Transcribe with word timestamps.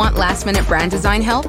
Want 0.00 0.16
last 0.16 0.46
minute 0.46 0.66
brand 0.66 0.90
design 0.90 1.20
help? 1.20 1.44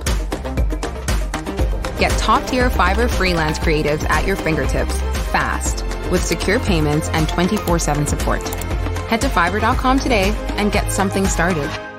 Get 1.98 2.12
top 2.20 2.46
tier 2.50 2.70
Fiverr 2.70 3.10
freelance 3.10 3.58
creatives 3.58 4.04
at 4.10 4.28
your 4.28 4.36
fingertips 4.36 5.00
fast 5.32 5.86
with 6.12 6.22
secure 6.22 6.60
payments 6.60 7.08
and 7.14 7.30
24 7.30 7.80
7 7.80 8.06
support. 8.06 8.46
Head 9.08 9.22
to 9.22 9.30
fiverr.com 9.30 10.00
today 10.00 10.32
and 10.58 10.70
get 10.70 10.92
something 10.92 11.26
started. 11.28 11.91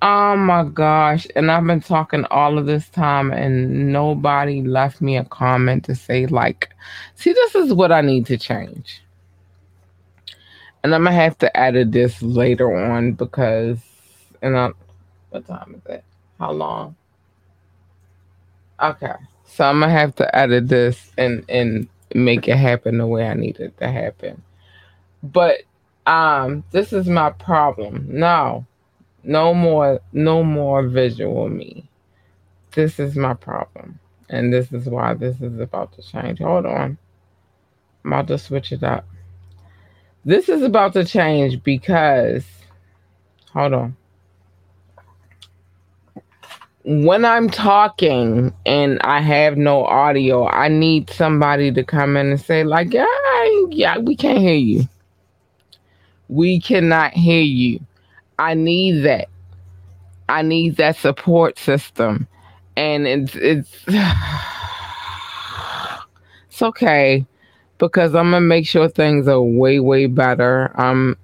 Oh 0.00 0.36
my 0.36 0.62
gosh. 0.64 1.26
And 1.34 1.50
I've 1.50 1.66
been 1.66 1.80
talking 1.80 2.24
all 2.26 2.56
of 2.56 2.66
this 2.66 2.88
time 2.90 3.32
and 3.32 3.92
nobody 3.92 4.62
left 4.62 5.00
me 5.00 5.16
a 5.16 5.24
comment 5.24 5.84
to 5.86 5.94
say, 5.96 6.26
like, 6.26 6.70
see, 7.16 7.32
this 7.32 7.54
is 7.56 7.72
what 7.72 7.90
I 7.90 8.00
need 8.00 8.26
to 8.26 8.38
change. 8.38 9.02
And 10.84 10.94
I'm 10.94 11.04
gonna 11.04 11.16
have 11.16 11.36
to 11.38 11.56
edit 11.56 11.90
this 11.90 12.22
later 12.22 12.72
on 12.72 13.12
because 13.12 13.78
and 14.40 14.56
I 14.56 14.70
what 15.30 15.46
time 15.46 15.74
is 15.74 15.92
it? 15.92 16.04
How 16.38 16.52
long? 16.52 16.94
Okay. 18.80 19.14
So 19.46 19.64
I'm 19.64 19.80
gonna 19.80 19.92
have 19.92 20.14
to 20.16 20.36
edit 20.36 20.68
this 20.68 21.10
and 21.18 21.44
and 21.48 21.88
make 22.14 22.46
it 22.46 22.56
happen 22.56 22.98
the 22.98 23.06
way 23.06 23.26
I 23.26 23.34
need 23.34 23.58
it 23.58 23.76
to 23.78 23.90
happen. 23.90 24.42
But 25.24 25.62
um 26.06 26.62
this 26.70 26.92
is 26.92 27.08
my 27.08 27.30
problem. 27.30 28.06
No. 28.08 28.64
No 29.24 29.54
more 29.54 30.00
no 30.12 30.42
more 30.42 30.86
visual 30.86 31.48
me. 31.48 31.88
This 32.72 32.98
is 32.98 33.16
my 33.16 33.34
problem. 33.34 33.98
And 34.30 34.52
this 34.52 34.72
is 34.72 34.86
why 34.86 35.14
this 35.14 35.40
is 35.40 35.58
about 35.58 35.92
to 35.94 36.02
change. 36.02 36.38
Hold 36.38 36.66
on. 36.66 36.98
I'm 38.04 38.12
about 38.12 38.28
to 38.28 38.38
switch 38.38 38.72
it 38.72 38.82
up. 38.82 39.06
This 40.24 40.48
is 40.48 40.62
about 40.62 40.92
to 40.94 41.04
change 41.04 41.62
because 41.62 42.44
hold 43.52 43.72
on 43.72 43.96
when 46.88 47.22
I'm 47.26 47.50
talking 47.50 48.54
and 48.64 48.98
I 49.02 49.20
have 49.20 49.58
no 49.58 49.84
audio, 49.84 50.46
I 50.48 50.68
need 50.68 51.10
somebody 51.10 51.70
to 51.72 51.84
come 51.84 52.16
in 52.16 52.30
and 52.30 52.40
say, 52.40 52.64
like, 52.64 52.94
yeah, 52.94 53.04
yeah, 53.68 53.98
we 53.98 54.16
can't 54.16 54.38
hear 54.38 54.54
you. 54.54 54.88
We 56.28 56.60
cannot 56.60 57.12
hear 57.12 57.42
you. 57.42 57.80
I 58.38 58.54
need 58.54 59.02
that. 59.02 59.28
I 60.28 60.42
need 60.42 60.76
that 60.76 60.96
support 60.96 61.58
system. 61.58 62.28
And 62.76 63.06
it's 63.06 63.34
it's 63.34 63.84
it's 66.48 66.62
okay 66.62 67.26
because 67.78 68.14
I'm 68.14 68.30
gonna 68.30 68.40
make 68.40 68.66
sure 68.66 68.88
things 68.88 69.26
are 69.28 69.42
way, 69.42 69.80
way 69.80 70.06
better. 70.06 70.72
I'm 70.76 71.16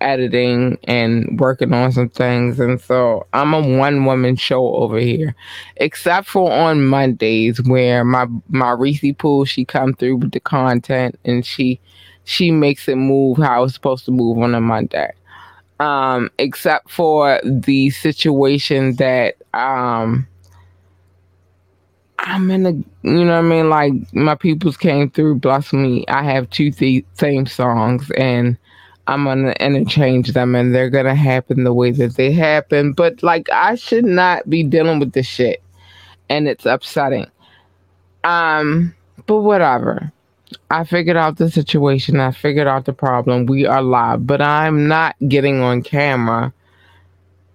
editing 0.00 0.78
and 0.84 1.38
working 1.38 1.72
on 1.72 1.92
some 1.92 2.08
things. 2.08 2.58
And 2.58 2.80
so 2.80 3.26
I'm 3.32 3.54
a 3.54 3.76
one 3.78 4.04
woman 4.04 4.36
show 4.36 4.74
over 4.74 4.98
here, 4.98 5.34
except 5.76 6.26
for 6.28 6.50
on 6.50 6.84
Mondays 6.86 7.62
where 7.62 8.04
my, 8.04 8.26
my 8.48 8.72
Reese 8.72 9.14
Pool, 9.18 9.44
she 9.44 9.64
come 9.64 9.94
through 9.94 10.16
with 10.16 10.32
the 10.32 10.40
content 10.40 11.18
and 11.24 11.44
she, 11.44 11.80
she 12.24 12.50
makes 12.50 12.88
it 12.88 12.96
move 12.96 13.38
how 13.38 13.64
it's 13.64 13.74
supposed 13.74 14.04
to 14.06 14.10
move 14.10 14.38
on 14.38 14.54
a 14.54 14.60
Monday. 14.60 15.12
Um, 15.80 16.30
except 16.38 16.90
for 16.90 17.40
the 17.42 17.90
situation 17.90 18.96
that, 18.96 19.36
um, 19.54 20.28
I'm 22.20 22.50
in 22.50 22.66
a, 22.66 22.72
you 22.72 23.24
know 23.24 23.32
what 23.32 23.38
I 23.38 23.42
mean? 23.42 23.70
Like 23.70 23.92
my 24.12 24.34
peoples 24.34 24.76
came 24.76 25.10
through, 25.10 25.36
bless 25.36 25.72
me. 25.72 26.04
I 26.08 26.22
have 26.22 26.50
two 26.50 26.70
th- 26.70 27.06
same 27.14 27.46
songs 27.46 28.10
and 28.16 28.58
I'm 29.06 29.24
gonna 29.24 29.54
interchange 29.58 30.32
them 30.32 30.54
and 30.54 30.74
they're 30.74 30.90
gonna 30.90 31.14
happen 31.14 31.64
the 31.64 31.72
way 31.72 31.92
that 31.92 32.16
they 32.16 32.30
happen. 32.30 32.92
But 32.92 33.22
like 33.22 33.48
I 33.50 33.74
should 33.74 34.04
not 34.04 34.48
be 34.50 34.62
dealing 34.62 35.00
with 35.00 35.12
this 35.12 35.26
shit. 35.26 35.62
And 36.28 36.46
it's 36.46 36.66
upsetting. 36.66 37.26
Um, 38.22 38.94
but 39.26 39.38
whatever. 39.38 40.12
I 40.70 40.84
figured 40.84 41.16
out 41.16 41.36
the 41.36 41.50
situation. 41.50 42.20
I 42.20 42.30
figured 42.30 42.66
out 42.66 42.84
the 42.84 42.92
problem. 42.92 43.46
We 43.46 43.66
are 43.66 43.82
live, 43.82 44.26
but 44.26 44.40
I'm 44.40 44.88
not 44.88 45.16
getting 45.28 45.60
on 45.60 45.82
camera 45.82 46.52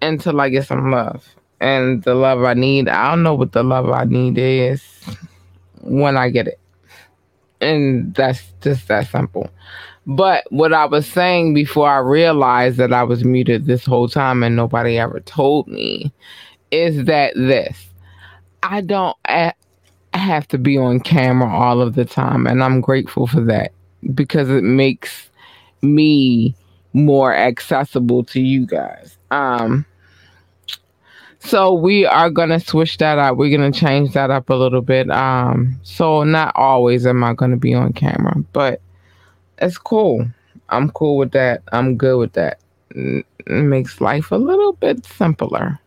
until 0.01 0.39
I 0.41 0.49
get 0.49 0.67
some 0.67 0.91
love. 0.91 1.25
And 1.59 2.03
the 2.03 2.15
love 2.15 2.43
I 2.43 2.53
need, 2.53 2.89
I 2.89 3.09
don't 3.09 3.23
know 3.23 3.35
what 3.35 3.53
the 3.53 3.63
love 3.63 3.89
I 3.89 4.03
need 4.03 4.37
is 4.37 4.83
when 5.81 6.17
I 6.17 6.29
get 6.29 6.47
it. 6.47 6.59
And 7.61 8.13
that's 8.13 8.43
just 8.61 8.87
that 8.89 9.07
simple. 9.07 9.49
But 10.05 10.45
what 10.51 10.73
I 10.73 10.85
was 10.85 11.07
saying 11.07 11.53
before 11.53 11.89
I 11.89 11.97
realized 11.97 12.77
that 12.77 12.93
I 12.93 13.03
was 13.03 13.23
muted 13.23 13.65
this 13.65 13.85
whole 13.85 14.07
time 14.07 14.43
and 14.43 14.55
nobody 14.55 14.99
ever 14.99 15.19
told 15.21 15.67
me 15.67 16.13
is 16.71 17.05
that 17.05 17.33
this 17.35 17.87
I 18.61 18.81
don't 18.81 19.15
have 20.17 20.47
to 20.49 20.57
be 20.57 20.77
on 20.77 20.99
camera 20.99 21.49
all 21.49 21.81
of 21.81 21.95
the 21.95 22.05
time. 22.05 22.47
And 22.47 22.63
I'm 22.63 22.81
grateful 22.81 23.27
for 23.27 23.41
that 23.41 23.71
because 24.13 24.49
it 24.49 24.63
makes 24.63 25.29
me 25.81 26.55
more 26.93 27.35
accessible 27.35 28.23
to 28.23 28.41
you 28.41 28.65
guys. 28.65 29.17
Um, 29.31 29.85
so 31.39 31.73
we 31.73 32.05
are 32.05 32.29
gonna 32.29 32.59
switch 32.59 32.97
that 32.97 33.19
up. 33.19 33.37
We're 33.37 33.55
gonna 33.55 33.71
change 33.71 34.13
that 34.13 34.31
up 34.31 34.49
a 34.49 34.55
little 34.55 34.81
bit. 34.81 35.11
Um, 35.11 35.79
so 35.83 36.23
not 36.23 36.55
always 36.55 37.05
am 37.05 37.23
I 37.23 37.33
gonna 37.33 37.57
be 37.57 37.73
on 37.73 37.93
camera, 37.93 38.35
but 38.53 38.81
it's 39.59 39.77
cool. 39.77 40.25
I'm 40.69 40.89
cool 40.91 41.17
with 41.17 41.31
that. 41.31 41.61
I'm 41.71 41.97
good 41.97 42.17
with 42.17 42.33
that. 42.33 42.59
It 42.91 43.25
makes 43.47 44.01
life 44.01 44.31
a 44.31 44.37
little 44.37 44.73
bit 44.73 45.05
simpler. 45.05 45.79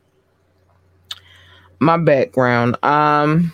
My 1.81 1.97
background, 1.97 2.77
um, 2.85 3.53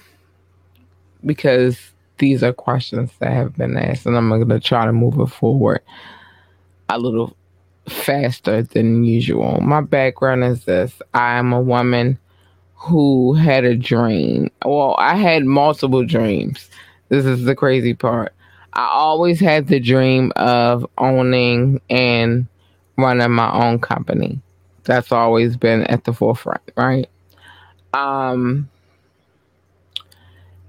because 1.24 1.78
these 2.18 2.42
are 2.42 2.52
questions 2.52 3.10
that 3.18 3.32
have 3.32 3.56
been 3.56 3.76
asked, 3.76 4.06
and 4.06 4.16
I'm 4.16 4.28
going 4.28 4.48
to 4.48 4.60
try 4.60 4.84
to 4.84 4.92
move 4.92 5.18
it 5.18 5.26
forward 5.26 5.80
a 6.88 6.98
little 6.98 7.36
faster 7.88 8.62
than 8.62 9.04
usual. 9.04 9.60
My 9.60 9.80
background 9.80 10.44
is 10.44 10.64
this 10.64 10.94
I 11.12 11.34
am 11.34 11.52
a 11.52 11.60
woman 11.60 12.18
who 12.74 13.34
had 13.34 13.64
a 13.64 13.74
dream. 13.74 14.50
Well, 14.64 14.94
I 14.98 15.16
had 15.16 15.44
multiple 15.44 16.04
dreams. 16.04 16.68
This 17.08 17.24
is 17.24 17.44
the 17.44 17.54
crazy 17.54 17.94
part. 17.94 18.32
I 18.74 18.88
always 18.88 19.40
had 19.40 19.68
the 19.68 19.80
dream 19.80 20.32
of 20.36 20.86
owning 20.98 21.80
and 21.88 22.46
running 22.98 23.30
my 23.30 23.52
own 23.52 23.78
company. 23.78 24.40
That's 24.84 25.12
always 25.12 25.56
been 25.56 25.84
at 25.84 26.04
the 26.04 26.12
forefront, 26.12 26.62
right? 26.76 27.08
Um, 27.94 28.68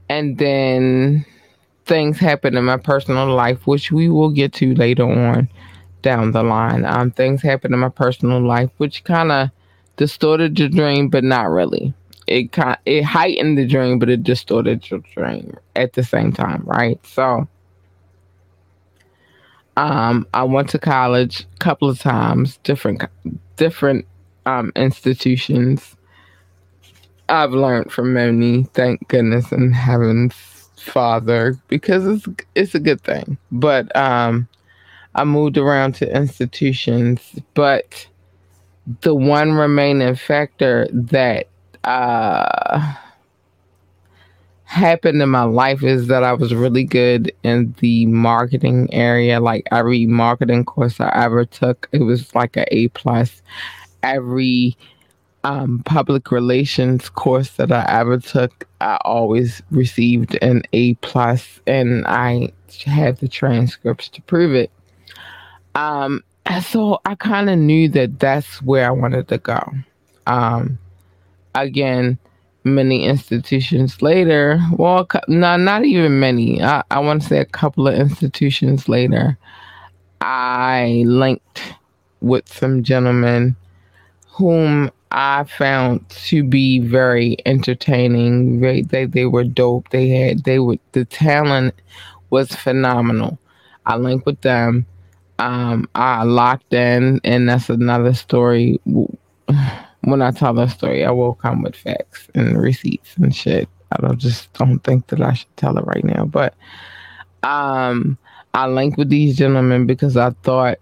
and 0.09 0.37
then 0.37 1.25
things 1.85 2.17
happen 2.17 2.57
in 2.57 2.65
my 2.65 2.77
personal 2.77 3.27
life, 3.33 3.65
which 3.67 3.91
we 3.91 4.09
will 4.09 4.31
get 4.31 4.53
to 4.53 4.73
later 4.75 5.03
on 5.03 5.49
down 6.01 6.31
the 6.31 6.43
line. 6.43 6.85
Um, 6.85 7.11
things 7.11 7.41
happen 7.41 7.73
in 7.73 7.79
my 7.79 7.89
personal 7.89 8.41
life, 8.41 8.69
which 8.77 9.03
kind 9.03 9.31
of 9.31 9.49
distorted 9.97 10.55
the 10.55 10.69
dream, 10.69 11.09
but 11.09 11.23
not 11.23 11.49
really. 11.49 11.93
It 12.27 12.51
kind 12.51 12.77
it 12.85 13.03
heightened 13.03 13.57
the 13.57 13.67
dream, 13.67 13.99
but 13.99 14.09
it 14.09 14.23
distorted 14.23 14.89
your 14.89 15.01
dream 15.13 15.57
at 15.75 15.93
the 15.93 16.03
same 16.03 16.31
time, 16.31 16.63
right? 16.65 16.99
So 17.05 17.47
um, 19.77 20.27
I 20.33 20.43
went 20.43 20.69
to 20.69 20.79
college 20.79 21.41
a 21.41 21.57
couple 21.59 21.89
of 21.89 21.99
times, 21.99 22.57
different 22.63 23.03
different 23.57 24.05
um, 24.45 24.71
institutions. 24.75 25.95
I've 27.29 27.51
learned 27.51 27.91
from 27.91 28.13
many, 28.13 28.63
thank 28.73 29.07
goodness 29.07 29.51
and 29.51 29.73
heaven's 29.75 30.33
father, 30.77 31.57
because 31.67 32.05
it's 32.05 32.27
it's 32.53 32.75
a 32.75 32.79
good 32.79 33.01
thing. 33.01 33.37
But 33.51 33.95
um, 33.95 34.47
I 35.15 35.23
moved 35.23 35.57
around 35.57 35.95
to 35.95 36.15
institutions, 36.15 37.21
but 37.53 38.07
the 39.01 39.15
one 39.15 39.53
remaining 39.53 40.13
factor 40.15 40.87
that 40.91 41.47
uh, 41.83 42.93
happened 44.65 45.21
in 45.21 45.29
my 45.29 45.43
life 45.43 45.81
is 45.83 46.07
that 46.07 46.23
I 46.23 46.33
was 46.33 46.53
really 46.53 46.83
good 46.83 47.31
in 47.43 47.73
the 47.79 48.05
marketing 48.05 48.93
area. 48.93 49.39
Like 49.39 49.65
every 49.71 50.05
marketing 50.05 50.65
course 50.65 50.99
I 50.99 51.09
ever 51.15 51.45
took, 51.45 51.89
it 51.91 52.03
was 52.03 52.35
like 52.35 52.57
an 52.57 52.65
A 52.67 52.89
plus. 52.89 53.41
Every 54.03 54.77
um, 55.45 55.83
public 55.85 56.31
relations 56.31 57.07
course 57.07 57.51
that 57.51 57.71
I 57.71 57.85
ever 57.87 58.17
took, 58.17 58.67
I 58.81 58.97
always 59.05 59.61
received 59.69 60.37
an 60.41 60.63
A 60.73 60.95
plus, 60.95 61.61
and 61.67 62.05
I 62.07 62.51
had 62.83 63.17
the 63.17 63.27
transcripts 63.27 64.09
to 64.09 64.23
prove 64.23 64.55
it. 64.55 64.71
Um, 65.75 66.23
so 66.63 66.99
I 67.05 67.13
kind 67.13 67.51
of 67.51 67.59
knew 67.59 67.87
that 67.89 68.19
that's 68.19 68.59
where 68.63 68.87
I 68.87 68.91
wanted 68.91 69.27
to 69.27 69.37
go. 69.37 69.59
Um, 70.25 70.79
again, 71.53 72.17
many 72.63 73.05
institutions 73.05 74.01
later, 74.01 74.59
well, 74.71 75.07
no, 75.27 75.57
not 75.57 75.85
even 75.85 76.19
many. 76.19 76.59
I, 76.63 76.83
I 76.89 76.99
want 76.99 77.21
to 77.21 77.27
say 77.27 77.37
a 77.37 77.45
couple 77.45 77.87
of 77.87 77.93
institutions 77.93 78.89
later, 78.89 79.37
I 80.21 81.03
linked 81.05 81.75
with 82.21 82.51
some 82.51 82.81
gentlemen 82.81 83.55
whom 84.27 84.89
I 85.17 85.45
found 85.45 86.07
to 86.09 86.43
be 86.43 86.79
very 86.79 87.37
entertaining. 87.45 88.59
They, 88.59 88.81
they 88.81 89.05
they 89.05 89.25
were 89.25 89.45
dope. 89.45 89.87
They 89.89 90.09
had 90.09 90.43
they 90.43 90.59
were 90.59 90.75
the 90.91 91.05
talent 91.05 91.73
was 92.31 92.49
phenomenal. 92.49 93.39
I 93.85 93.95
linked 93.95 94.25
with 94.25 94.41
them. 94.41 94.85
Um, 95.39 95.89
I 95.95 96.23
locked 96.23 96.73
in, 96.73 97.21
and 97.23 97.47
that's 97.47 97.69
another 97.69 98.13
story 98.13 98.77
when 100.01 100.21
I 100.21 100.31
tell 100.31 100.53
the 100.53 100.67
story, 100.67 101.05
I 101.05 101.11
will 101.11 101.35
come 101.35 101.61
with 101.61 101.77
facts 101.77 102.27
and 102.35 102.61
receipts 102.61 103.15
and 103.15 103.33
shit. 103.33 103.69
I 103.93 104.01
don't 104.01 104.17
just 104.17 104.51
don't 104.51 104.79
think 104.79 105.07
that 105.07 105.21
I 105.21 105.33
should 105.33 105.55
tell 105.55 105.77
it 105.77 105.85
right 105.85 106.03
now. 106.03 106.25
But 106.25 106.55
um 107.43 108.17
I 108.53 108.67
linked 108.67 108.97
with 108.97 109.09
these 109.09 109.37
gentlemen 109.37 109.85
because 109.85 110.17
I 110.17 110.31
thought 110.43 110.79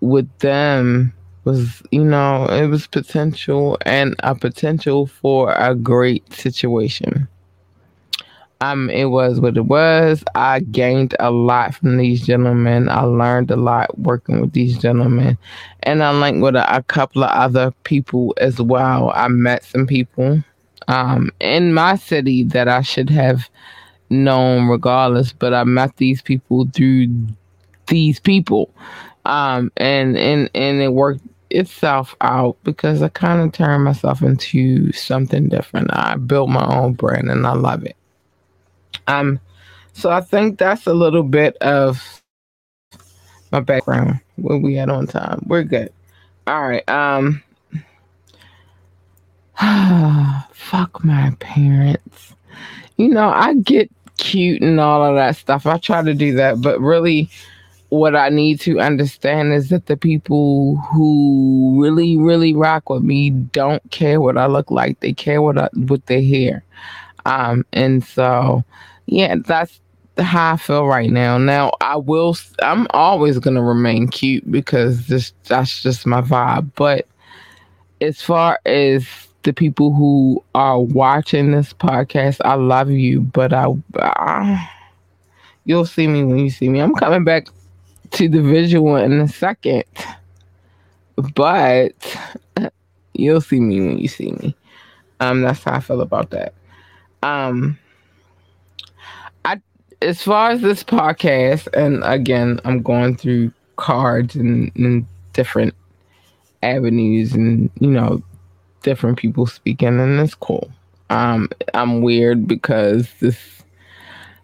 with 0.00 0.28
them 0.40 1.14
was, 1.44 1.82
you 1.90 2.04
know, 2.04 2.46
it 2.46 2.66
was 2.66 2.86
potential 2.86 3.78
and 3.84 4.14
a 4.20 4.34
potential 4.34 5.06
for 5.06 5.52
a 5.52 5.74
great 5.74 6.32
situation. 6.32 7.28
Um, 8.60 8.90
it 8.90 9.06
was 9.06 9.40
what 9.40 9.56
it 9.56 9.66
was. 9.66 10.22
I 10.36 10.60
gained 10.60 11.16
a 11.18 11.32
lot 11.32 11.74
from 11.74 11.96
these 11.96 12.24
gentlemen. 12.24 12.88
I 12.88 13.00
learned 13.00 13.50
a 13.50 13.56
lot 13.56 13.98
working 13.98 14.40
with 14.40 14.52
these 14.52 14.78
gentlemen, 14.78 15.36
and 15.82 16.04
I 16.04 16.12
linked 16.12 16.42
with 16.42 16.54
a, 16.54 16.76
a 16.76 16.82
couple 16.84 17.24
of 17.24 17.30
other 17.30 17.72
people 17.82 18.34
as 18.38 18.62
well. 18.62 19.10
I 19.16 19.26
met 19.26 19.64
some 19.64 19.84
people 19.84 20.44
um, 20.86 21.32
in 21.40 21.74
my 21.74 21.96
city 21.96 22.44
that 22.44 22.68
I 22.68 22.82
should 22.82 23.10
have 23.10 23.50
known 24.10 24.68
regardless, 24.68 25.32
but 25.32 25.52
I 25.52 25.64
met 25.64 25.96
these 25.96 26.22
people 26.22 26.68
through 26.72 27.08
these 27.88 28.20
people, 28.20 28.72
um, 29.24 29.72
and 29.76 30.16
and 30.16 30.48
and 30.54 30.80
it 30.80 30.92
worked 30.92 31.22
itself 31.52 32.16
out 32.20 32.56
because 32.64 33.02
I 33.02 33.08
kind 33.08 33.42
of 33.42 33.52
turned 33.52 33.84
myself 33.84 34.22
into 34.22 34.92
something 34.92 35.48
different. 35.48 35.88
I 35.92 36.16
built 36.16 36.50
my 36.50 36.64
own 36.66 36.94
brand, 36.94 37.30
and 37.30 37.46
I 37.46 37.54
love 37.54 37.84
it. 37.84 37.96
Um, 39.06 39.40
so 39.92 40.10
I 40.10 40.20
think 40.20 40.58
that's 40.58 40.86
a 40.86 40.94
little 40.94 41.22
bit 41.22 41.56
of 41.58 42.22
my 43.50 43.60
background. 43.60 44.20
Where 44.36 44.58
we 44.58 44.78
at 44.78 44.88
on 44.88 45.06
time? 45.06 45.44
We're 45.46 45.64
good. 45.64 45.92
All 46.46 46.68
right. 46.68 46.88
Um, 46.88 47.42
fuck 50.52 51.04
my 51.04 51.32
parents. 51.38 52.34
You 52.96 53.08
know, 53.08 53.28
I 53.28 53.54
get 53.54 53.90
cute 54.18 54.62
and 54.62 54.80
all 54.80 55.04
of 55.04 55.16
that 55.16 55.36
stuff. 55.36 55.66
I 55.66 55.78
try 55.78 56.02
to 56.02 56.14
do 56.14 56.34
that, 56.34 56.60
but 56.60 56.80
really 56.80 57.30
what 57.92 58.16
I 58.16 58.30
need 58.30 58.58
to 58.60 58.80
understand 58.80 59.52
is 59.52 59.68
that 59.68 59.84
the 59.84 59.98
people 59.98 60.76
who 60.76 61.76
really, 61.78 62.16
really 62.16 62.54
rock 62.54 62.88
with 62.88 63.02
me 63.02 63.28
don't 63.28 63.82
care 63.90 64.18
what 64.18 64.38
I 64.38 64.46
look 64.46 64.70
like. 64.70 65.00
They 65.00 65.12
care 65.12 65.42
what 65.42 65.58
I, 65.58 65.68
what 65.74 66.06
they 66.06 66.22
hear. 66.22 66.64
Um, 67.26 67.66
and 67.74 68.02
so 68.02 68.64
yeah, 69.04 69.34
that's 69.44 69.78
how 70.16 70.54
I 70.54 70.56
feel 70.56 70.86
right 70.86 71.10
now. 71.10 71.36
Now 71.36 71.72
I 71.82 71.96
will. 71.96 72.34
I'm 72.62 72.86
always 72.92 73.38
gonna 73.38 73.62
remain 73.62 74.08
cute 74.08 74.50
because 74.50 75.08
this 75.08 75.34
that's 75.44 75.82
just 75.82 76.06
my 76.06 76.22
vibe. 76.22 76.70
But 76.76 77.06
as 78.00 78.22
far 78.22 78.58
as 78.64 79.06
the 79.42 79.52
people 79.52 79.92
who 79.92 80.42
are 80.54 80.80
watching 80.80 81.52
this 81.52 81.74
podcast, 81.74 82.40
I 82.42 82.54
love 82.54 82.90
you, 82.90 83.20
but 83.20 83.52
I, 83.52 83.66
I 83.98 84.70
you'll 85.66 85.84
see 85.84 86.06
me 86.06 86.24
when 86.24 86.38
you 86.38 86.48
see 86.48 86.70
me. 86.70 86.80
I'm 86.80 86.94
coming 86.94 87.24
back 87.24 87.48
to 88.12 88.28
the 88.28 88.42
visual 88.42 88.96
in 88.96 89.12
a 89.20 89.28
second, 89.28 89.84
but 91.34 92.16
you'll 93.14 93.40
see 93.40 93.60
me 93.60 93.80
when 93.80 93.98
you 93.98 94.08
see 94.08 94.32
me. 94.32 94.56
Um, 95.20 95.42
that's 95.42 95.62
how 95.62 95.74
I 95.74 95.80
feel 95.80 96.00
about 96.00 96.30
that. 96.30 96.54
Um, 97.22 97.78
I 99.44 99.60
as 100.00 100.22
far 100.22 100.50
as 100.50 100.60
this 100.60 100.82
podcast, 100.82 101.68
and 101.74 102.02
again, 102.04 102.60
I'm 102.64 102.82
going 102.82 103.16
through 103.16 103.52
cards 103.76 104.34
and, 104.36 104.72
and 104.76 105.06
different 105.32 105.74
avenues 106.62 107.32
and, 107.34 107.70
you 107.80 107.90
know, 107.90 108.22
different 108.82 109.18
people 109.18 109.46
speaking, 109.46 110.00
and 110.00 110.20
it's 110.20 110.34
cool. 110.34 110.70
Um, 111.10 111.48
I'm 111.74 112.02
weird 112.02 112.46
because 112.48 113.08
this, 113.20 113.61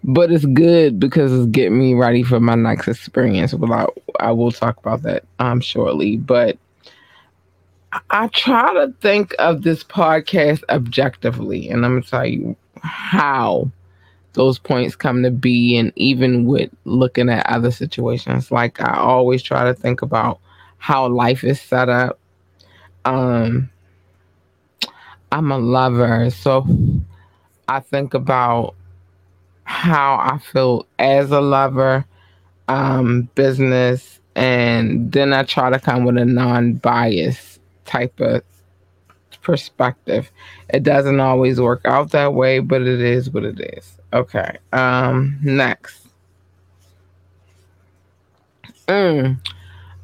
but 0.05 0.31
it's 0.31 0.47
good 0.47 0.99
because 1.01 1.33
it's 1.33 1.51
getting 1.51 1.79
me 1.79 1.95
ready 1.95 2.23
for 2.23 2.41
my 2.41 2.55
next 2.55 2.89
experience. 2.89 3.55
Well, 3.55 3.73
I, 3.73 3.87
I 4.21 4.33
will 4.33 4.53
talk 4.53 4.77
about 4.79 5.03
that 5.03 5.25
um 5.39 5.61
shortly, 5.61 6.17
but 6.17 6.59
I, 7.93 8.01
I 8.11 8.29
try 8.29 8.73
to 8.75 8.93
think 9.01 9.35
of 9.39 9.63
this 9.63 9.83
podcast 9.85 10.63
objectively, 10.69 11.69
and 11.69 11.85
I'm 11.85 12.01
gonna 12.01 12.03
tell 12.03 12.27
you 12.27 12.57
how 12.83 13.71
those 14.35 14.59
points 14.59 14.95
come 14.95 15.23
to 15.25 15.31
be 15.31 15.77
and 15.77 15.93
even 15.97 16.47
with 16.47 16.71
looking 16.85 17.29
at 17.29 17.47
other 17.47 17.71
situations. 17.71 18.51
Like 18.53 18.81
i 18.81 18.97
always 18.97 19.43
try 19.43 19.65
to 19.65 19.75
think 19.75 20.03
about 20.03 20.39
how 20.79 21.09
life 21.09 21.43
is 21.43 21.61
set 21.61 21.89
up. 21.89 22.19
Um 23.05 23.71
i'm 25.33 25.51
a 25.53 25.59
lover 25.59 26.31
so 26.31 26.67
i 27.69 27.81
think 27.81 28.15
about 28.15 28.75
how 29.69 30.17
i 30.17 30.39
feel 30.39 30.87
as 30.99 31.31
a 31.31 31.41
lover 31.41 32.05
um 32.69 33.29
business 33.35 34.21
and 34.35 35.13
then 35.13 35.33
i 35.33 35.43
try 35.43 35.71
to 35.71 35.79
come 35.79 36.05
with 36.05 36.17
a 36.17 36.25
non-biased 36.25 37.61
type 37.85 38.19
of 38.21 38.43
perspective 39.43 40.31
it 40.71 40.83
doesn't 40.83 41.21
always 41.21 41.61
work 41.61 41.81
out 41.85 42.11
that 42.11 42.35
way 42.35 42.59
but 42.59 42.83
it 42.83 43.01
is 43.01 43.31
what 43.31 43.45
it 43.45 43.61
is 43.61 43.99
Okay. 44.13 44.59
Um. 44.73 45.39
Next. 45.43 46.07
Mm. 48.87 49.39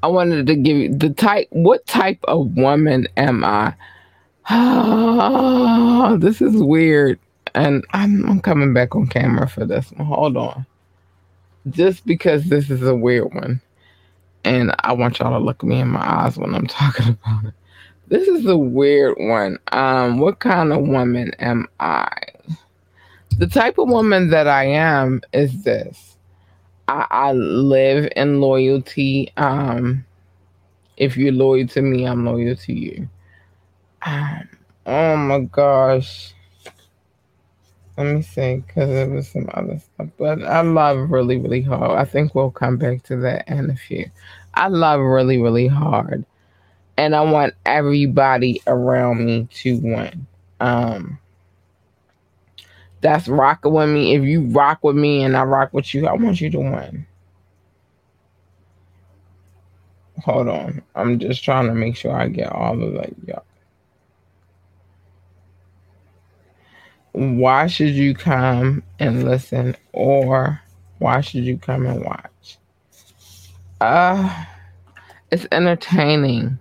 I 0.02 0.06
wanted 0.06 0.46
to 0.46 0.56
give 0.56 0.76
you 0.76 0.94
the 0.94 1.10
type. 1.10 1.48
What 1.50 1.86
type 1.86 2.18
of 2.24 2.54
woman 2.56 3.08
am 3.16 3.44
I? 3.44 3.74
Oh, 4.50 6.16
this 6.20 6.42
is 6.42 6.54
weird, 6.56 7.18
and 7.54 7.84
I'm, 7.92 8.24
I'm 8.28 8.40
coming 8.40 8.72
back 8.74 8.94
on 8.94 9.06
camera 9.06 9.48
for 9.48 9.64
this 9.64 9.90
one. 9.92 10.06
Hold 10.06 10.36
on. 10.36 10.66
Just 11.70 12.04
because 12.06 12.44
this 12.46 12.70
is 12.70 12.82
a 12.82 12.94
weird 12.94 13.32
one, 13.34 13.60
and 14.44 14.74
I 14.80 14.92
want 14.92 15.18
y'all 15.18 15.38
to 15.38 15.44
look 15.44 15.62
me 15.62 15.80
in 15.80 15.88
my 15.88 16.24
eyes 16.24 16.36
when 16.36 16.54
I'm 16.54 16.66
talking 16.68 17.08
about 17.08 17.46
it. 17.46 17.54
This 18.08 18.28
is 18.28 18.44
a 18.46 18.56
weird 18.56 19.16
one. 19.18 19.58
Um, 19.72 20.18
what 20.18 20.40
kind 20.40 20.72
of 20.72 20.82
woman 20.82 21.32
am 21.38 21.68
I? 21.80 22.10
the 23.38 23.46
type 23.46 23.78
of 23.78 23.88
woman 23.88 24.30
that 24.30 24.46
I 24.46 24.64
am 24.64 25.22
is 25.32 25.62
this. 25.62 26.16
I, 26.88 27.06
I 27.10 27.32
live 27.32 28.10
in 28.16 28.40
loyalty. 28.40 29.32
Um, 29.36 30.04
if 30.96 31.16
you're 31.16 31.32
loyal 31.32 31.66
to 31.68 31.82
me, 31.82 32.06
I'm 32.06 32.24
loyal 32.24 32.56
to 32.56 32.72
you. 32.72 33.08
Um, 34.02 34.48
oh 34.86 35.16
my 35.16 35.40
gosh. 35.40 36.33
Let 37.96 38.06
me 38.06 38.22
see, 38.22 38.56
because 38.56 38.90
it 38.90 39.08
was 39.08 39.28
some 39.28 39.48
other 39.54 39.78
stuff. 39.78 40.08
But 40.18 40.42
I 40.42 40.62
love 40.62 41.10
really, 41.10 41.36
really 41.36 41.62
hard. 41.62 41.92
I 41.92 42.04
think 42.04 42.34
we'll 42.34 42.50
come 42.50 42.76
back 42.76 43.04
to 43.04 43.16
that 43.18 43.46
in 43.46 43.70
a 43.70 43.76
few. 43.76 44.10
I 44.54 44.68
love 44.68 45.00
really, 45.00 45.40
really 45.40 45.68
hard. 45.68 46.24
And 46.96 47.14
I 47.14 47.22
want 47.22 47.54
everybody 47.66 48.60
around 48.66 49.24
me 49.24 49.48
to 49.50 49.78
win. 49.78 50.26
Um, 50.60 51.18
that's 53.00 53.28
rocking 53.28 53.72
with 53.72 53.90
me. 53.90 54.14
If 54.14 54.22
you 54.24 54.42
rock 54.42 54.82
with 54.82 54.96
me 54.96 55.22
and 55.22 55.36
I 55.36 55.42
rock 55.44 55.72
with 55.72 55.94
you, 55.94 56.06
I 56.06 56.14
want 56.14 56.40
you 56.40 56.50
to 56.50 56.58
win. 56.58 57.06
Hold 60.24 60.48
on. 60.48 60.82
I'm 60.94 61.18
just 61.18 61.44
trying 61.44 61.66
to 61.66 61.74
make 61.74 61.96
sure 61.96 62.12
I 62.12 62.28
get 62.28 62.50
all 62.50 62.82
of 62.82 62.94
that. 62.94 63.10
Yeah. 63.26 63.40
Why 67.14 67.68
should 67.68 67.90
you 67.90 68.12
come 68.12 68.82
and 68.98 69.24
listen 69.24 69.76
or 69.92 70.60
why 70.98 71.20
should 71.20 71.44
you 71.44 71.56
come 71.56 71.86
and 71.86 72.04
watch? 72.04 72.58
Uh 73.80 74.46
it's 75.30 75.46
entertaining. 75.52 76.58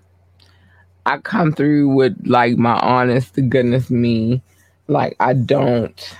I 1.07 1.17
come 1.17 1.53
through 1.53 1.89
with 1.95 2.15
like 2.25 2.57
my 2.57 2.79
honest 2.79 3.33
to 3.35 3.41
goodness 3.41 3.89
me. 3.89 4.43
Like 4.87 5.15
I 5.19 5.33
don't 5.33 6.17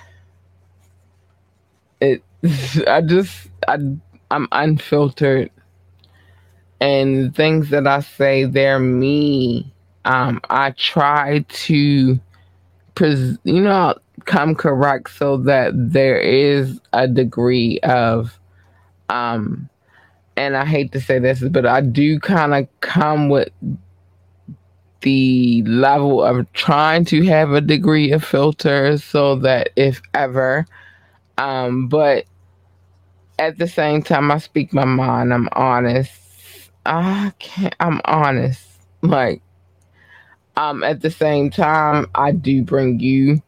it 2.01 2.23
I 2.87 3.01
just 3.01 3.49
I 3.67 3.77
I'm 4.31 4.47
unfiltered 4.51 5.51
and 6.81 7.35
things 7.35 7.69
that 7.69 7.85
I 7.85 7.99
say 7.99 8.45
they're 8.45 8.79
me. 8.79 9.71
Um 10.05 10.41
I 10.49 10.71
try 10.71 11.45
to 11.47 12.19
pres- 12.95 13.37
you 13.43 13.61
know 13.61 13.95
come 14.25 14.55
correct 14.55 15.11
so 15.11 15.37
that 15.37 15.71
there 15.75 16.19
is 16.19 16.79
a 16.93 17.07
degree 17.07 17.79
of 17.81 18.39
um 19.09 19.69
and 20.37 20.57
I 20.57 20.65
hate 20.65 20.91
to 20.93 21.01
say 21.01 21.19
this 21.19 21.41
but 21.41 21.65
I 21.65 21.81
do 21.81 22.19
kind 22.19 22.53
of 22.53 22.67
come 22.81 23.29
with 23.29 23.49
the 25.01 25.63
level 25.63 26.23
of 26.23 26.51
trying 26.53 27.05
to 27.05 27.23
have 27.25 27.51
a 27.51 27.61
degree 27.61 28.11
of 28.11 28.23
filter 28.23 28.97
so 28.97 29.35
that 29.37 29.69
if 29.75 30.01
ever 30.13 30.65
um, 31.37 31.87
but 31.87 32.25
at 33.39 33.57
the 33.57 33.67
same 33.67 34.01
time, 34.03 34.31
I 34.31 34.37
speak 34.37 34.73
my 34.73 34.85
mind. 34.85 35.33
I'm 35.33 35.49
honest. 35.53 36.11
I 36.85 37.33
can't. 37.39 37.75
I'm 37.79 38.01
honest. 38.05 38.61
Like 39.01 39.41
Um, 40.55 40.83
at 40.83 41.01
the 41.01 41.09
same 41.11 41.49
time, 41.49 42.07
I 42.15 42.31
do 42.31 42.63
bring 42.63 42.99
you 42.99 43.41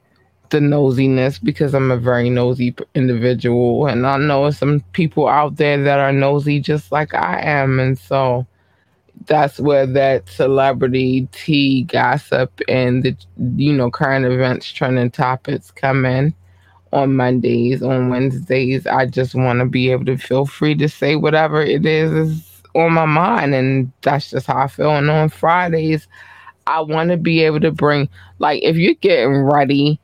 the 0.50 0.60
nosiness 0.60 1.44
because 1.44 1.74
I'm 1.74 1.92
a 1.92 1.98
very 1.98 2.30
nosy 2.30 2.76
individual, 2.96 3.88
and 3.88 4.06
I 4.06 4.18
know 4.18 4.50
some 4.52 4.82
people 4.94 5.28
out 5.28 5.58
there 5.58 5.82
that 5.84 6.00
are 6.00 6.14
nosy 6.14 6.60
just 6.60 6.92
like 6.92 7.14
I 7.14 7.42
am, 7.42 7.80
and 7.80 7.98
so 7.98 8.46
that's 9.28 9.60
where 9.60 9.86
that 9.86 10.30
celebrity 10.30 11.28
tea 11.32 11.84
gossip 11.84 12.62
and 12.68 13.04
the 13.04 13.16
you 13.56 13.74
know 13.74 13.90
current 13.90 14.26
events 14.26 14.72
trending 14.72 15.12
topics 15.12 15.72
come 15.72 16.06
in 16.06 16.34
on 16.94 17.16
Mondays, 17.16 17.84
on 17.84 18.10
Wednesdays. 18.10 18.88
I 18.88 19.06
just 19.06 19.36
want 19.36 19.60
to 19.60 19.66
be 19.66 19.92
able 19.92 20.06
to 20.06 20.18
feel 20.18 20.46
free 20.46 20.76
to 20.76 20.88
say 20.88 21.16
whatever 21.16 21.62
it 21.62 21.86
is 21.86 22.12
is 22.12 22.64
on 22.74 22.94
my 22.94 23.06
mind, 23.06 23.54
and 23.54 23.92
that's 24.02 24.32
just 24.32 24.48
how 24.48 24.58
I 24.58 24.68
feel. 24.68 24.92
And 24.92 25.10
on 25.10 25.30
Fridays, 25.30 26.08
I 26.68 26.82
want 26.82 27.12
to 27.12 27.18
be 27.18 27.42
able 27.44 27.60
to 27.62 27.72
bring 27.72 28.10
like 28.40 28.64
if 28.64 28.76
you're 28.76 28.96
getting 28.96 29.36
ready 29.36 30.00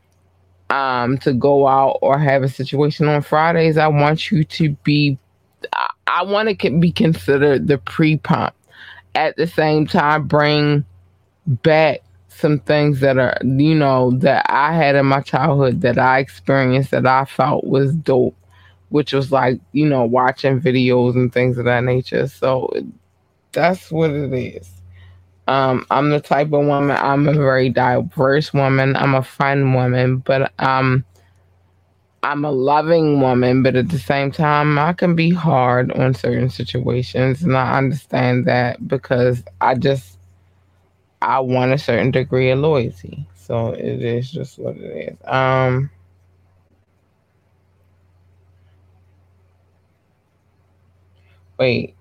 um 0.72 1.18
to 1.20 1.34
go 1.34 1.68
out 1.68 2.00
or 2.02 2.18
have 2.18 2.44
a 2.44 2.50
situation 2.50 3.08
on 3.08 3.22
Fridays, 3.22 3.78
I 3.78 3.88
want 3.88 4.32
you 4.32 4.44
to 4.44 4.70
be 4.84 5.18
I, 6.08 6.24
want 6.24 6.60
to 6.60 6.80
be 6.80 6.92
considered 6.92 7.68
the 7.68 7.78
pre-pump 7.78 8.56
at 9.16 9.36
the 9.38 9.48
same 9.48 9.86
time 9.86 10.28
bring 10.28 10.86
back 11.46 12.02
some 12.28 12.60
things 12.60 13.02
that 13.02 13.18
are 13.18 13.38
you 13.44 13.76
know 13.76 14.12
that 14.20 14.46
I 14.50 14.74
had 14.74 14.96
in 14.96 15.06
my 15.06 15.22
childhood 15.22 15.82
that 15.82 16.00
I 16.00 16.20
experienced 16.20 16.92
that 16.92 17.06
I 17.06 17.26
felt 17.26 17.66
was 17.66 17.94
dope, 17.94 18.36
which 18.90 19.14
was 19.14 19.32
like 19.32 19.60
you 19.74 19.88
know 19.88 20.06
watching 20.06 20.60
videos 20.60 21.16
and 21.16 21.32
things 21.32 21.58
of 21.58 21.66
that 21.66 21.84
nature. 21.84 22.28
So 22.28 22.72
that's 23.52 23.92
what 23.92 24.12
it 24.12 24.34
is. 24.34 24.81
Um, 25.48 25.86
I'm 25.92 26.10
the 26.12 26.22
type 26.22 26.48
of 26.48 26.66
woman. 26.66 26.96
I'm 26.98 27.28
a 27.28 27.34
very 27.34 27.70
diverse 27.70 28.54
woman. 28.54 28.96
I'm 28.96 29.16
a 29.16 29.24
fun 29.24 29.74
woman, 29.74 30.18
but 30.18 30.54
um, 30.60 31.04
I'm 32.24 32.46
a 32.46 32.52
loving 32.52 33.20
woman, 33.20 33.64
but 33.64 33.76
at 33.76 33.90
the 33.90 34.00
same 34.00 34.32
time, 34.32 34.78
I 34.78 34.94
can 34.94 35.16
be 35.16 35.32
hard 35.32 35.92
on 35.94 36.14
certain 36.14 36.50
situations, 36.50 37.42
and 37.44 37.58
I 37.58 37.78
understand 37.78 38.46
that 38.46 38.88
because 38.88 39.44
I 39.60 39.76
just 39.76 40.20
I 41.22 41.40
want 41.40 41.74
a 41.74 41.78
certain 41.78 42.12
degree 42.12 42.52
of 42.52 42.60
loyalty. 42.60 43.28
So 43.36 43.70
it 43.70 44.02
is 44.02 44.32
just 44.32 44.60
what 44.60 44.78
it 44.78 45.14
is. 45.14 45.18
Um. 45.26 45.90
Wait. 51.58 51.96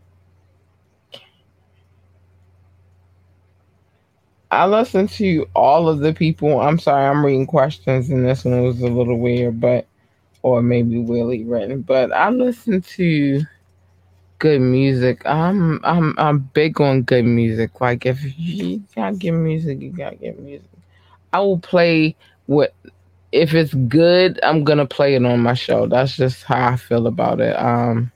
I 4.50 4.66
listened 4.66 5.10
to 5.10 5.46
all 5.54 5.88
of 5.88 6.00
the 6.00 6.12
people. 6.12 6.60
I'm 6.60 6.78
sorry, 6.78 7.06
I'm 7.06 7.24
reading 7.24 7.46
questions, 7.46 8.10
and 8.10 8.26
this 8.26 8.44
one 8.44 8.62
was 8.62 8.80
a 8.80 8.88
little 8.88 9.18
weird, 9.18 9.60
but 9.60 9.86
or 10.42 10.62
maybe 10.62 10.98
Willie 10.98 11.44
written, 11.44 11.82
but 11.82 12.12
I 12.12 12.30
listen 12.30 12.80
to 12.82 13.42
good 14.38 14.60
music. 14.60 15.22
I'm 15.26 15.84
I'm 15.84 16.14
I'm 16.18 16.38
big 16.54 16.80
on 16.80 17.02
good 17.02 17.24
music. 17.24 17.80
Like 17.80 18.06
if 18.06 18.18
you 18.38 18.82
gotta 18.96 19.32
music, 19.32 19.80
you 19.80 19.90
gotta 19.90 20.32
music. 20.38 20.68
I 21.32 21.40
will 21.40 21.58
play 21.58 22.16
what 22.46 22.74
if 23.32 23.54
it's 23.54 23.74
good, 23.74 24.40
I'm 24.42 24.64
gonna 24.64 24.86
play 24.86 25.14
it 25.14 25.24
on 25.24 25.40
my 25.40 25.54
show. 25.54 25.86
That's 25.86 26.16
just 26.16 26.42
how 26.44 26.70
I 26.70 26.76
feel 26.76 27.06
about 27.06 27.40
it. 27.40 27.54
Um 27.56 28.10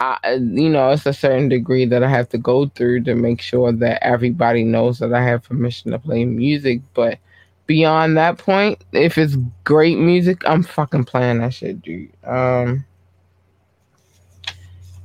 I 0.00 0.34
you 0.34 0.68
know, 0.68 0.90
it's 0.90 1.06
a 1.06 1.12
certain 1.12 1.48
degree 1.48 1.84
that 1.86 2.02
I 2.02 2.08
have 2.08 2.28
to 2.30 2.38
go 2.38 2.66
through 2.68 3.04
to 3.04 3.14
make 3.14 3.40
sure 3.40 3.72
that 3.72 4.02
everybody 4.02 4.64
knows 4.64 4.98
that 4.98 5.12
I 5.12 5.22
have 5.22 5.44
permission 5.44 5.92
to 5.92 5.98
play 5.98 6.24
music, 6.24 6.80
but 6.94 7.18
beyond 7.66 8.16
that 8.16 8.38
point, 8.38 8.84
if 8.92 9.16
it's 9.18 9.36
great 9.64 9.98
music, 9.98 10.42
I'm 10.46 10.62
fucking 10.62 11.04
playing 11.04 11.38
that 11.38 11.54
shit, 11.54 11.80
dude. 11.82 12.12
Um, 12.24 12.84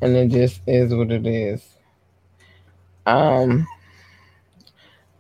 and 0.02 0.16
it 0.16 0.30
just 0.30 0.62
is 0.68 0.94
what 0.94 1.12
it 1.12 1.26
is. 1.26 1.66
Um, 3.06 3.68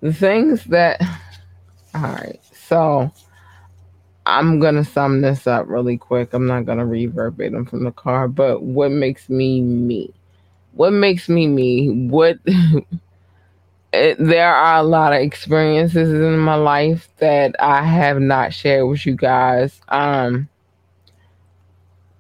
the 0.01 0.13
things 0.13 0.63
that, 0.65 1.01
all 1.95 2.01
right, 2.01 2.39
so 2.53 3.11
I'm 4.29 4.59
gonna 4.59 4.83
sum 4.83 5.21
this 5.21 5.47
up 5.47 5.67
really 5.67 5.97
quick. 5.97 6.33
I'm 6.33 6.45
not 6.45 6.65
gonna 6.65 6.85
read 6.85 7.13
verbatim 7.13 7.65
from 7.65 7.83
the 7.83 7.91
car, 7.91 8.27
but 8.27 8.61
what 8.61 8.91
makes 8.91 9.27
me 9.27 9.61
me? 9.61 10.13
What 10.73 10.93
makes 10.93 11.27
me 11.29 11.47
me? 11.47 11.89
What 12.07 12.37
it, 13.93 14.17
there 14.19 14.53
are 14.53 14.77
a 14.77 14.83
lot 14.83 15.13
of 15.13 15.21
experiences 15.21 16.13
in 16.13 16.37
my 16.37 16.55
life 16.55 17.09
that 17.17 17.55
I 17.59 17.83
have 17.83 18.19
not 18.19 18.53
shared 18.53 18.87
with 18.87 19.05
you 19.05 19.15
guys. 19.15 19.81
Um, 19.87 20.47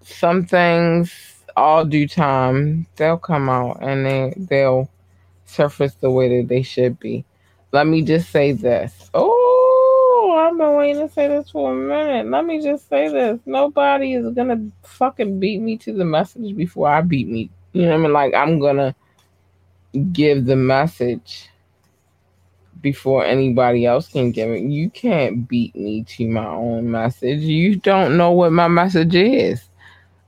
some 0.01 0.45
things, 0.45 1.43
all 1.55 1.85
due 1.85 2.07
time, 2.07 2.87
they'll 2.95 3.17
come 3.17 3.49
out 3.49 3.83
and 3.83 4.05
they 4.05 4.33
they'll 4.35 4.89
surface 5.45 5.93
the 5.95 6.09
way 6.09 6.39
that 6.41 6.47
they 6.47 6.63
should 6.63 6.99
be. 6.99 7.23
Let 7.71 7.85
me 7.85 8.01
just 8.01 8.31
say 8.31 8.51
this. 8.51 9.11
Oh, 9.13 9.48
I've 10.37 10.57
been 10.57 10.75
waiting 10.75 11.07
to 11.07 11.13
say 11.13 11.27
this 11.27 11.49
for 11.49 11.71
a 11.71 11.75
minute. 11.75 12.29
Let 12.29 12.45
me 12.45 12.61
just 12.61 12.89
say 12.89 13.09
this. 13.09 13.39
Nobody 13.45 14.13
is 14.13 14.33
gonna 14.33 14.69
fucking 14.83 15.39
beat 15.39 15.61
me 15.61 15.77
to 15.79 15.93
the 15.93 16.05
message 16.05 16.55
before 16.55 16.89
I 16.89 17.01
beat 17.01 17.27
me. 17.27 17.49
You 17.73 17.83
know 17.83 17.89
what 17.89 17.93
I 17.95 17.97
mean? 17.97 18.13
Like 18.13 18.33
I'm 18.33 18.59
gonna 18.59 18.95
give 20.11 20.45
the 20.45 20.55
message 20.55 21.49
before 22.81 23.25
anybody 23.25 23.85
else 23.85 24.07
can 24.07 24.31
give 24.31 24.49
it. 24.49 24.61
You 24.61 24.89
can't 24.89 25.47
beat 25.47 25.75
me 25.75 26.03
to 26.03 26.27
my 26.27 26.45
own 26.45 26.89
message. 26.89 27.41
You 27.41 27.75
don't 27.75 28.17
know 28.17 28.31
what 28.31 28.51
my 28.51 28.67
message 28.67 29.15
is. 29.15 29.69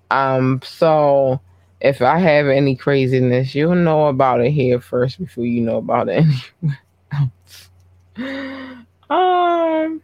Um, 0.10 0.62
so 0.64 1.40
if 1.80 2.02
I 2.02 2.20
have 2.20 2.48
any 2.48 2.76
craziness, 2.76 3.56
you'll 3.56 3.76
know 3.76 4.08
about 4.08 4.42
it 4.42 4.52
here 4.52 4.80
first 4.80 5.20
before 5.20 5.46
you 5.46 5.62
know 5.62 5.78
about 5.78 6.10
it 6.10 6.26
anywhere 6.62 6.80
else. 7.14 8.71
Um, 9.12 10.02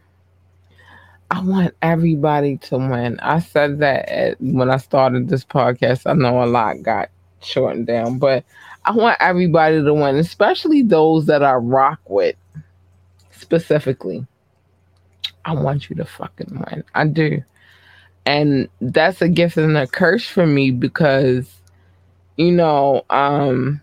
I 1.30 1.40
want 1.40 1.74
everybody 1.80 2.58
to 2.58 2.76
win. 2.76 3.18
I 3.20 3.38
said 3.40 3.78
that 3.78 4.06
at, 4.10 4.40
when 4.40 4.70
I 4.70 4.76
started 4.76 5.28
this 5.28 5.44
podcast. 5.44 6.02
I 6.04 6.12
know 6.12 6.42
a 6.42 6.44
lot 6.44 6.82
got 6.82 7.08
shortened 7.40 7.86
down, 7.86 8.18
but 8.18 8.44
I 8.84 8.90
want 8.90 9.16
everybody 9.20 9.82
to 9.82 9.94
win, 9.94 10.16
especially 10.16 10.82
those 10.82 11.24
that 11.24 11.42
I 11.42 11.54
rock 11.54 12.00
with. 12.06 12.36
Specifically, 13.30 14.26
I 15.46 15.54
want 15.54 15.88
you 15.88 15.96
to 15.96 16.04
fucking 16.04 16.62
win. 16.66 16.84
I 16.94 17.06
do. 17.06 17.42
And 18.26 18.68
that's 18.82 19.22
a 19.22 19.28
gift 19.28 19.56
and 19.56 19.78
a 19.78 19.86
curse 19.86 20.26
for 20.26 20.46
me 20.46 20.70
because, 20.70 21.50
you 22.36 22.52
know, 22.52 23.06
um, 23.08 23.80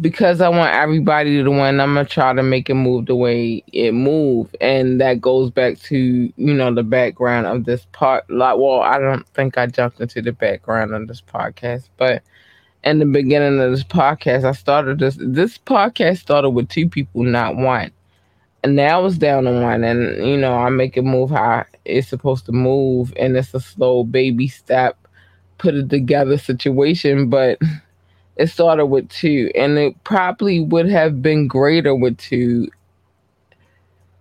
because 0.00 0.40
I 0.40 0.48
want 0.48 0.74
everybody 0.74 1.42
to 1.42 1.50
win, 1.50 1.80
I'm 1.80 1.94
gonna 1.94 2.04
try 2.04 2.32
to 2.32 2.42
make 2.42 2.68
it 2.68 2.74
move 2.74 3.06
the 3.06 3.16
way 3.16 3.62
it 3.72 3.92
move, 3.92 4.54
and 4.60 5.00
that 5.00 5.20
goes 5.20 5.50
back 5.50 5.78
to 5.80 5.96
you 6.36 6.54
know 6.54 6.74
the 6.74 6.82
background 6.82 7.46
of 7.46 7.64
this 7.64 7.86
part. 7.92 8.28
Like, 8.30 8.58
well, 8.58 8.80
I 8.80 8.98
don't 8.98 9.26
think 9.28 9.58
I 9.58 9.66
jumped 9.66 10.00
into 10.00 10.22
the 10.22 10.32
background 10.32 10.94
of 10.94 11.08
this 11.08 11.22
podcast, 11.22 11.88
but 11.96 12.22
in 12.86 13.00
the 13.00 13.04
beginning 13.06 13.60
of 13.60 13.70
this 13.72 13.82
podcast, 13.82 14.44
I 14.44 14.52
started 14.52 15.00
this. 15.00 15.18
This 15.20 15.58
podcast 15.58 16.18
started 16.18 16.50
with 16.50 16.68
two 16.68 16.88
people, 16.88 17.24
not 17.24 17.56
one. 17.56 17.90
And 18.62 18.76
now 18.76 19.04
it's 19.04 19.18
down 19.18 19.44
to 19.44 19.52
one. 19.60 19.84
And, 19.84 20.24
you 20.26 20.36
know, 20.36 20.54
I 20.54 20.70
make 20.70 20.96
it 20.96 21.02
move 21.02 21.30
how 21.30 21.64
it's 21.84 22.08
supposed 22.08 22.46
to 22.46 22.52
move. 22.52 23.12
And 23.16 23.36
it's 23.36 23.54
a 23.54 23.60
slow 23.60 24.04
baby 24.04 24.48
step, 24.48 24.96
put 25.58 25.74
it 25.74 25.90
together 25.90 26.38
situation. 26.38 27.28
But 27.28 27.58
it 28.36 28.48
started 28.48 28.86
with 28.86 29.08
two. 29.08 29.50
And 29.54 29.78
it 29.78 30.02
probably 30.04 30.60
would 30.60 30.88
have 30.88 31.22
been 31.22 31.48
greater 31.48 31.94
with 31.94 32.18
two. 32.18 32.68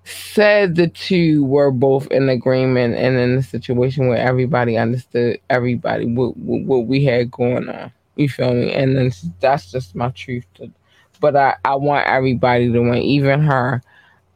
Said 0.04 0.76
the 0.76 0.88
two 0.88 1.44
were 1.46 1.72
both 1.72 2.08
in 2.08 2.30
agreement 2.30 2.96
and 2.96 3.18
in 3.18 3.38
a 3.38 3.44
situation 3.44 4.08
where 4.08 4.20
everybody 4.20 4.78
understood 4.78 5.40
everybody, 5.50 6.06
what, 6.06 6.38
what 6.38 6.86
we 6.86 7.04
had 7.04 7.32
going 7.32 7.68
on. 7.70 7.92
You 8.16 8.30
feel 8.30 8.54
me? 8.54 8.72
And 8.72 8.96
then 8.96 9.12
that's 9.40 9.72
just 9.72 9.96
my 9.96 10.10
truth. 10.10 10.46
To, 10.56 10.72
but 11.20 11.36
I, 11.36 11.56
I 11.66 11.76
want 11.76 12.08
everybody 12.08 12.72
to 12.72 12.80
win, 12.80 12.96
even 12.96 13.42
her. 13.42 13.82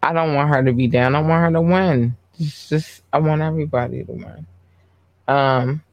I 0.02 0.14
don't 0.14 0.34
want 0.34 0.50
her 0.50 0.64
to 0.64 0.74
be 0.74 0.88
down. 0.88 1.16
I 1.16 1.22
want 1.22 1.44
her 1.44 1.52
to 1.52 1.62
win. 1.62 2.16
It's 2.40 2.70
just 2.70 3.04
I 3.14 3.20
want 3.20 3.42
everybody 3.42 4.04
to 4.04 4.12
win. 4.12 4.48
Um, 5.28 5.84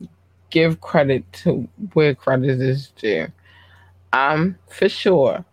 give 0.50 0.80
credit 0.80 1.30
to 1.32 1.68
where 1.92 2.14
credit 2.14 2.60
is 2.60 2.88
due. 2.96 3.28
Um, 4.16 4.56
for 4.68 4.88
sure. 4.88 5.44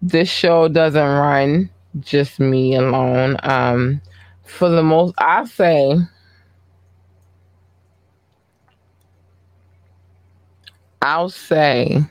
This 0.00 0.30
show 0.30 0.68
doesn't 0.68 1.02
run 1.02 1.68
just 2.00 2.40
me 2.40 2.74
alone. 2.74 3.36
Um, 3.42 4.00
for 4.44 4.70
the 4.70 4.82
most, 4.82 5.14
I 5.18 5.44
say 5.44 5.98
I'll 11.02 11.28
say 11.28 12.06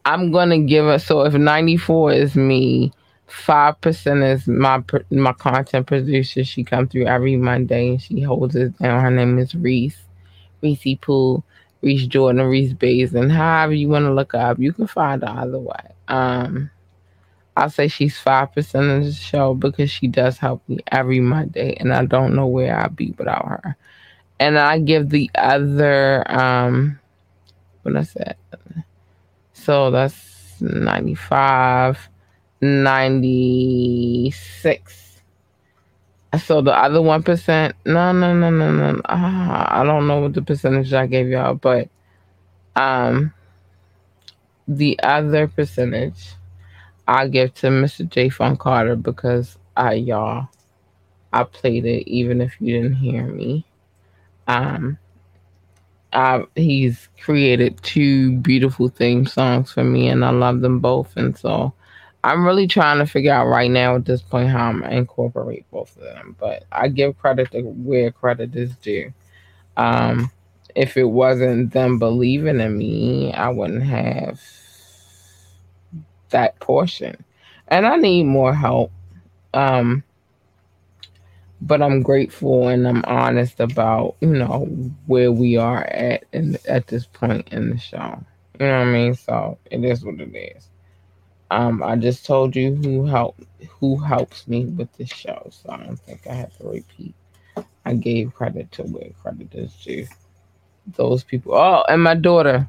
I'm 0.08 0.32
gonna 0.32 0.58
give 0.58 0.86
it. 0.86 1.00
So 1.00 1.20
if 1.26 1.34
94 1.34 2.12
is 2.12 2.34
me, 2.34 2.94
five 3.26 3.78
percent 3.82 4.22
is 4.22 4.48
my 4.48 4.82
my 5.10 5.34
content 5.34 5.86
producer. 5.86 6.44
She 6.44 6.64
comes 6.64 6.90
through 6.90 7.04
every 7.04 7.36
Monday 7.36 7.90
and 7.90 8.00
she 8.00 8.22
holds 8.22 8.56
it 8.56 8.78
down. 8.78 9.02
Her 9.02 9.10
name 9.10 9.38
is 9.38 9.54
Reese, 9.54 9.98
Reese 10.62 10.96
Pool, 11.02 11.44
Reese 11.82 12.06
Jordan, 12.06 12.46
Reese 12.46 12.72
Bays, 12.72 13.12
and 13.12 13.30
however 13.30 13.74
you 13.74 13.90
want 13.90 14.06
to 14.06 14.14
look 14.14 14.32
up, 14.32 14.58
you 14.58 14.72
can 14.72 14.86
find 14.86 15.20
her 15.20 15.28
either 15.28 15.58
way. 15.58 15.92
Um, 16.08 16.70
I'll 17.54 17.68
say 17.68 17.88
she's 17.88 18.16
five 18.18 18.54
percent 18.54 18.86
of 18.90 19.04
the 19.04 19.12
show 19.12 19.52
because 19.52 19.90
she 19.90 20.06
does 20.06 20.38
help 20.38 20.66
me 20.70 20.78
every 20.90 21.20
Monday, 21.20 21.76
and 21.78 21.92
I 21.92 22.06
don't 22.06 22.34
know 22.34 22.46
where 22.46 22.80
I'd 22.80 22.96
be 22.96 23.14
without 23.18 23.46
her. 23.46 23.76
And 24.40 24.58
I 24.58 24.78
give 24.78 25.10
the 25.10 25.30
other 25.34 26.24
um, 26.32 26.98
what 27.82 27.94
I 27.94 28.04
said. 28.04 28.36
So 29.64 29.90
that's 29.90 30.60
ninety 30.60 31.14
five 31.14 31.98
96. 32.60 35.22
So 36.38 36.60
the 36.60 36.72
other 36.72 36.98
1%, 36.98 37.72
no, 37.86 38.12
no, 38.12 38.34
no, 38.34 38.50
no, 38.50 38.72
no. 38.72 39.00
Uh, 39.04 39.64
I 39.68 39.82
don't 39.84 40.06
know 40.06 40.20
what 40.20 40.34
the 40.34 40.42
percentage 40.42 40.92
I 40.92 41.06
gave 41.06 41.28
y'all, 41.28 41.54
but 41.54 41.88
um, 42.76 43.32
the 44.66 44.98
other 45.02 45.48
percentage 45.48 46.34
I 47.06 47.28
give 47.28 47.54
to 47.54 47.68
Mr. 47.68 48.06
J. 48.08 48.28
Funk 48.28 48.60
Carter 48.60 48.96
because 48.96 49.56
I, 49.76 49.94
y'all, 49.94 50.48
I 51.32 51.44
played 51.44 51.86
it 51.86 52.06
even 52.08 52.42
if 52.42 52.60
you 52.60 52.82
didn't 52.82 52.96
hear 52.96 53.24
me. 53.24 53.64
Um, 54.46 54.98
uh, 56.12 56.42
he's 56.54 57.08
created 57.20 57.82
two 57.82 58.36
beautiful 58.38 58.88
theme 58.88 59.26
songs 59.26 59.72
for 59.72 59.84
me, 59.84 60.08
and 60.08 60.24
I 60.24 60.30
love 60.30 60.60
them 60.60 60.80
both. 60.80 61.16
And 61.16 61.36
so 61.36 61.72
I'm 62.24 62.46
really 62.46 62.66
trying 62.66 62.98
to 62.98 63.06
figure 63.06 63.32
out 63.32 63.46
right 63.46 63.70
now 63.70 63.96
at 63.96 64.04
this 64.04 64.22
point 64.22 64.48
how 64.48 64.68
I'm 64.68 64.80
going 64.80 64.90
to 64.90 64.96
incorporate 64.96 65.70
both 65.70 65.96
of 65.96 66.02
them. 66.02 66.36
But 66.38 66.64
I 66.72 66.88
give 66.88 67.18
credit 67.18 67.50
to 67.52 67.62
where 67.62 68.10
credit 68.10 68.56
is 68.56 68.74
due. 68.76 69.12
Um, 69.76 70.30
if 70.74 70.96
it 70.96 71.04
wasn't 71.04 71.72
them 71.72 71.98
believing 71.98 72.60
in 72.60 72.78
me, 72.78 73.32
I 73.32 73.48
wouldn't 73.48 73.84
have 73.84 74.40
that 76.30 76.58
portion. 76.60 77.24
And 77.68 77.86
I 77.86 77.96
need 77.96 78.24
more 78.24 78.54
help. 78.54 78.92
Um, 79.54 80.02
but 81.60 81.82
I'm 81.82 82.02
grateful 82.02 82.68
and 82.68 82.86
I'm 82.86 83.04
honest 83.06 83.60
about, 83.60 84.16
you 84.20 84.28
know, 84.28 84.64
where 85.06 85.32
we 85.32 85.56
are 85.56 85.84
at 85.84 86.24
and 86.32 86.58
at 86.68 86.86
this 86.86 87.06
point 87.06 87.48
in 87.50 87.70
the 87.70 87.78
show. 87.78 88.22
You 88.60 88.66
know 88.66 88.78
what 88.78 88.86
I 88.88 88.92
mean? 88.92 89.14
So 89.14 89.58
it 89.70 89.84
is 89.84 90.04
what 90.04 90.20
it 90.20 90.34
is. 90.34 90.68
Um, 91.50 91.82
I 91.82 91.96
just 91.96 92.26
told 92.26 92.54
you 92.54 92.74
who 92.74 93.06
helped 93.06 93.44
who 93.80 93.96
helps 93.96 94.46
me 94.46 94.66
with 94.66 94.92
this 94.96 95.08
show, 95.08 95.48
so 95.50 95.70
I 95.70 95.78
don't 95.78 95.96
think 95.96 96.26
I 96.26 96.34
have 96.34 96.56
to 96.58 96.68
repeat. 96.68 97.14
I 97.84 97.94
gave 97.94 98.34
credit 98.34 98.70
to 98.72 98.82
where 98.82 99.10
credit 99.22 99.54
is 99.54 99.72
due. 99.82 100.06
Those 100.96 101.24
people. 101.24 101.54
Oh, 101.54 101.84
and 101.88 102.02
my 102.02 102.14
daughter, 102.14 102.66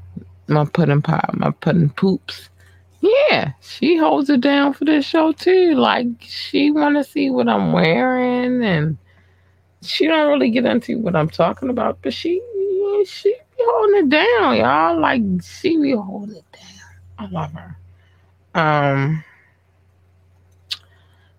my 0.47 0.65
pudding 0.65 1.01
pie, 1.01 1.29
my 1.33 1.51
pudding 1.51 1.89
poops. 1.89 2.49
Yeah, 3.01 3.53
she 3.61 3.97
holds 3.97 4.29
it 4.29 4.41
down 4.41 4.73
for 4.73 4.85
this 4.85 5.05
show 5.05 5.31
too. 5.31 5.73
Like 5.75 6.07
she 6.19 6.71
want 6.71 6.97
to 6.97 7.03
see 7.03 7.29
what 7.29 7.47
I'm 7.47 7.71
wearing, 7.71 8.63
and 8.63 8.97
she 9.81 10.07
don't 10.07 10.27
really 10.27 10.49
get 10.49 10.65
into 10.65 10.99
what 10.99 11.15
I'm 11.15 11.29
talking 11.29 11.69
about, 11.69 11.99
but 12.01 12.13
she 12.13 12.41
she 13.05 13.29
be 13.57 13.63
holding 13.63 14.05
it 14.05 14.09
down, 14.09 14.57
y'all. 14.57 14.99
Like 14.99 15.21
she 15.43 15.77
be 15.77 15.91
holding 15.93 16.35
it 16.35 16.45
down. 16.51 16.91
I 17.19 17.27
love 17.27 17.53
her. 17.53 17.77
Um. 18.55 19.23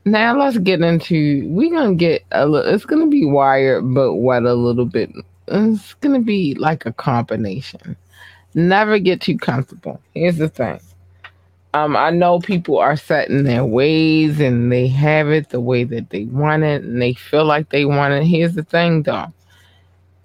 Now 0.07 0.38
let's 0.38 0.57
get 0.57 0.81
into. 0.81 1.46
We're 1.49 1.70
gonna 1.70 1.94
get 1.94 2.25
a 2.33 2.46
little. 2.46 2.73
It's 2.73 2.87
gonna 2.87 3.09
be 3.09 3.27
wired, 3.27 3.92
but 3.92 4.14
wet 4.14 4.44
a 4.44 4.55
little 4.55 4.87
bit. 4.87 5.11
It's 5.49 5.92
gonna 5.94 6.20
be 6.20 6.55
like 6.55 6.87
a 6.87 6.92
combination. 6.92 7.96
Never 8.55 8.99
get 8.99 9.20
too 9.20 9.37
comfortable. 9.37 10.01
Here's 10.14 10.38
the 10.38 10.49
thing. 10.49 10.81
Um, 11.72 11.96
I 11.96 12.11
know 12.11 12.40
people 12.40 12.78
are 12.78 12.96
set 12.96 13.28
in 13.28 13.44
their 13.44 13.64
ways 13.64 14.40
and 14.40 14.72
they 14.72 14.88
have 14.88 15.28
it 15.28 15.50
the 15.50 15.61
way 15.61 15.85
that 15.85 16.11
they 16.11 16.24
want 16.24 16.64
it 16.64 16.83
and 16.83 17.00
they 17.00 17.14
feel 17.14 17.44
like 17.44 17.68
they 17.70 17.85
want 17.85 18.14
it. 18.14 18.24
Here's 18.24 18.54
the 18.54 18.64
thing 18.64 19.04
though. 19.04 19.33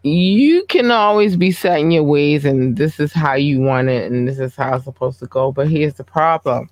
You 0.01 0.65
can 0.69 0.91
always 0.91 1.35
be 1.35 1.51
set 1.51 1.79
in 1.79 1.91
your 1.91 2.03
ways 2.03 2.45
and 2.45 2.77
this 2.77 2.99
is 2.99 3.13
how 3.13 3.33
you 3.33 3.59
want 3.59 3.89
it 3.89 4.11
and 4.11 4.27
this 4.27 4.39
is 4.39 4.55
how 4.55 4.75
it's 4.75 4.85
supposed 4.85 5.19
to 5.19 5.27
go. 5.27 5.51
But 5.51 5.69
here's 5.69 5.95
the 5.95 6.03
problem 6.03 6.69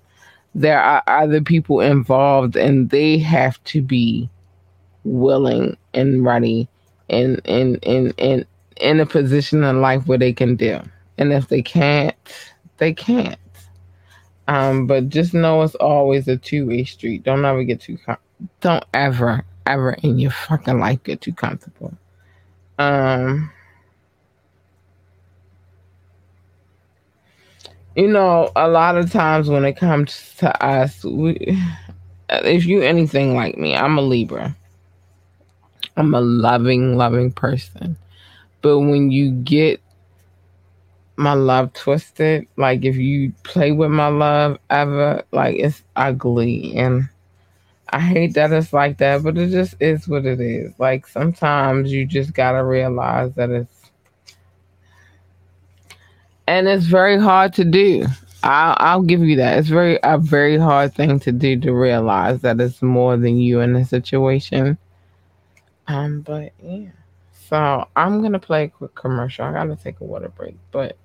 there 0.56 0.80
are 0.80 1.02
other 1.08 1.40
people 1.40 1.80
involved 1.80 2.56
and 2.56 2.90
they 2.90 3.18
have 3.18 3.62
to 3.64 3.82
be 3.82 4.28
willing 5.02 5.76
and 5.92 6.24
ready 6.24 6.68
and 7.10 7.40
in 7.44 7.76
in 7.76 8.10
in 8.16 8.46
in 8.80 9.00
a 9.00 9.06
position 9.06 9.62
in 9.64 9.80
life 9.80 10.06
where 10.06 10.18
they 10.18 10.32
can 10.32 10.56
do. 10.56 10.80
And 11.18 11.32
if 11.32 11.48
they 11.48 11.62
can't, 11.62 12.16
they 12.78 12.92
can't. 12.92 13.38
Um, 14.46 14.86
but 14.86 15.08
just 15.08 15.34
know 15.34 15.62
it's 15.62 15.74
always 15.76 16.28
a 16.28 16.36
two 16.36 16.66
way 16.66 16.84
street. 16.84 17.22
Don't 17.22 17.44
ever 17.44 17.64
get 17.64 17.80
too 17.80 17.98
com- 17.98 18.18
don't 18.60 18.84
ever 18.92 19.44
ever 19.66 19.92
in 20.02 20.18
your 20.18 20.30
fucking 20.30 20.78
life 20.78 21.02
get 21.04 21.20
too 21.20 21.32
comfortable. 21.32 21.94
Um 22.78 23.50
you 27.96 28.08
know, 28.08 28.50
a 28.56 28.68
lot 28.68 28.96
of 28.96 29.12
times 29.12 29.48
when 29.48 29.64
it 29.64 29.74
comes 29.74 30.34
to 30.38 30.64
us, 30.64 31.04
we, 31.04 31.58
if 32.28 32.66
you 32.66 32.82
anything 32.82 33.34
like 33.34 33.56
me, 33.56 33.74
I'm 33.76 33.98
a 33.98 34.02
Libra. 34.02 34.56
I'm 35.96 36.12
a 36.12 36.20
loving, 36.20 36.96
loving 36.96 37.30
person. 37.30 37.96
But 38.62 38.80
when 38.80 39.10
you 39.12 39.30
get 39.30 39.80
my 41.16 41.34
love 41.34 41.72
twisted, 41.72 42.46
like 42.56 42.84
if 42.84 42.96
you 42.96 43.32
play 43.44 43.72
with 43.72 43.90
my 43.90 44.08
love 44.08 44.58
ever, 44.70 45.22
like 45.32 45.56
it's 45.56 45.82
ugly. 45.96 46.76
And 46.76 47.08
I 47.90 48.00
hate 48.00 48.34
that 48.34 48.52
it's 48.52 48.72
like 48.72 48.98
that, 48.98 49.22
but 49.22 49.38
it 49.38 49.50
just 49.50 49.74
is 49.80 50.08
what 50.08 50.26
it 50.26 50.40
is. 50.40 50.72
Like 50.78 51.06
sometimes 51.06 51.92
you 51.92 52.06
just 52.06 52.34
gotta 52.34 52.64
realize 52.64 53.32
that 53.34 53.50
it's 53.50 53.90
and 56.46 56.68
it's 56.68 56.86
very 56.86 57.18
hard 57.18 57.54
to 57.54 57.64
do. 57.64 58.06
I'll, 58.42 58.76
I'll 58.78 59.02
give 59.02 59.20
you 59.22 59.36
that. 59.36 59.58
It's 59.58 59.68
very 59.68 59.98
a 60.02 60.18
very 60.18 60.58
hard 60.58 60.94
thing 60.94 61.18
to 61.20 61.32
do 61.32 61.58
to 61.60 61.72
realize 61.72 62.40
that 62.42 62.60
it's 62.60 62.82
more 62.82 63.16
than 63.16 63.38
you 63.38 63.60
in 63.60 63.72
the 63.72 63.84
situation. 63.84 64.76
Um, 65.86 66.20
but 66.20 66.52
yeah. 66.62 66.88
So 67.32 67.88
I'm 67.96 68.20
gonna 68.22 68.38
play 68.38 68.64
a 68.64 68.68
quick 68.68 68.94
commercial. 68.94 69.44
I 69.44 69.52
gotta 69.52 69.76
take 69.76 70.00
a 70.00 70.04
water 70.04 70.28
break, 70.28 70.56
but 70.72 70.96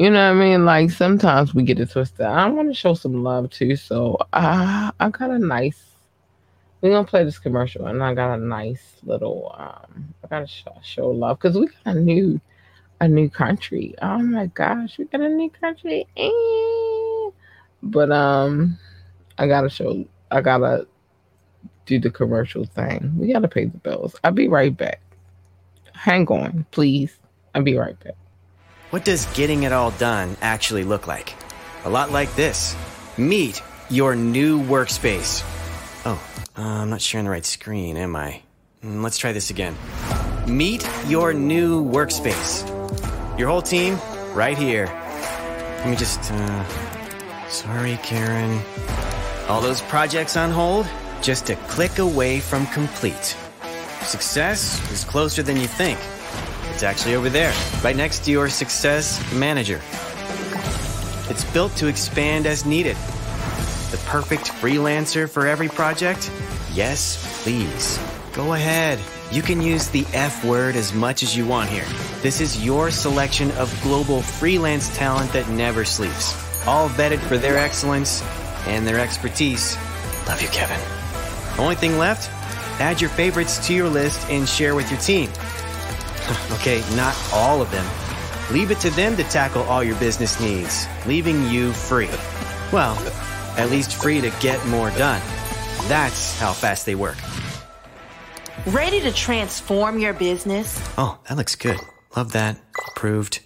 you 0.00 0.08
know 0.08 0.34
what 0.34 0.42
I 0.42 0.46
mean. 0.48 0.64
Like 0.64 0.90
sometimes 0.90 1.54
we 1.54 1.62
get 1.62 1.78
it 1.78 1.90
twisted. 1.90 2.22
I 2.24 2.48
want 2.48 2.68
to 2.70 2.74
show 2.74 2.94
some 2.94 3.22
love 3.22 3.50
too, 3.50 3.76
so 3.76 4.16
I 4.32 4.90
I 4.98 5.10
got 5.10 5.28
a 5.30 5.38
nice. 5.38 5.78
We're 6.80 6.92
gonna 6.92 7.06
play 7.06 7.22
this 7.22 7.38
commercial, 7.38 7.86
and 7.86 8.02
I 8.02 8.14
got 8.14 8.38
a 8.38 8.42
nice 8.42 8.96
little. 9.04 9.54
Um, 9.58 10.14
I 10.24 10.28
gotta 10.28 10.46
show, 10.46 10.74
show 10.82 11.10
love 11.10 11.38
because 11.38 11.58
we 11.58 11.66
got 11.84 11.96
a 11.96 12.00
new 12.00 12.40
a 13.02 13.08
new 13.08 13.28
country. 13.28 13.94
Oh 14.00 14.20
my 14.20 14.46
gosh, 14.46 14.96
we 14.96 15.04
got 15.04 15.20
a 15.20 15.28
new 15.28 15.50
country. 15.50 16.06
But 17.82 18.10
um 18.10 18.78
I 19.36 19.46
gotta 19.48 19.68
show 19.68 20.06
I 20.30 20.40
gotta 20.40 20.86
do 21.84 21.98
the 21.98 22.10
commercial 22.10 22.64
thing. 22.64 23.12
We 23.18 23.30
gotta 23.30 23.48
pay 23.48 23.66
the 23.66 23.76
bills. 23.76 24.16
I'll 24.24 24.32
be 24.32 24.48
right 24.48 24.74
back. 24.74 25.02
Hang 25.92 26.26
on, 26.28 26.64
please. 26.70 27.18
I'll 27.54 27.62
be 27.62 27.76
right 27.76 28.00
back. 28.00 28.16
What 28.90 29.04
does 29.04 29.26
getting 29.34 29.62
it 29.62 29.72
all 29.72 29.92
done 29.92 30.36
actually 30.42 30.82
look 30.82 31.06
like? 31.06 31.36
A 31.84 31.88
lot 31.88 32.10
like 32.10 32.34
this. 32.34 32.74
Meet 33.16 33.62
your 33.88 34.16
new 34.16 34.60
workspace. 34.60 35.44
Oh, 36.04 36.20
uh, 36.58 36.60
I'm 36.60 36.90
not 36.90 37.00
sharing 37.00 37.26
the 37.26 37.30
right 37.30 37.46
screen, 37.46 37.96
am 37.96 38.16
I? 38.16 38.42
Mm, 38.84 39.04
let's 39.04 39.16
try 39.16 39.30
this 39.30 39.50
again. 39.50 39.76
Meet 40.48 40.84
your 41.06 41.32
new 41.32 41.84
workspace. 41.84 42.66
Your 43.38 43.46
whole 43.46 43.62
team, 43.62 43.96
right 44.34 44.58
here. 44.58 44.86
Let 44.86 45.88
me 45.90 45.94
just, 45.94 46.32
uh, 46.32 47.48
sorry, 47.48 47.96
Karen. 48.02 48.60
All 49.46 49.60
those 49.60 49.82
projects 49.82 50.36
on 50.36 50.50
hold, 50.50 50.88
just 51.22 51.48
a 51.48 51.54
click 51.68 52.00
away 52.00 52.40
from 52.40 52.66
complete. 52.66 53.36
Success 54.02 54.80
is 54.90 55.04
closer 55.04 55.44
than 55.44 55.58
you 55.58 55.68
think. 55.68 56.00
It's 56.80 56.84
actually 56.86 57.14
over 57.14 57.28
there, 57.28 57.52
right 57.84 57.94
next 57.94 58.24
to 58.24 58.30
your 58.30 58.48
success 58.48 59.20
manager. 59.34 59.82
It's 61.28 61.44
built 61.52 61.76
to 61.76 61.88
expand 61.88 62.46
as 62.46 62.64
needed. 62.64 62.96
The 63.90 64.00
perfect 64.06 64.44
freelancer 64.44 65.28
for 65.28 65.46
every 65.46 65.68
project? 65.68 66.30
Yes, 66.72 67.42
please. 67.42 68.00
Go 68.32 68.54
ahead. 68.54 68.98
You 69.30 69.42
can 69.42 69.60
use 69.60 69.88
the 69.88 70.06
F 70.14 70.42
word 70.42 70.74
as 70.74 70.94
much 70.94 71.22
as 71.22 71.36
you 71.36 71.46
want 71.46 71.68
here. 71.68 71.84
This 72.22 72.40
is 72.40 72.64
your 72.64 72.90
selection 72.90 73.50
of 73.58 73.78
global 73.82 74.22
freelance 74.22 74.96
talent 74.96 75.30
that 75.34 75.50
never 75.50 75.84
sleeps. 75.84 76.32
All 76.66 76.88
vetted 76.88 77.18
for 77.18 77.36
their 77.36 77.58
excellence 77.58 78.22
and 78.66 78.86
their 78.86 79.00
expertise. 79.00 79.76
Love 80.26 80.40
you, 80.40 80.48
Kevin. 80.48 80.80
Only 81.62 81.74
thing 81.74 81.98
left? 81.98 82.30
Add 82.80 83.02
your 83.02 83.10
favorites 83.10 83.66
to 83.66 83.74
your 83.74 83.90
list 83.90 84.26
and 84.30 84.48
share 84.48 84.74
with 84.74 84.90
your 84.90 85.00
team. 85.00 85.28
okay, 86.52 86.82
not 86.94 87.16
all 87.32 87.60
of 87.60 87.70
them. 87.70 87.86
Leave 88.52 88.70
it 88.70 88.80
to 88.80 88.90
them 88.90 89.16
to 89.16 89.24
tackle 89.24 89.62
all 89.64 89.82
your 89.82 89.96
business 89.96 90.40
needs, 90.40 90.86
leaving 91.06 91.48
you 91.48 91.72
free. 91.72 92.10
Well, 92.72 92.96
at 93.56 93.70
least 93.70 93.94
free 93.94 94.20
to 94.20 94.30
get 94.40 94.64
more 94.66 94.90
done. 94.90 95.20
That's 95.88 96.38
how 96.38 96.52
fast 96.52 96.86
they 96.86 96.94
work. 96.94 97.16
Ready 98.66 99.00
to 99.00 99.12
transform 99.12 99.98
your 99.98 100.12
business? 100.12 100.80
Oh, 100.98 101.18
that 101.28 101.36
looks 101.36 101.56
good. 101.56 101.78
Love 102.16 102.32
that. 102.32 102.60
Approved. 102.88 103.40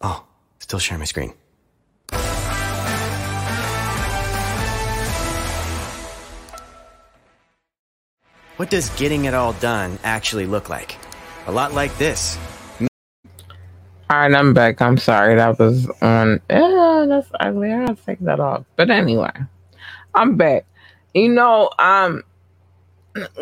Oh, 0.00 0.24
still 0.60 0.78
share 0.78 0.98
my 0.98 1.04
screen. 1.04 1.34
What 8.58 8.70
does 8.70 8.88
getting 8.96 9.26
it 9.26 9.34
all 9.34 9.52
done 9.52 10.00
actually 10.02 10.46
look 10.46 10.68
like? 10.68 10.96
A 11.46 11.52
lot 11.52 11.74
like 11.74 11.96
this. 11.96 12.36
All 12.80 12.88
right, 14.18 14.34
I'm 14.34 14.52
back. 14.52 14.82
I'm 14.82 14.96
sorry. 14.98 15.36
That 15.36 15.60
was 15.60 15.88
on. 16.02 16.40
Yeah, 16.50 17.06
that's 17.08 17.30
ugly. 17.38 17.72
I 17.72 17.86
gotta 17.86 18.02
take 18.04 18.18
that 18.18 18.40
off. 18.40 18.64
But 18.74 18.90
anyway, 18.90 19.30
I'm 20.12 20.36
back. 20.36 20.66
You 21.14 21.28
know, 21.28 21.70
um, 21.78 22.24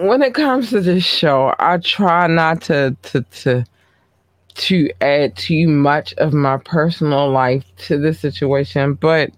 when 0.00 0.20
it 0.20 0.34
comes 0.34 0.68
to 0.68 0.82
this 0.82 1.02
show, 1.02 1.54
I 1.58 1.78
try 1.78 2.26
not 2.26 2.60
to 2.62 2.94
to 3.04 3.22
to 3.22 3.64
to 4.56 4.90
add 5.00 5.34
too 5.34 5.66
much 5.66 6.12
of 6.18 6.34
my 6.34 6.58
personal 6.58 7.30
life 7.30 7.64
to 7.86 7.96
the 7.96 8.12
situation, 8.12 8.92
but 8.92 9.30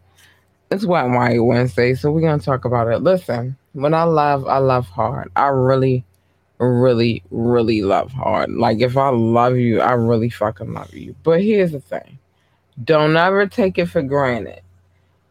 it's 0.72 0.84
Wet 0.84 1.04
and 1.04 1.14
White 1.14 1.38
Wednesday, 1.38 1.94
so 1.94 2.10
we're 2.10 2.22
gonna 2.22 2.42
talk 2.42 2.64
about 2.64 2.88
it. 2.88 2.98
Listen, 2.98 3.56
when 3.78 3.94
I 3.94 4.02
love, 4.02 4.46
I 4.46 4.58
love 4.58 4.88
hard. 4.88 5.30
I 5.36 5.46
really, 5.46 6.04
really, 6.58 7.22
really 7.30 7.82
love 7.82 8.12
hard. 8.12 8.50
Like 8.50 8.80
if 8.80 8.96
I 8.96 9.10
love 9.10 9.56
you, 9.56 9.80
I 9.80 9.92
really 9.92 10.30
fucking 10.30 10.72
love 10.72 10.92
you. 10.92 11.14
But 11.22 11.42
here's 11.42 11.72
the 11.72 11.80
thing. 11.80 12.18
Don't 12.82 13.16
ever 13.16 13.46
take 13.46 13.78
it 13.78 13.86
for 13.86 14.02
granted. 14.02 14.62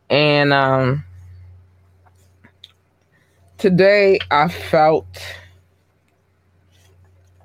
And 0.10 0.54
um 0.54 1.04
today 3.58 4.20
I 4.32 4.48
felt 4.48 5.06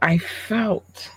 I 0.00 0.18
felt 0.18 1.10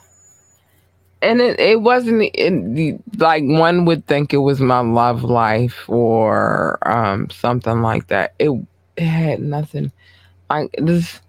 and 1.21 1.41
it, 1.41 1.59
it 1.59 1.81
wasn't 1.81 2.29
it, 2.33 3.01
like 3.17 3.43
one 3.43 3.85
would 3.85 4.05
think 4.05 4.33
it 4.33 4.37
was 4.37 4.59
my 4.59 4.79
love 4.79 5.23
life 5.23 5.89
or 5.89 6.77
um, 6.87 7.29
something 7.31 7.81
like 7.81 8.07
that. 8.07 8.35
It, 8.37 8.51
it 8.97 9.05
had 9.05 9.41
nothing 9.41 9.91
I 10.49 10.69
this. 10.77 11.21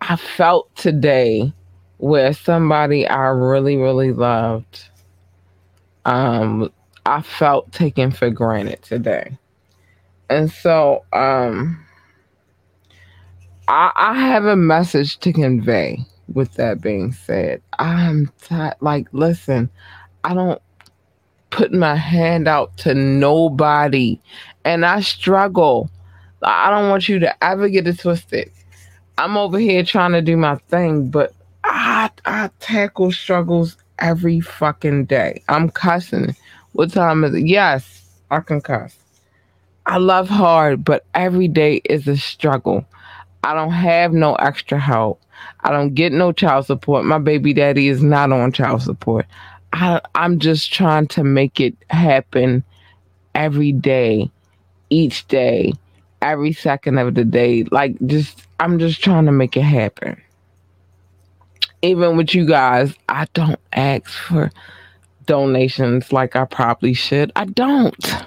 I 0.00 0.16
felt 0.16 0.74
today 0.74 1.52
where 1.98 2.32
somebody 2.32 3.06
I 3.06 3.28
really, 3.28 3.76
really 3.76 4.12
loved, 4.12 4.88
um, 6.04 6.72
I 7.06 7.22
felt 7.22 7.70
taken 7.72 8.10
for 8.10 8.30
granted 8.30 8.82
today. 8.82 9.38
And 10.28 10.50
so 10.50 11.04
um, 11.12 11.84
I, 13.68 13.92
I 13.94 14.18
have 14.18 14.46
a 14.46 14.56
message 14.56 15.18
to 15.20 15.32
convey 15.32 16.04
with 16.32 16.54
that 16.54 16.80
being 16.80 17.12
said, 17.12 17.62
I'm 17.78 18.32
tired. 18.40 18.74
Like, 18.80 19.06
listen, 19.12 19.70
I 20.24 20.34
don't 20.34 20.60
put 21.50 21.72
my 21.72 21.94
hand 21.94 22.48
out 22.48 22.76
to 22.78 22.94
nobody, 22.94 24.18
and 24.64 24.84
I 24.84 25.00
struggle. 25.00 25.90
I 26.42 26.70
don't 26.70 26.88
want 26.90 27.08
you 27.08 27.18
to 27.20 27.44
ever 27.44 27.68
get 27.68 27.86
it 27.86 27.98
twisted. 27.98 28.50
I'm 29.18 29.36
over 29.36 29.58
here 29.58 29.84
trying 29.84 30.12
to 30.12 30.22
do 30.22 30.36
my 30.36 30.56
thing, 30.68 31.10
but 31.10 31.34
I 31.64 32.10
I 32.24 32.50
tackle 32.60 33.12
struggles 33.12 33.76
every 33.98 34.40
fucking 34.40 35.06
day. 35.06 35.42
I'm 35.48 35.70
cussing. 35.70 36.34
What 36.72 36.92
time 36.92 37.24
is 37.24 37.34
it? 37.34 37.46
Yes, 37.46 38.08
I 38.30 38.40
can 38.40 38.60
cuss. 38.60 38.96
I 39.86 39.98
love 39.98 40.28
hard, 40.28 40.84
but 40.84 41.04
every 41.14 41.48
day 41.48 41.82
is 41.84 42.06
a 42.08 42.16
struggle. 42.16 42.84
I 43.44 43.54
don't 43.54 43.72
have 43.72 44.12
no 44.12 44.34
extra 44.36 44.78
help. 44.78 45.20
I 45.60 45.70
don't 45.72 45.94
get 45.94 46.12
no 46.12 46.32
child 46.32 46.66
support. 46.66 47.04
My 47.04 47.18
baby 47.18 47.52
daddy 47.52 47.88
is 47.88 48.02
not 48.02 48.30
on 48.32 48.52
child 48.52 48.82
support. 48.82 49.26
I, 49.72 50.00
I'm 50.14 50.38
just 50.38 50.72
trying 50.72 51.08
to 51.08 51.24
make 51.24 51.60
it 51.60 51.74
happen 51.90 52.62
every 53.34 53.72
day, 53.72 54.30
each 54.90 55.26
day, 55.28 55.72
every 56.22 56.52
second 56.52 56.98
of 56.98 57.14
the 57.14 57.24
day. 57.24 57.64
Like, 57.64 57.96
just, 58.06 58.46
I'm 58.60 58.78
just 58.78 59.02
trying 59.02 59.26
to 59.26 59.32
make 59.32 59.56
it 59.56 59.62
happen. 59.62 60.20
Even 61.82 62.16
with 62.16 62.34
you 62.34 62.46
guys, 62.46 62.94
I 63.08 63.26
don't 63.34 63.60
ask 63.72 64.08
for 64.08 64.50
donations 65.26 66.12
like 66.12 66.36
I 66.36 66.44
probably 66.44 66.94
should. 66.94 67.32
I 67.36 67.44
don't. 67.46 68.26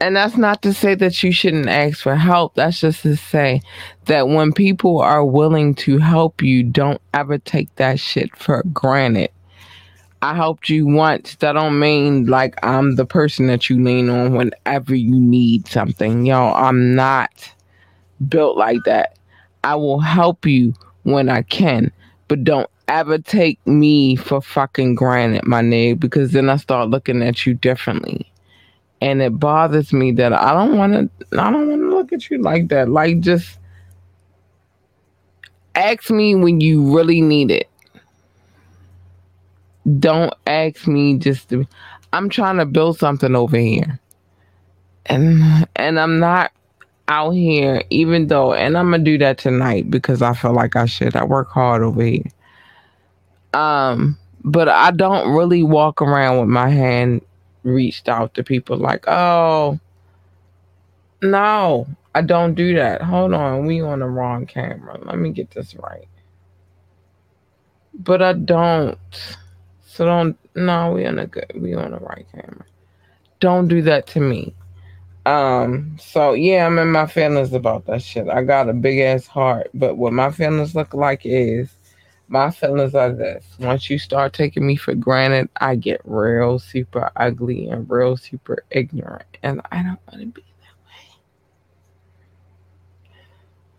And 0.00 0.16
that's 0.16 0.36
not 0.36 0.62
to 0.62 0.72
say 0.72 0.94
that 0.94 1.22
you 1.22 1.30
shouldn't 1.30 1.68
ask 1.68 1.98
for 1.98 2.16
help. 2.16 2.54
That's 2.54 2.80
just 2.80 3.02
to 3.02 3.16
say 3.16 3.60
that 4.06 4.28
when 4.28 4.52
people 4.52 5.00
are 5.00 5.24
willing 5.24 5.74
to 5.76 5.98
help 5.98 6.40
you, 6.40 6.62
don't 6.62 7.02
ever 7.12 7.36
take 7.36 7.74
that 7.76 8.00
shit 8.00 8.34
for 8.34 8.62
granted. 8.72 9.30
I 10.22 10.34
helped 10.34 10.68
you 10.68 10.86
once. 10.86 11.36
That 11.36 11.52
don't 11.52 11.78
mean 11.78 12.26
like 12.26 12.54
I'm 12.64 12.96
the 12.96 13.06
person 13.06 13.46
that 13.46 13.70
you 13.70 13.82
lean 13.82 14.10
on 14.10 14.34
whenever 14.34 14.94
you 14.94 15.18
need 15.18 15.66
something. 15.66 16.26
Yo, 16.26 16.52
I'm 16.52 16.94
not 16.94 17.52
built 18.28 18.56
like 18.56 18.80
that. 18.84 19.16
I 19.64 19.74
will 19.76 20.00
help 20.00 20.46
you 20.46 20.74
when 21.04 21.28
I 21.28 21.42
can, 21.42 21.90
but 22.28 22.44
don't 22.44 22.68
ever 22.88 23.18
take 23.18 23.64
me 23.66 24.16
for 24.16 24.42
fucking 24.42 24.94
granted, 24.94 25.46
my 25.46 25.62
nigga, 25.62 25.98
because 25.98 26.32
then 26.32 26.50
I 26.50 26.56
start 26.56 26.90
looking 26.90 27.22
at 27.22 27.46
you 27.46 27.54
differently 27.54 28.30
and 29.00 29.22
it 29.22 29.38
bothers 29.38 29.92
me 29.92 30.12
that 30.12 30.32
I 30.32 30.52
don't 30.52 30.76
want 30.76 30.92
to 30.92 31.40
I 31.40 31.50
don't 31.50 31.68
want 31.68 31.80
to 31.80 31.88
look 31.88 32.12
at 32.12 32.30
you 32.30 32.38
like 32.38 32.68
that. 32.68 32.88
Like 32.88 33.20
just 33.20 33.58
ask 35.74 36.10
me 36.10 36.34
when 36.34 36.60
you 36.60 36.94
really 36.94 37.20
need 37.20 37.50
it. 37.50 37.69
Don't 39.98 40.34
ask 40.46 40.86
me 40.86 41.18
just 41.18 41.48
to 41.50 41.66
I'm 42.12 42.28
trying 42.28 42.58
to 42.58 42.66
build 42.66 42.98
something 42.98 43.34
over 43.34 43.56
here. 43.56 44.00
And 45.06 45.68
and 45.76 45.98
I'm 45.98 46.18
not 46.18 46.52
out 47.08 47.30
here 47.30 47.82
even 47.90 48.28
though 48.28 48.54
and 48.54 48.76
I'm 48.76 48.90
going 48.90 49.04
to 49.04 49.10
do 49.10 49.18
that 49.18 49.38
tonight 49.38 49.90
because 49.90 50.22
I 50.22 50.34
feel 50.34 50.52
like 50.52 50.76
I 50.76 50.86
should. 50.86 51.16
I 51.16 51.24
work 51.24 51.50
hard 51.50 51.82
over 51.82 52.02
here. 52.02 52.24
Um 53.54 54.18
but 54.42 54.68
I 54.68 54.90
don't 54.90 55.34
really 55.34 55.62
walk 55.62 56.00
around 56.00 56.40
with 56.40 56.48
my 56.48 56.68
hand 56.68 57.22
reached 57.62 58.08
out 58.08 58.34
to 58.34 58.42
people 58.42 58.76
like, 58.76 59.04
oh, 59.08 59.78
no, 61.22 61.86
I 62.14 62.22
don't 62.22 62.54
do 62.54 62.74
that. 62.74 63.02
Hold 63.02 63.34
on, 63.34 63.66
we 63.66 63.80
on 63.80 64.00
the 64.00 64.06
wrong 64.06 64.46
camera. 64.46 64.98
Let 65.04 65.18
me 65.18 65.30
get 65.30 65.50
this 65.50 65.74
right. 65.74 66.08
But 67.92 68.22
I 68.22 68.32
don't. 68.32 68.98
So 69.90 70.04
don't 70.04 70.38
no, 70.54 70.92
we 70.92 71.04
on 71.04 71.18
a 71.18 71.26
good 71.26 71.50
we 71.56 71.74
on 71.74 71.90
the 71.90 71.98
right 71.98 72.24
camera. 72.32 72.64
Don't 73.40 73.66
do 73.66 73.82
that 73.82 74.06
to 74.08 74.20
me. 74.20 74.54
Um, 75.26 75.96
so 76.00 76.32
yeah, 76.32 76.64
I'm 76.64 76.78
in 76.78 76.92
my 76.92 77.06
feelings 77.06 77.52
about 77.52 77.86
that 77.86 78.00
shit. 78.00 78.28
I 78.28 78.44
got 78.44 78.68
a 78.68 78.72
big 78.72 79.00
ass 79.00 79.26
heart, 79.26 79.68
but 79.74 79.96
what 79.96 80.12
my 80.12 80.30
feelings 80.30 80.76
look 80.76 80.94
like 80.94 81.22
is 81.24 81.74
my 82.28 82.52
feelings 82.52 82.94
are 82.94 83.12
this 83.12 83.44
once 83.58 83.90
you 83.90 83.98
start 83.98 84.32
taking 84.32 84.64
me 84.64 84.76
for 84.76 84.94
granted, 84.94 85.48
I 85.60 85.74
get 85.74 86.00
real 86.04 86.60
super 86.60 87.10
ugly 87.16 87.68
and 87.68 87.90
real 87.90 88.16
super 88.16 88.62
ignorant. 88.70 89.38
And 89.42 89.60
I 89.72 89.82
don't 89.82 89.98
want 90.06 90.20
to 90.20 90.26
be 90.26 90.44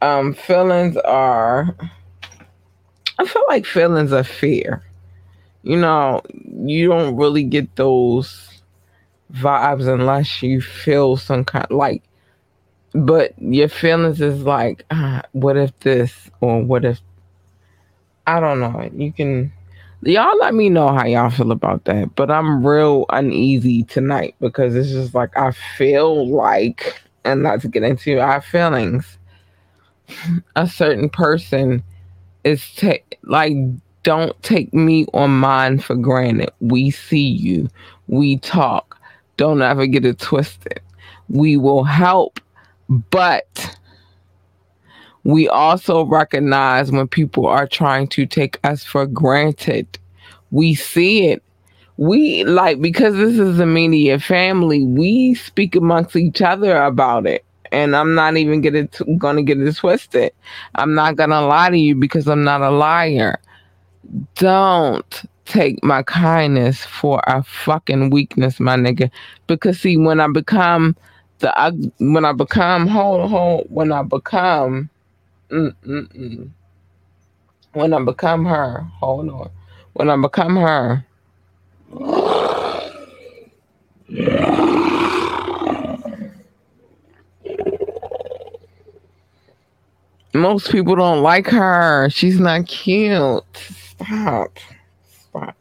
that 0.01 0.09
way. 0.09 0.19
Um, 0.19 0.33
feelings 0.33 0.97
are 0.97 1.73
I 3.17 3.25
feel 3.25 3.45
like 3.47 3.65
feelings 3.65 4.11
are 4.11 4.25
fear. 4.25 4.83
You 5.63 5.77
know, 5.77 6.21
you 6.33 6.89
don't 6.89 7.15
really 7.15 7.43
get 7.43 7.75
those 7.75 8.49
vibes 9.33 9.87
unless 9.87 10.41
you 10.41 10.61
feel 10.61 11.15
some 11.15 11.45
kind 11.45 11.65
like 11.69 12.03
but 12.93 13.33
your 13.41 13.69
feelings 13.69 14.19
is 14.19 14.43
like 14.43 14.83
ah, 14.91 15.21
what 15.31 15.55
if 15.55 15.77
this 15.79 16.29
or 16.41 16.61
what 16.61 16.83
if 16.83 16.99
I 18.27 18.39
don't 18.39 18.59
know. 18.59 18.89
You 18.93 19.11
can 19.13 19.51
Y'all 20.03 20.35
let 20.39 20.55
me 20.55 20.67
know 20.67 20.87
how 20.87 21.05
y'all 21.05 21.29
feel 21.29 21.51
about 21.51 21.85
that. 21.85 22.15
But 22.15 22.31
I'm 22.31 22.65
real 22.65 23.05
uneasy 23.09 23.83
tonight 23.83 24.35
because 24.41 24.75
it's 24.75 24.89
just 24.89 25.13
like 25.13 25.35
I 25.37 25.51
feel 25.51 26.27
like, 26.27 26.99
and 27.23 27.43
not 27.43 27.61
to 27.61 27.67
get 27.67 27.83
into 27.83 28.19
our 28.19 28.41
feelings, 28.41 29.19
a 30.55 30.67
certain 30.67 31.07
person 31.07 31.83
is 32.43 32.67
ta- 32.73 32.93
like, 33.21 33.53
don't 34.03 34.41
take 34.43 34.73
me 34.73 35.05
or 35.13 35.27
mine 35.27 35.79
for 35.79 35.95
granted. 35.95 36.51
We 36.59 36.91
see 36.91 37.27
you, 37.27 37.69
we 38.07 38.37
talk. 38.37 38.99
Don't 39.37 39.61
ever 39.61 39.87
get 39.87 40.05
it 40.05 40.19
twisted. 40.19 40.81
We 41.29 41.57
will 41.57 41.83
help, 41.83 42.39
but 42.89 43.77
we 45.23 45.47
also 45.47 46.05
recognize 46.05 46.91
when 46.91 47.07
people 47.07 47.45
are 47.45 47.67
trying 47.67 48.07
to 48.09 48.25
take 48.25 48.59
us 48.63 48.83
for 48.83 49.05
granted. 49.05 49.99
We 50.51 50.73
see 50.75 51.27
it. 51.27 51.43
We 51.97 52.43
like 52.45 52.81
because 52.81 53.15
this 53.15 53.37
is 53.37 53.59
a 53.59 53.65
media 53.65 54.19
family, 54.19 54.83
we 54.83 55.35
speak 55.35 55.75
amongst 55.75 56.15
each 56.15 56.41
other 56.41 56.75
about 56.81 57.27
it. 57.27 57.45
And 57.71 57.95
I'm 57.95 58.15
not 58.15 58.35
even 58.35 58.61
gonna, 58.61 58.89
gonna 59.17 59.43
get 59.43 59.61
it 59.61 59.75
twisted. 59.75 60.33
I'm 60.75 60.93
not 60.93 61.15
gonna 61.15 61.45
lie 61.45 61.69
to 61.69 61.77
you 61.77 61.95
because 61.95 62.27
I'm 62.27 62.43
not 62.43 62.61
a 62.61 62.71
liar. 62.71 63.39
Don't 64.35 65.23
take 65.45 65.83
my 65.83 66.03
kindness 66.03 66.85
for 66.85 67.21
a 67.27 67.43
fucking 67.43 68.09
weakness, 68.09 68.59
my 68.59 68.75
nigga. 68.75 69.11
Because 69.47 69.79
see, 69.79 69.97
when 69.97 70.19
I 70.19 70.27
become 70.27 70.95
the 71.39 71.91
when 71.99 72.25
I 72.25 72.33
become 72.33 72.87
hold 72.87 73.29
hold 73.29 73.67
when 73.69 73.91
I 73.91 74.03
become 74.03 74.89
Mm-mm-mm. 75.51 76.49
When 77.73 77.93
I 77.93 78.03
become 78.03 78.45
her, 78.45 78.87
hold 78.99 79.29
on. 79.29 79.49
When 79.93 80.09
I 80.09 80.15
become 80.15 80.55
her, 80.55 81.05
most 90.33 90.71
people 90.71 90.95
don't 90.95 91.21
like 91.21 91.47
her. 91.47 92.09
She's 92.09 92.39
not 92.39 92.67
cute. 92.67 93.43
Stop. 94.05 94.57
Stop. 95.29 95.55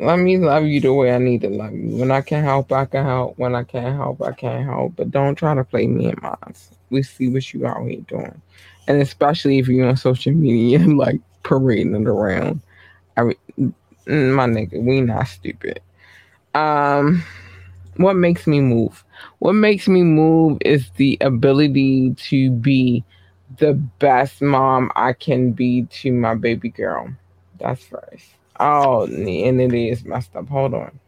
Let 0.00 0.18
me 0.18 0.36
love 0.38 0.64
you 0.64 0.80
the 0.80 0.92
way 0.92 1.12
I 1.14 1.18
need 1.18 1.42
to 1.42 1.48
love 1.48 1.72
you. 1.72 1.96
When 1.96 2.10
I 2.10 2.22
can 2.22 2.42
help, 2.42 2.72
I 2.72 2.86
can 2.86 3.04
help. 3.04 3.38
When 3.38 3.54
I 3.54 3.62
can't 3.62 3.94
help, 3.96 4.20
I 4.22 4.32
can't 4.32 4.64
help. 4.64 4.96
But 4.96 5.10
don't 5.10 5.36
try 5.36 5.54
to 5.54 5.62
play 5.62 5.86
me 5.86 6.06
in 6.06 6.16
mine. 6.20 6.54
We 6.90 7.02
see 7.02 7.28
what 7.28 7.54
you 7.54 7.66
out 7.66 7.86
here 7.86 8.00
doing 8.00 8.42
and 8.88 9.00
especially 9.00 9.58
if 9.58 9.68
you're 9.68 9.88
on 9.88 9.96
social 9.96 10.32
media, 10.32 10.78
like 10.86 11.20
parading 11.42 11.94
it 11.94 12.08
around. 12.08 12.60
I 13.16 13.24
mean, 13.24 13.74
my 14.06 14.46
nigga, 14.46 14.82
we 14.82 15.00
not 15.00 15.28
stupid. 15.28 15.80
Um, 16.54 17.22
what 17.96 18.16
makes 18.16 18.46
me 18.46 18.60
move? 18.60 19.04
What 19.38 19.52
makes 19.54 19.86
me 19.86 20.02
move 20.02 20.58
is 20.64 20.90
the 20.96 21.18
ability 21.20 22.14
to 22.14 22.50
be 22.50 23.04
the 23.62 23.74
best 23.74 24.42
mom 24.42 24.90
I 24.96 25.12
can 25.12 25.52
be 25.52 25.82
to 25.82 26.10
my 26.10 26.34
baby 26.34 26.68
girl. 26.68 27.14
That's 27.60 27.84
first. 27.84 28.26
Oh, 28.58 29.04
and 29.04 29.60
it 29.60 29.72
is 29.72 30.04
messed 30.04 30.34
up. 30.34 30.48
Hold 30.48 30.74
on. 30.74 30.98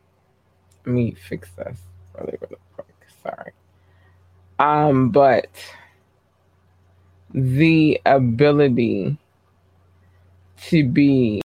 Let 0.86 0.94
me 0.94 1.16
fix 1.28 1.50
this 1.57 1.76
really, 2.16 2.38
really 2.40 2.62
quick. 2.76 2.94
Sorry. 3.24 3.50
Um, 4.61 5.11
but 5.11 5.48
the 7.32 8.00
ability 8.07 9.18
to 10.68 10.88
be 10.88 11.42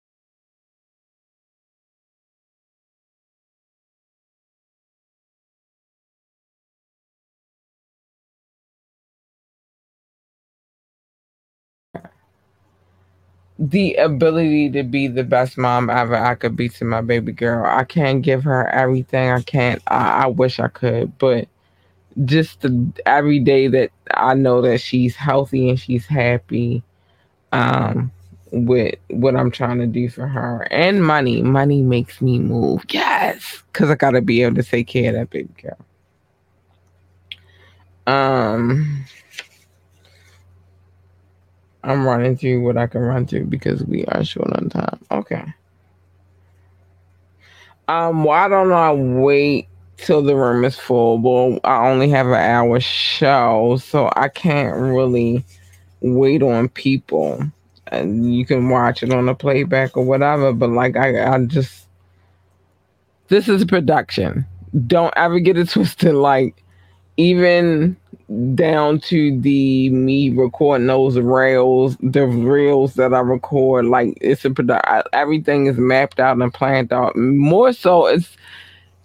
the 13.70 13.94
ability 13.94 14.70
to 14.70 14.82
be 14.82 15.08
the 15.08 15.24
best 15.24 15.56
mom 15.56 15.88
ever 15.88 16.16
I 16.16 16.34
could 16.34 16.54
be 16.54 16.68
to 16.70 16.84
my 16.84 17.00
baby 17.00 17.32
girl. 17.32 17.64
I 17.64 17.84
can't 17.84 18.20
give 18.20 18.44
her 18.44 18.68
everything. 18.68 19.30
I 19.30 19.40
can't. 19.40 19.82
I, 19.86 20.24
I 20.24 20.26
wish 20.26 20.60
I 20.60 20.68
could, 20.68 21.16
but 21.18 21.48
just 22.26 22.60
the, 22.60 22.92
every 23.06 23.40
day 23.40 23.68
that 23.68 23.90
I 24.12 24.34
know 24.34 24.60
that 24.62 24.80
she's 24.80 25.16
healthy 25.16 25.70
and 25.70 25.80
she's 25.80 26.04
happy 26.06 26.82
um, 27.52 28.12
with 28.52 28.96
what 29.08 29.34
I'm 29.34 29.50
trying 29.50 29.78
to 29.78 29.86
do 29.86 30.10
for 30.10 30.26
her. 30.26 30.68
And 30.70 31.02
money. 31.02 31.40
Money 31.42 31.80
makes 31.80 32.20
me 32.20 32.38
move. 32.38 32.84
Yes. 32.90 33.62
Because 33.72 33.88
I 33.88 33.94
got 33.94 34.10
to 34.10 34.20
be 34.20 34.42
able 34.42 34.56
to 34.56 34.62
take 34.62 34.88
care 34.88 35.08
of 35.08 35.14
that 35.14 35.30
baby 35.30 35.54
girl. 35.62 35.78
Um, 38.06 39.06
I'm 41.84 42.06
running 42.06 42.36
through 42.36 42.62
what 42.62 42.76
I 42.76 42.86
can 42.86 43.02
run 43.02 43.26
through 43.26 43.44
because 43.46 43.84
we 43.84 44.04
are 44.06 44.24
short 44.24 44.52
on 44.54 44.70
time. 44.70 44.98
Okay. 45.10 45.44
Um, 47.88 48.24
why 48.24 48.48
don't 48.48 48.72
I 48.72 48.92
wait 48.92 49.68
till 49.98 50.22
the 50.22 50.34
room 50.34 50.64
is 50.64 50.78
full. 50.78 51.18
Well, 51.18 51.60
I 51.64 51.88
only 51.88 52.08
have 52.10 52.26
an 52.26 52.34
hour 52.34 52.80
show, 52.80 53.78
so 53.82 54.10
I 54.16 54.28
can't 54.28 54.74
really 54.76 55.44
wait 56.00 56.42
on 56.42 56.68
people. 56.68 57.42
And 57.88 58.34
you 58.34 58.46
can 58.46 58.70
watch 58.70 59.02
it 59.02 59.12
on 59.12 59.26
the 59.26 59.34
playback 59.34 59.96
or 59.96 60.04
whatever, 60.04 60.52
but 60.52 60.70
like 60.70 60.96
I, 60.96 61.34
I 61.34 61.44
just 61.44 61.86
this 63.28 63.48
is 63.48 63.64
production. 63.64 64.46
Don't 64.86 65.14
ever 65.16 65.38
get 65.38 65.58
it 65.58 65.68
twisted. 65.70 66.14
Like 66.14 66.62
even 67.16 67.96
down 68.54 69.00
to 69.00 69.38
the 69.40 69.90
me 69.90 70.30
recording 70.30 70.86
those 70.86 71.18
rails, 71.18 71.96
the 72.00 72.26
reels 72.26 72.94
that 72.94 73.14
I 73.14 73.20
record, 73.20 73.86
like 73.86 74.16
it's 74.20 74.44
a 74.44 74.50
production. 74.50 75.02
Everything 75.12 75.66
is 75.66 75.76
mapped 75.76 76.20
out 76.20 76.38
and 76.38 76.52
planned 76.52 76.92
out. 76.92 77.16
More 77.16 77.72
so, 77.72 78.06
it's 78.06 78.36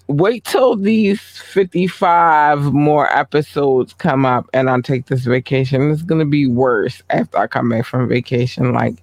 wait 0.07 0.43
till 0.43 0.75
these 0.75 1.21
55 1.21 2.73
more 2.73 3.07
episodes 3.15 3.93
come 3.93 4.25
up 4.25 4.49
and 4.53 4.69
I 4.69 4.81
take 4.81 5.05
this 5.05 5.25
vacation. 5.25 5.91
It's 5.91 6.01
to 6.01 6.25
be 6.25 6.47
worse 6.47 7.03
after 7.11 7.37
I 7.37 7.47
come 7.47 7.69
back 7.69 7.85
from 7.85 8.09
vacation. 8.09 8.73
Like, 8.73 8.95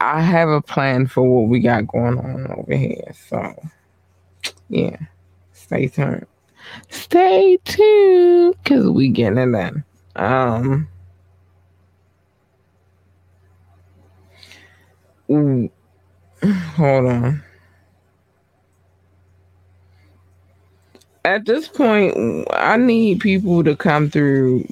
I 0.00 0.20
have 0.20 0.48
a 0.48 0.60
plan 0.60 1.06
for 1.06 1.22
what 1.22 1.48
we 1.48 1.60
got 1.60 1.86
going 1.86 2.18
on 2.18 2.50
over 2.50 2.76
here. 2.76 3.14
So, 3.28 3.54
yeah, 4.68 4.96
stay 5.52 5.86
tuned. 5.86 6.26
Stay 6.88 7.58
tuned 7.64 8.54
because 8.62 8.88
we 8.88 9.08
getting 9.08 9.52
done. 9.52 9.84
Um, 10.16 10.88
hold 16.76 17.06
on. 17.06 17.42
at 21.24 21.46
this 21.46 21.68
point, 21.68 22.46
I 22.52 22.76
need 22.76 23.20
people 23.20 23.64
to 23.64 23.74
come 23.74 24.10
through, 24.10 24.64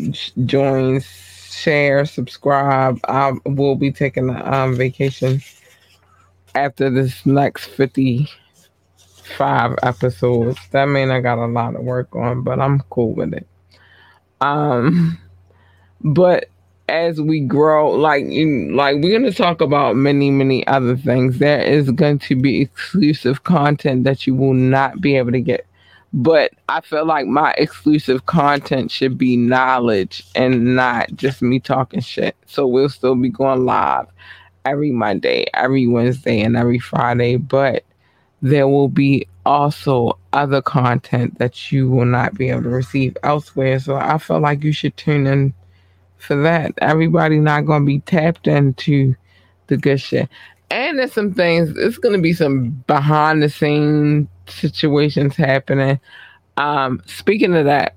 join, 0.45 1.01
share, 1.01 2.05
subscribe. 2.05 3.01
I 3.09 3.32
will 3.47 3.74
be 3.74 3.90
taking 3.90 4.28
a 4.28 4.45
um, 4.45 4.76
vacation 4.76 5.43
after 6.55 6.90
this 6.90 7.24
next 7.24 7.66
55 9.32 9.76
episodes. 9.82 10.58
That 10.70 10.86
mean 10.86 11.10
I 11.10 11.20
got 11.20 11.38
a 11.38 11.46
lot 11.46 11.74
of 11.74 11.82
work 11.82 12.14
on, 12.14 12.42
but 12.42 12.60
I'm 12.60 12.80
cool 12.90 13.14
with 13.14 13.34
it. 13.34 13.46
Um, 14.40 15.18
but 16.00 16.48
as 16.88 17.20
we 17.20 17.40
grow, 17.40 17.90
like 17.90 18.24
you, 18.26 18.74
like 18.74 18.96
we're 18.96 19.18
gonna 19.18 19.32
talk 19.32 19.60
about 19.60 19.96
many 19.96 20.30
many 20.30 20.66
other 20.66 20.96
things. 20.96 21.38
There 21.38 21.62
is 21.62 21.90
going 21.90 22.18
to 22.20 22.36
be 22.36 22.60
exclusive 22.62 23.44
content 23.44 24.04
that 24.04 24.26
you 24.26 24.34
will 24.34 24.54
not 24.54 25.00
be 25.00 25.16
able 25.16 25.32
to 25.32 25.40
get 25.40 25.66
but 26.12 26.52
I 26.68 26.82
feel 26.82 27.06
like 27.06 27.26
my 27.26 27.54
exclusive 27.56 28.26
content 28.26 28.90
should 28.90 29.16
be 29.16 29.36
knowledge 29.36 30.24
and 30.34 30.76
not 30.76 31.14
just 31.14 31.40
me 31.40 31.58
talking 31.58 32.00
shit. 32.00 32.36
So 32.46 32.66
we'll 32.66 32.90
still 32.90 33.14
be 33.14 33.30
going 33.30 33.64
live 33.64 34.06
every 34.64 34.92
Monday, 34.92 35.46
every 35.54 35.86
Wednesday, 35.86 36.40
and 36.40 36.56
every 36.56 36.78
Friday, 36.78 37.36
but 37.36 37.84
there 38.43 38.68
will 38.68 38.88
be 38.88 39.26
also 39.47 40.18
other 40.32 40.61
content 40.61 41.38
that 41.38 41.72
you 41.72 41.88
will 41.88 42.05
not 42.05 42.34
be 42.34 42.51
able 42.51 42.64
to 42.64 42.68
receive 42.68 43.16
elsewhere. 43.22 43.78
So 43.78 43.97
I 43.97 44.18
feel 44.18 44.40
like 44.40 44.64
you 44.64 44.72
should 44.72 44.97
tune 44.97 45.26
in 45.26 45.55
for 46.18 46.40
that. 46.43 46.72
Everybody 46.78 47.38
not 47.38 47.66
gonna 47.66 47.84
be 47.84 48.01
tapped 48.01 48.47
into 48.49 49.14
the 49.68 49.76
good 49.76 50.01
shit. 50.01 50.28
And 50.70 50.99
there's 50.99 51.12
some 51.12 51.34
things, 51.34 51.76
it's 51.76 51.99
gonna 51.99 52.18
be 52.18 52.32
some 52.32 52.70
behind 52.86 53.43
the 53.43 53.49
scenes 53.49 54.28
situations 54.49 55.36
happening. 55.36 56.01
Um, 56.57 57.03
speaking 57.07 57.55
of 57.55 57.66
that, 57.66 57.95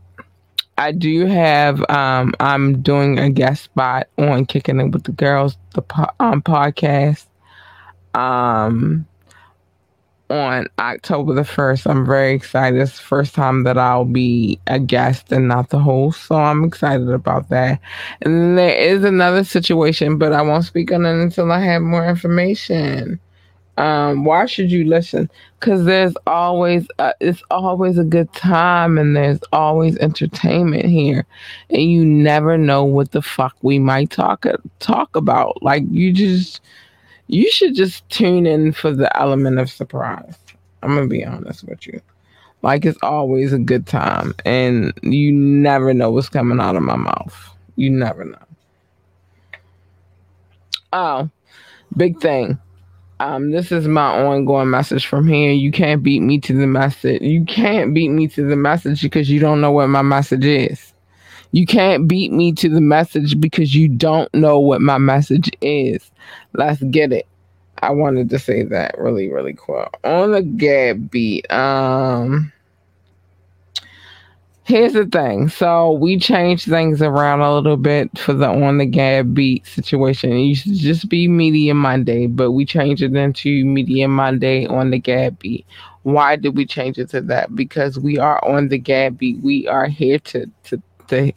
I 0.77 0.91
do 0.91 1.25
have 1.25 1.83
um, 1.89 2.33
I'm 2.39 2.81
doing 2.81 3.17
a 3.17 3.29
guest 3.29 3.63
spot 3.63 4.07
on 4.17 4.45
Kicking 4.45 4.79
It 4.79 4.91
with 4.91 5.03
the 5.05 5.11
Girls, 5.13 5.57
the 5.73 5.81
po- 5.81 6.11
um, 6.19 6.41
podcast. 6.41 7.25
um 8.13 9.05
on 10.29 10.67
October 10.79 11.33
the 11.33 11.41
1st. 11.41 11.89
I'm 11.89 12.05
very 12.05 12.33
excited. 12.33 12.79
It's 12.79 12.97
the 12.97 13.03
first 13.03 13.35
time 13.35 13.63
that 13.63 13.77
I'll 13.77 14.05
be 14.05 14.59
a 14.67 14.79
guest 14.79 15.31
and 15.31 15.47
not 15.47 15.69
the 15.69 15.79
host. 15.79 16.23
So 16.27 16.35
I'm 16.35 16.63
excited 16.63 17.09
about 17.09 17.49
that. 17.49 17.79
And 18.21 18.57
there 18.57 18.75
is 18.75 19.03
another 19.03 19.43
situation, 19.43 20.17
but 20.17 20.33
I 20.33 20.41
won't 20.41 20.65
speak 20.65 20.91
on 20.91 21.05
it 21.05 21.21
until 21.21 21.51
I 21.51 21.59
have 21.59 21.81
more 21.81 22.07
information. 22.07 23.19
Um, 23.77 24.23
why 24.23 24.45
should 24.45 24.71
you 24.71 24.85
listen? 24.85 25.29
Because 25.59 25.83
there's 25.83 26.15
always 26.27 26.87
a, 26.99 27.13
it's 27.19 27.43
always 27.51 27.97
a 27.97 28.05
good 28.05 28.31
time 28.33 28.97
and 28.97 29.15
there's 29.15 29.39
always 29.51 29.97
entertainment 29.97 30.85
here, 30.85 31.25
and 31.69 31.81
you 31.81 32.05
never 32.05 32.57
know 32.57 32.85
what 32.85 33.11
the 33.11 33.21
fuck 33.21 33.55
we 33.61 33.77
might 33.77 34.11
talk 34.11 34.45
talk 34.79 35.13
about. 35.15 35.61
Like 35.61 35.83
you 35.89 36.13
just 36.13 36.61
you 37.27 37.49
should 37.51 37.75
just 37.75 38.07
tune 38.09 38.45
in 38.45 38.71
for 38.71 38.91
the 38.91 39.15
element 39.17 39.59
of 39.59 39.69
surprise. 39.69 40.37
I'm 40.83 40.95
gonna 40.95 41.07
be 41.07 41.25
honest 41.25 41.63
with 41.63 41.87
you. 41.87 41.99
Like 42.61 42.85
it's 42.85 42.97
always 43.03 43.53
a 43.53 43.59
good 43.59 43.85
time, 43.85 44.33
and 44.45 44.93
you 45.03 45.31
never 45.31 45.93
know 45.93 46.11
what's 46.11 46.29
coming 46.29 46.59
out 46.59 46.75
of 46.75 46.83
my 46.83 46.95
mouth. 46.95 47.35
You 47.75 47.89
never 47.89 48.25
know. 48.25 48.37
Oh, 50.93 51.29
big 51.97 52.19
thing. 52.21 52.57
Um, 53.19 53.51
this 53.51 53.71
is 53.71 53.87
my 53.87 54.21
ongoing 54.23 54.69
message 54.69 55.05
from 55.05 55.27
here. 55.27 55.51
You 55.51 55.71
can't 55.71 56.03
beat 56.03 56.21
me 56.21 56.39
to 56.39 56.53
the 56.53 56.67
message. 56.67 57.21
You 57.21 57.45
can't 57.45 57.93
beat 57.93 58.09
me 58.09 58.27
to 58.29 58.43
the 58.43 58.55
message 58.55 59.01
because 59.01 59.29
you 59.29 59.39
don't 59.39 59.61
know 59.61 59.71
what 59.71 59.87
my 59.87 60.01
message 60.01 60.45
is. 60.45 60.93
You 61.51 61.65
can't 61.65 62.07
beat 62.07 62.31
me 62.31 62.51
to 62.53 62.69
the 62.69 62.81
message 62.81 63.39
because 63.39 63.75
you 63.75 63.87
don't 63.87 64.33
know 64.33 64.59
what 64.59 64.81
my 64.81 64.97
message 64.97 65.49
is. 65.61 66.11
Let's 66.53 66.81
get 66.83 67.11
it. 67.13 67.27
I 67.81 67.91
wanted 67.91 68.29
to 68.29 68.39
say 68.39 68.63
that 68.63 68.97
really, 68.97 69.31
really 69.31 69.53
quick. 69.53 69.89
On 70.03 70.31
the 70.31 70.41
Gab 70.41 71.11
beat, 71.11 71.49
um, 71.51 72.51
here's 74.63 74.93
the 74.93 75.05
thing. 75.05 75.49
So 75.49 75.91
we 75.91 76.17
changed 76.17 76.65
things 76.65 77.01
around 77.01 77.41
a 77.41 77.53
little 77.53 77.77
bit 77.77 78.17
for 78.17 78.33
the 78.33 78.47
on 78.47 78.77
the 78.77 78.85
Gab 78.85 79.33
beat 79.33 79.65
situation. 79.67 80.31
It 80.31 80.41
used 80.41 80.63
to 80.65 80.73
just 80.75 81.09
be 81.09 81.27
Media 81.27 81.73
Monday, 81.73 82.27
but 82.27 82.51
we 82.51 82.65
changed 82.65 83.03
it 83.03 83.15
into 83.15 83.65
Media 83.65 84.07
Monday 84.07 84.65
on 84.65 84.91
the 84.91 84.99
Gab 84.99 85.39
beat. 85.39 85.65
Why 86.03 86.35
did 86.35 86.55
we 86.55 86.65
change 86.65 86.97
it 86.97 87.09
to 87.11 87.21
that? 87.21 87.55
Because 87.55 87.99
we 87.99 88.17
are 88.17 88.43
on 88.45 88.69
the 88.69 88.77
Gab 88.77 89.17
beat. 89.17 89.39
We 89.41 89.67
are 89.67 89.87
here 89.87 90.19
to 90.19 90.49
to 90.65 90.81
to 91.09 91.31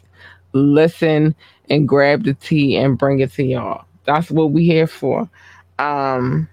listen 0.53 1.35
and 1.71 1.89
grab 1.89 2.25
the 2.25 2.35
tea 2.35 2.77
and 2.77 2.99
bring 2.99 3.21
it 3.21 3.33
to 3.35 3.45
y'all. 3.45 3.85
That's 4.05 4.31
what 4.31 4.53
we 4.53 4.65
here 4.65 4.87
for. 4.87 5.29
Um, 5.79 6.49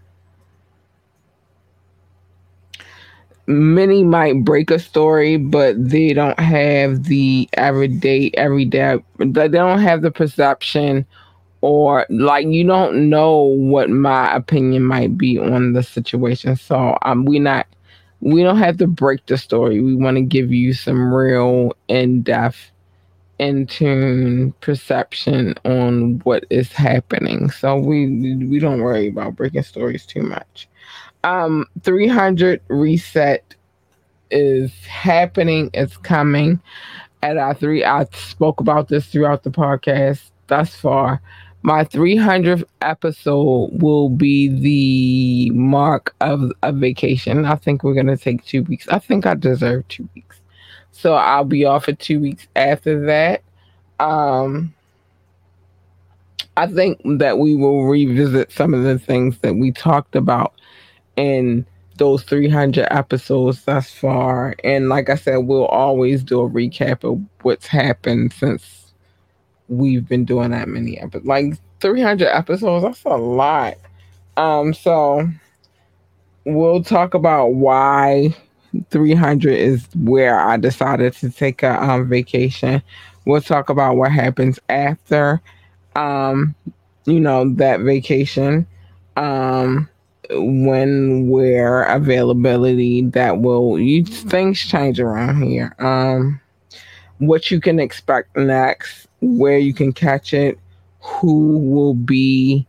many 3.47 4.03
might 4.03 4.43
break 4.43 4.71
a 4.71 4.79
story, 4.79 5.37
but 5.37 5.75
they 5.77 6.13
don't 6.13 6.39
have 6.39 7.05
the 7.05 7.49
everyday, 7.53 8.31
everyday. 8.33 8.97
They 9.17 9.47
don't 9.47 9.79
have 9.79 10.01
the 10.01 10.11
perception, 10.11 11.05
or 11.61 12.05
like 12.09 12.47
you 12.47 12.65
don't 12.65 13.09
know 13.09 13.37
what 13.41 13.89
my 13.89 14.35
opinion 14.35 14.83
might 14.83 15.17
be 15.17 15.39
on 15.39 15.73
the 15.73 15.83
situation. 15.83 16.55
So 16.55 16.97
um, 17.03 17.25
we 17.25 17.39
not, 17.39 17.67
we 18.19 18.43
don't 18.43 18.57
have 18.57 18.77
to 18.77 18.87
break 18.87 19.25
the 19.25 19.37
story. 19.37 19.81
We 19.81 19.95
want 19.95 20.17
to 20.17 20.21
give 20.21 20.51
you 20.51 20.73
some 20.73 21.13
real 21.13 21.75
in 21.87 22.21
depth 22.21 22.71
in 23.39 23.67
tune 23.67 24.53
perception 24.61 25.55
on 25.65 26.19
what 26.23 26.45
is 26.49 26.71
happening. 26.71 27.49
So 27.49 27.75
we 27.77 28.35
we 28.35 28.59
don't 28.59 28.81
worry 28.81 29.07
about 29.07 29.35
breaking 29.35 29.63
stories 29.63 30.05
too 30.05 30.23
much. 30.23 30.67
Um 31.23 31.65
300 31.83 32.61
reset 32.67 33.55
is 34.31 34.71
happening, 34.85 35.69
it's 35.73 35.97
coming. 35.97 36.59
At 37.23 37.37
our 37.37 37.53
three, 37.55 37.83
I 37.83 38.05
spoke 38.13 38.59
about 38.59 38.87
this 38.87 39.07
throughout 39.07 39.43
the 39.43 39.49
podcast 39.49 40.29
thus 40.47 40.75
far. 40.75 41.21
My 41.63 41.83
300th 41.83 42.63
episode 42.81 43.71
will 43.81 44.09
be 44.09 44.49
the 44.49 45.49
mark 45.55 46.13
of 46.21 46.51
a 46.61 46.71
vacation. 46.71 47.43
I 47.45 47.55
think 47.55 47.83
we're 47.83 47.95
going 47.95 48.05
to 48.05 48.17
take 48.17 48.45
two 48.45 48.61
weeks. 48.63 48.87
I 48.89 48.99
think 48.99 49.25
I 49.25 49.33
deserve 49.33 49.87
two 49.87 50.07
weeks. 50.13 50.24
So 50.95 51.13
I'll 51.13 51.43
be 51.43 51.65
off 51.65 51.85
for 51.85 51.93
two 51.93 52.21
weeks 52.21 52.47
after 52.55 53.05
that. 53.07 53.43
Um, 53.99 54.73
I 56.55 56.67
think 56.67 57.01
that 57.19 57.37
we 57.37 57.53
will 57.53 57.83
revisit 57.83 58.49
some 58.53 58.73
of 58.73 58.83
the 58.83 58.97
things 58.97 59.37
that 59.39 59.55
we 59.55 59.73
talked 59.73 60.15
about 60.15 60.53
in 61.17 61.65
those 61.97 62.23
300 62.23 62.87
episodes 62.91 63.65
thus 63.65 63.91
far. 63.91 64.55
And 64.63 64.87
like 64.87 65.09
I 65.09 65.15
said, 65.15 65.39
we'll 65.39 65.65
always 65.65 66.23
do 66.23 66.39
a 66.39 66.49
recap 66.49 67.03
of 67.03 67.21
what's 67.41 67.67
happened 67.67 68.31
since 68.31 68.93
we've 69.67 70.07
been 70.07 70.23
doing 70.23 70.51
that 70.51 70.69
many 70.69 70.97
episodes. 70.97 71.25
Like 71.25 71.57
300 71.81 72.27
episodes, 72.29 72.85
that's 72.85 73.03
a 73.03 73.17
lot. 73.17 73.75
Um, 74.37 74.73
so 74.73 75.27
we'll 76.45 76.83
talk 76.83 77.13
about 77.13 77.47
why 77.47 78.33
300 78.89 79.51
is 79.51 79.87
where 79.95 80.39
I 80.39 80.57
decided 80.57 81.13
to 81.13 81.29
take 81.29 81.63
a 81.63 81.81
um, 81.81 82.09
vacation. 82.09 82.81
We'll 83.25 83.41
talk 83.41 83.69
about 83.69 83.95
what 83.95 84.11
happens 84.11 84.59
after, 84.69 85.41
um, 85.95 86.55
you 87.05 87.19
know, 87.19 87.49
that 87.55 87.81
vacation. 87.81 88.67
Um, 89.17 89.89
when, 90.31 91.29
where, 91.29 91.83
availability 91.83 93.03
that 93.09 93.39
will, 93.39 93.79
you 93.79 94.03
things 94.03 94.59
change 94.59 94.99
around 94.99 95.41
here. 95.43 95.75
Um, 95.79 96.39
what 97.19 97.51
you 97.51 97.61
can 97.61 97.79
expect 97.79 98.35
next, 98.35 99.07
where 99.21 99.57
you 99.57 99.73
can 99.73 99.93
catch 99.93 100.33
it, 100.33 100.59
who 100.99 101.57
will 101.59 101.93
be 101.93 102.65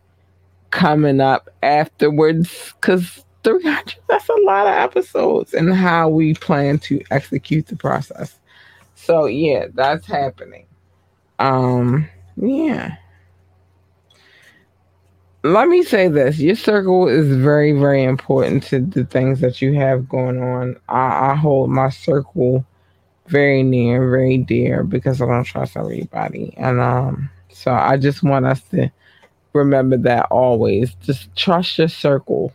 coming 0.71 1.19
up 1.19 1.49
afterwards, 1.63 2.73
because 2.79 3.25
300 3.47 3.95
that's 4.09 4.27
a 4.27 4.35
lot 4.43 4.67
of 4.67 4.73
episodes 4.73 5.53
and 5.53 5.73
how 5.73 6.09
we 6.09 6.33
plan 6.33 6.77
to 6.79 7.01
execute 7.11 7.67
the 7.67 7.75
process. 7.77 8.37
So 8.95 9.25
yeah 9.25 9.67
that's 9.73 10.05
happening. 10.05 10.65
Um 11.39 12.09
yeah. 12.35 12.97
Let 15.43 15.69
me 15.69 15.83
say 15.83 16.09
this. 16.09 16.39
Your 16.39 16.57
circle 16.57 17.07
is 17.07 17.33
very 17.37 17.71
very 17.71 18.03
important 18.03 18.63
to 18.63 18.81
the 18.81 19.05
things 19.05 19.39
that 19.39 19.61
you 19.61 19.73
have 19.75 20.09
going 20.09 20.41
on. 20.43 20.75
I, 20.89 21.31
I 21.31 21.35
hold 21.35 21.69
my 21.69 21.89
circle 21.89 22.65
very 23.27 23.63
near 23.63 24.09
very 24.09 24.37
dear 24.37 24.83
because 24.83 25.21
i 25.21 25.25
don't 25.25 25.43
trust 25.45 25.77
everybody. 25.77 26.53
And 26.57 26.81
um 26.81 27.29
so 27.49 27.71
i 27.71 27.95
just 27.95 28.23
want 28.23 28.45
us 28.45 28.61
to 28.71 28.91
remember 29.53 29.95
that 29.95 30.25
always. 30.31 30.93
Just 30.95 31.33
trust 31.37 31.77
your 31.77 31.87
circle 31.87 32.53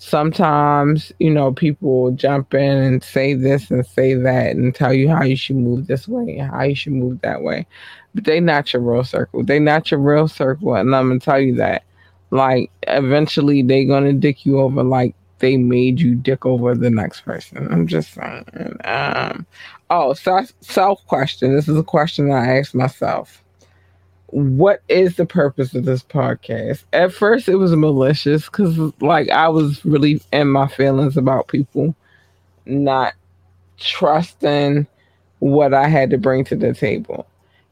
sometimes 0.00 1.12
you 1.18 1.28
know 1.28 1.52
people 1.52 2.10
jump 2.12 2.54
in 2.54 2.78
and 2.78 3.04
say 3.04 3.34
this 3.34 3.70
and 3.70 3.86
say 3.86 4.14
that 4.14 4.56
and 4.56 4.74
tell 4.74 4.94
you 4.94 5.10
how 5.10 5.22
you 5.22 5.36
should 5.36 5.56
move 5.56 5.86
this 5.86 6.08
way 6.08 6.38
and 6.38 6.50
how 6.50 6.62
you 6.62 6.74
should 6.74 6.94
move 6.94 7.20
that 7.20 7.42
way. 7.42 7.66
But 8.14 8.24
they 8.24 8.40
not 8.40 8.72
your 8.72 8.80
real 8.82 9.04
circle. 9.04 9.44
They 9.44 9.58
not 9.58 9.90
your 9.90 10.00
real 10.00 10.26
circle. 10.26 10.74
And 10.74 10.96
i'm 10.96 11.08
gonna 11.08 11.20
tell 11.20 11.38
you 11.38 11.54
that. 11.56 11.84
Like 12.30 12.70
eventually 12.88 13.62
they 13.62 13.84
gonna 13.84 14.14
dick 14.14 14.46
you 14.46 14.58
over 14.58 14.82
like 14.82 15.14
they 15.38 15.58
made 15.58 16.00
you 16.00 16.14
dick 16.14 16.46
over 16.46 16.74
the 16.74 16.90
next 16.90 17.20
person. 17.20 17.68
I'm 17.70 17.86
just 17.86 18.14
saying. 18.14 18.78
Um 18.84 19.46
oh 19.90 20.14
self 20.14 20.50
self 20.62 21.06
question. 21.08 21.54
This 21.54 21.68
is 21.68 21.76
a 21.76 21.82
question 21.82 22.32
i 22.32 22.56
asked 22.58 22.74
myself 22.74 23.42
what 24.30 24.82
is 24.88 25.16
the 25.16 25.26
purpose 25.26 25.74
of 25.74 25.84
this 25.84 26.02
podcast? 26.02 26.84
At 26.92 27.12
first, 27.12 27.48
it 27.48 27.56
was 27.56 27.74
malicious 27.74 28.46
because, 28.46 28.78
like, 29.00 29.28
I 29.30 29.48
was 29.48 29.84
really 29.84 30.20
in 30.32 30.48
my 30.48 30.68
feelings 30.68 31.16
about 31.16 31.48
people 31.48 31.94
not 32.66 33.14
trusting 33.78 34.86
what 35.40 35.74
I 35.74 35.88
had 35.88 36.10
to 36.10 36.18
bring 36.18 36.44
to 36.44 36.56
the 36.56 36.74
table. 36.74 37.26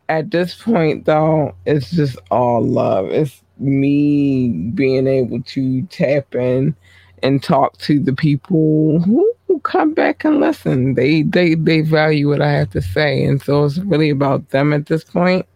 At 0.09 0.31
this 0.31 0.55
point, 0.55 1.05
though, 1.05 1.55
it's 1.67 1.91
just 1.91 2.19
all 2.31 2.65
love. 2.65 3.11
It's 3.11 3.43
me 3.59 4.49
being 4.49 5.07
able 5.07 5.43
to 5.43 5.83
tap 5.83 6.35
in 6.35 6.75
and 7.23 7.43
talk 7.43 7.77
to 7.79 8.01
the 8.01 8.15
people 8.15 9.01
who, 9.01 9.33
come 9.65 9.93
back 9.93 10.25
and 10.25 10.39
listen. 10.39 10.95
They 10.95 11.23
they 11.23 11.57
they 11.57 11.81
value 11.81 12.29
what 12.29 12.41
I 12.41 12.53
have 12.53 12.71
to 12.71 12.81
say, 12.81 13.25
and 13.25 13.43
so 13.43 13.65
it's 13.65 13.77
really 13.79 14.09
about 14.09 14.51
them 14.51 14.73
at 14.73 14.87
this 14.87 15.03
point 15.03 15.47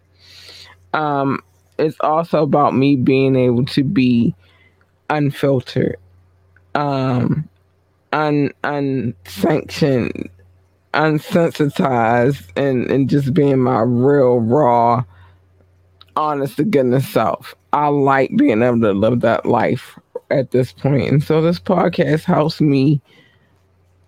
um, 0.93 1.39
it's 1.77 1.97
also 2.01 2.43
about 2.43 2.75
me 2.75 2.95
being 2.95 3.35
able 3.35 3.65
to 3.65 3.83
be 3.83 4.35
unfiltered, 5.09 5.97
um, 6.75 7.47
un 8.11 8.51
unsanctioned, 8.63 10.29
unsensitized, 10.93 12.47
and 12.55 12.89
and 12.89 13.09
just 13.09 13.33
being 13.33 13.59
my 13.59 13.81
real 13.81 14.39
raw, 14.39 15.03
honest 16.15 16.57
to 16.57 16.63
goodness 16.63 17.07
self. 17.07 17.55
I 17.73 17.87
like 17.87 18.35
being 18.37 18.61
able 18.61 18.81
to 18.81 18.93
live 18.93 19.21
that 19.21 19.45
life 19.45 19.97
at 20.29 20.51
this. 20.51 20.73
And 20.83 21.23
so 21.23 21.41
this 21.41 21.59
podcast 21.59 22.23
helps 22.23 22.61
me 22.61 23.01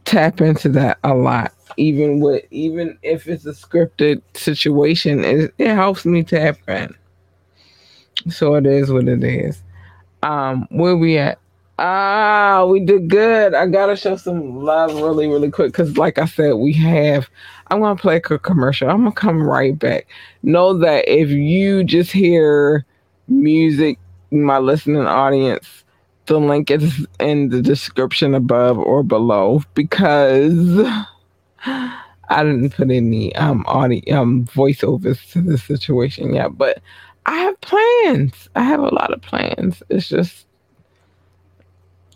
tap 0.06 0.42
into 0.42 0.70
that 0.70 1.00
a 1.04 1.14
lot. 1.16 1.55
Even 1.78 2.20
with 2.20 2.46
even 2.52 2.98
if 3.04 3.28
it's 3.28 3.46
a 3.46 3.52
scripted 3.52 4.22
situation, 4.34 5.24
it, 5.24 5.54
it 5.58 5.74
helps 5.74 6.06
me 6.06 6.24
tap 6.24 6.58
in. 6.68 6.96
So 8.30 8.56
it 8.56 8.66
is 8.66 8.92
what 8.92 9.08
it 9.08 9.24
is. 9.24 9.62
Um, 10.24 10.68
where 10.72 10.96
we 10.96 11.18
at? 11.18 11.40
Ah, 11.78 12.66
we 12.66 12.80
did 12.80 13.10
good. 13.10 13.54
I 13.54 13.68
gotta 13.68 13.98
show 13.98 14.16
some 14.16 14.64
love 14.64 14.96
really, 14.96 15.28
really 15.28 15.52
quick 15.52 15.74
because, 15.74 15.98
like 15.98 16.18
I 16.18 16.26
said, 16.26 16.54
we 16.54 16.72
have. 16.74 17.30
I'm 17.68 17.82
gonna 17.82 17.98
play 17.98 18.18
a 18.18 18.22
commercial. 18.22 18.90
I'm 18.90 19.00
gonna 19.00 19.12
come 19.12 19.44
right 19.44 19.78
back. 19.78 20.08
Know 20.42 20.78
that 20.78 21.08
if 21.08 21.30
you 21.30 21.84
just 21.84 22.12
hear 22.12 22.86
music, 23.28 24.00
my 24.32 24.58
listening 24.60 25.06
audience, 25.06 25.84
the 26.28 26.40
link 26.40 26.72
is 26.72 27.06
in 27.20 27.50
the 27.50 27.62
description 27.62 28.34
above 28.34 28.78
or 28.78 29.04
below 29.04 29.62
because 29.74 30.88
I 31.66 32.44
didn't 32.44 32.72
put 32.72 32.92
any 32.92 33.36
um 33.36 33.66
audio 33.68 34.22
um 34.22 34.46
voiceovers 34.48 35.32
to 35.34 35.42
the 35.42 35.58
situation 35.58 36.36
yet, 36.36 36.58
but 36.58 36.82
I 37.28 37.36
have 37.40 37.62
plans. 37.62 38.50
I 38.56 38.64
have 38.64 38.82
a 38.82 38.96
lot 38.96 39.14
of 39.14 39.22
plans. 39.22 39.84
It's 39.90 40.10
just 40.10 40.48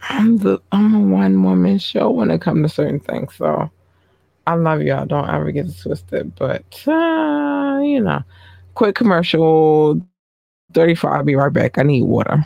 I'm 0.10 0.38
the 0.40 0.60
I'm 0.72 0.96
a 0.96 1.00
one 1.02 1.44
woman 1.44 1.80
show 1.80 2.12
when 2.12 2.32
it 2.32 2.42
comes 2.42 2.64
to 2.70 2.76
certain 2.76 3.00
things. 3.02 3.36
So 3.36 3.72
I 4.48 4.56
love 4.56 4.82
y'all. 4.82 5.06
Don't 5.06 5.30
ever 5.30 5.52
get 5.52 5.68
it 5.68 5.78
twisted. 5.82 6.36
But 6.36 6.66
uh, 6.88 7.80
you 7.84 8.02
know, 8.02 8.24
quick 8.76 8.96
commercial. 8.96 10.02
35. 10.74 11.12
I'll 11.14 11.24
be 11.26 11.36
right 11.36 11.54
back. 11.54 11.78
I 11.80 11.84
need 11.84 12.04
water. 12.04 12.46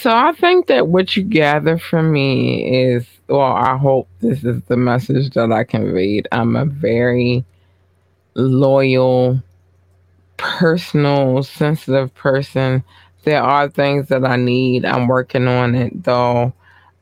So 0.00 0.10
I 0.10 0.32
think 0.32 0.68
that 0.68 0.88
what 0.88 1.14
you 1.14 1.22
gather 1.22 1.76
from 1.76 2.10
me 2.10 2.84
is, 2.84 3.06
well, 3.28 3.52
I 3.52 3.76
hope 3.76 4.08
this 4.20 4.42
is 4.44 4.62
the 4.62 4.78
message 4.78 5.34
that 5.34 5.52
I 5.52 5.62
conveyed. 5.64 6.26
I'm 6.32 6.56
a 6.56 6.64
very 6.64 7.44
loyal, 8.32 9.42
personal, 10.38 11.42
sensitive 11.42 12.14
person. 12.14 12.82
There 13.24 13.42
are 13.42 13.68
things 13.68 14.08
that 14.08 14.24
I 14.24 14.36
need. 14.36 14.86
I'm 14.86 15.06
working 15.06 15.46
on 15.46 15.74
it 15.74 16.02
though. 16.02 16.54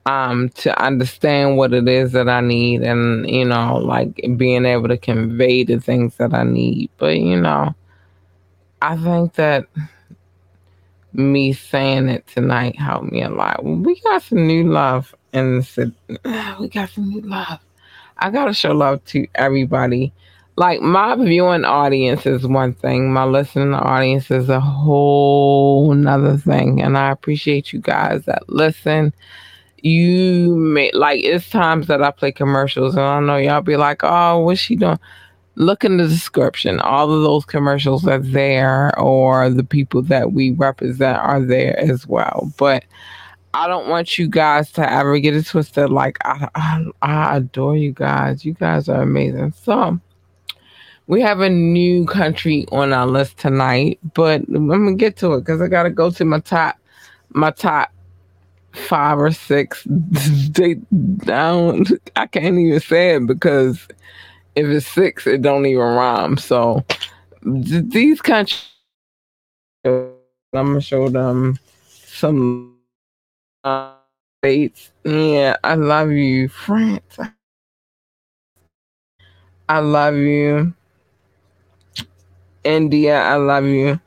Um, 0.05 0.49
to 0.57 0.77
understand 0.83 1.57
what 1.57 1.73
it 1.73 1.87
is 1.87 2.11
that 2.13 2.29
I 2.29 2.41
need 2.41 2.83
and, 2.83 3.31
you 3.31 3.45
know, 3.45 3.77
like 3.77 4.21
being 4.37 4.65
able 4.65 4.89
to 4.89 4.99
convey 4.99 5.63
the 5.63 5.79
things 5.79 6.17
that 6.17 6.35
I 6.35 6.43
need. 6.43 6.91
But, 6.97 7.19
you 7.19 7.41
know, 7.41 7.77
I 8.83 8.97
think 8.97 9.35
that 9.35 9.67
me 11.13 11.53
saying 11.53 12.09
it 12.09 12.27
tonight 12.27 12.79
helped 12.79 13.11
me 13.11 13.23
a 13.23 13.29
lot. 13.29 13.65
We 13.65 14.01
got 14.01 14.23
some 14.23 14.47
new 14.47 14.71
love 14.71 15.15
and 15.33 15.67
we 16.61 16.69
got 16.69 16.91
some 16.91 17.09
new 17.09 17.21
love. 17.23 17.61
I 18.19 18.31
gotta 18.31 18.53
show 18.53 18.73
love 18.73 19.05
to 19.07 19.27
everybody. 19.35 20.13
Like 20.57 20.81
my 20.81 21.15
viewing 21.15 21.65
audience 21.65 22.27
is 22.27 22.47
one 22.47 22.75
thing, 22.75 23.13
my 23.13 23.25
listening 23.25 23.75
audience 23.75 24.31
is 24.31 24.49
a 24.49 24.61
whole 24.61 25.95
nother 25.95 26.37
thing. 26.37 26.83
And 26.83 26.99
I 26.99 27.11
appreciate 27.11 27.73
you 27.73 27.81
guys 27.81 28.25
that 28.25 28.49
listen. 28.49 29.15
You 29.81 30.57
may 30.57 30.91
like 30.93 31.23
it's 31.23 31.49
times 31.49 31.87
that 31.87 32.03
I 32.03 32.11
play 32.11 32.33
commercials 32.33 32.97
and 32.97 33.05
I 33.05 33.21
know 33.21 33.37
y'all 33.37 33.61
be 33.61 33.77
like, 33.77 34.01
oh, 34.03 34.41
what's 34.41 34.61
she 34.61 34.75
doing? 34.75 34.99
Look 35.59 35.85
in 35.85 35.97
the 35.97 36.07
description. 36.07 36.79
All 36.81 37.13
of 37.13 37.23
those 37.23 37.45
commercials 37.45 38.07
are 38.07 38.19
there, 38.21 38.99
or 38.99 39.51
the 39.51 39.65
people 39.65 40.03
that 40.03 40.33
we 40.33 40.53
represent 40.53 41.19
are 41.19 41.41
there 41.41 41.79
as 41.79 42.07
well. 42.07 42.53
But 42.57 42.85
I 43.55 43.67
don't 43.67 43.89
want 43.89 44.19
you 44.19 44.29
guys 44.29 44.71
to 44.73 44.91
ever 44.91 45.19
get 45.19 45.35
it 45.35 45.47
twisted. 45.47 45.91
Like 45.91 46.19
I, 46.25 46.49
I, 46.55 46.85
I 47.03 47.37
adore 47.37 47.77
you 47.77 47.93
guys. 47.93 48.45
You 48.45 48.55
guys 48.55 48.89
are 48.89 49.03
amazing. 49.03 49.53
So 49.53 49.99
we 51.09 51.21
have 51.23 51.41
a 51.41 51.51
new 51.51 52.07
country 52.07 52.65
on 52.71 52.93
our 52.93 53.07
list 53.07 53.39
tonight, 53.39 53.99
but 54.15 54.43
I'm 54.49 54.69
gonna 54.69 54.95
get 54.95 55.17
to 55.19 55.35
it 55.35 55.41
because 55.41 55.61
I 55.61 55.67
gotta 55.67 55.91
go 55.91 56.11
to 56.11 56.25
my 56.25 56.39
top, 56.39 56.79
my 57.31 57.51
top 57.51 57.93
five 58.73 59.19
or 59.19 59.33
six. 59.33 59.85
they 59.89 60.75
down. 61.25 61.85
I 62.15 62.27
can't 62.27 62.59
even 62.59 62.79
say 62.79 63.17
it 63.17 63.27
because 63.27 63.89
if 64.59 64.67
it's 64.69 64.89
six, 64.89 65.27
it 65.29 65.43
don't 65.43 65.67
even 65.67 65.81
rhyme. 65.83 66.39
So 66.39 66.85
th- 67.45 67.85
these 67.89 68.21
countries, 68.23 68.63
I'm 69.85 70.13
gonna 70.55 70.81
show 70.83 71.09
them 71.11 71.59
some 71.91 72.77
uh. 73.65 73.95
Yeah, 75.05 75.57
I 75.65 75.75
love 75.77 76.13
you, 76.13 76.49
France. 76.49 77.19
I 79.69 79.81
love 79.81 80.17
you, 80.17 80.75
India. 82.65 83.21
I 83.23 83.37
love 83.37 83.65
you, 83.67 84.01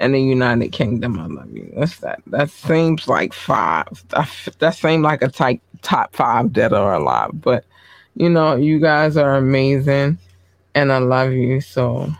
and 0.00 0.14
the 0.14 0.22
United 0.22 0.72
Kingdom. 0.72 1.18
I 1.20 1.26
love 1.26 1.52
you. 1.52 1.72
That's 1.76 1.98
that. 2.00 2.22
That 2.28 2.50
seems 2.50 3.08
like 3.08 3.32
five. 3.34 3.88
That, 4.10 4.30
that 4.60 4.76
seems 4.76 5.02
like 5.04 5.22
a 5.22 5.28
type 5.28 5.60
top 5.82 6.16
five 6.16 6.52
dead 6.52 6.72
or 6.74 6.94
alive, 6.94 7.32
but 7.34 7.64
you 8.18 8.28
know, 8.28 8.56
you 8.56 8.80
guys 8.80 9.16
are 9.16 9.36
amazing 9.36 10.18
and 10.74 10.92
I 10.92 10.98
love 10.98 11.32
you. 11.32 11.60
So, 11.60 12.12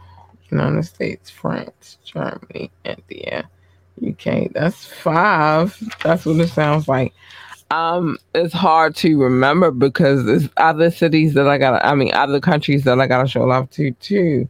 United 0.51 0.85
States, 0.85 1.29
France, 1.29 1.99
Germany, 2.05 2.71
India, 2.85 3.49
UK. 4.07 4.53
That's 4.53 4.85
five. 4.85 5.77
That's 6.05 6.25
what 6.25 6.37
it 6.37 6.51
sounds 6.51 6.87
like. 6.87 7.13
Um, 7.73 8.17
it's 8.35 8.55
hard 8.55 8.95
to 8.97 9.21
remember 9.21 9.73
because 9.73 10.25
there's 10.25 10.49
other 10.57 10.91
cities 10.91 11.35
that 11.35 11.49
I 11.49 11.59
got 11.59 11.85
I 11.85 11.95
mean 11.95 12.15
other 12.15 12.41
countries 12.41 12.85
that 12.85 12.99
I 12.99 13.07
gotta 13.07 13.29
show 13.29 13.45
love 13.45 13.69
to 13.73 13.91
too. 13.93 14.49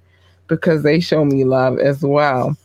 Because 0.49 0.82
they 0.82 1.01
show 1.01 1.24
me 1.24 1.44
love 1.44 1.78
as 1.78 2.03
well. 2.03 2.57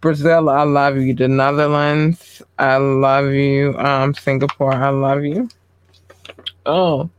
Brazil, 0.00 0.48
I 0.48 0.62
love 0.62 0.96
you. 0.96 1.12
The 1.12 1.26
Netherlands, 1.28 2.40
I 2.58 2.76
love 2.76 3.32
you. 3.32 3.76
Um, 3.78 4.14
Singapore, 4.14 4.72
I 4.72 4.90
love 4.90 5.24
you. 5.24 5.48
Oh, 6.66 7.10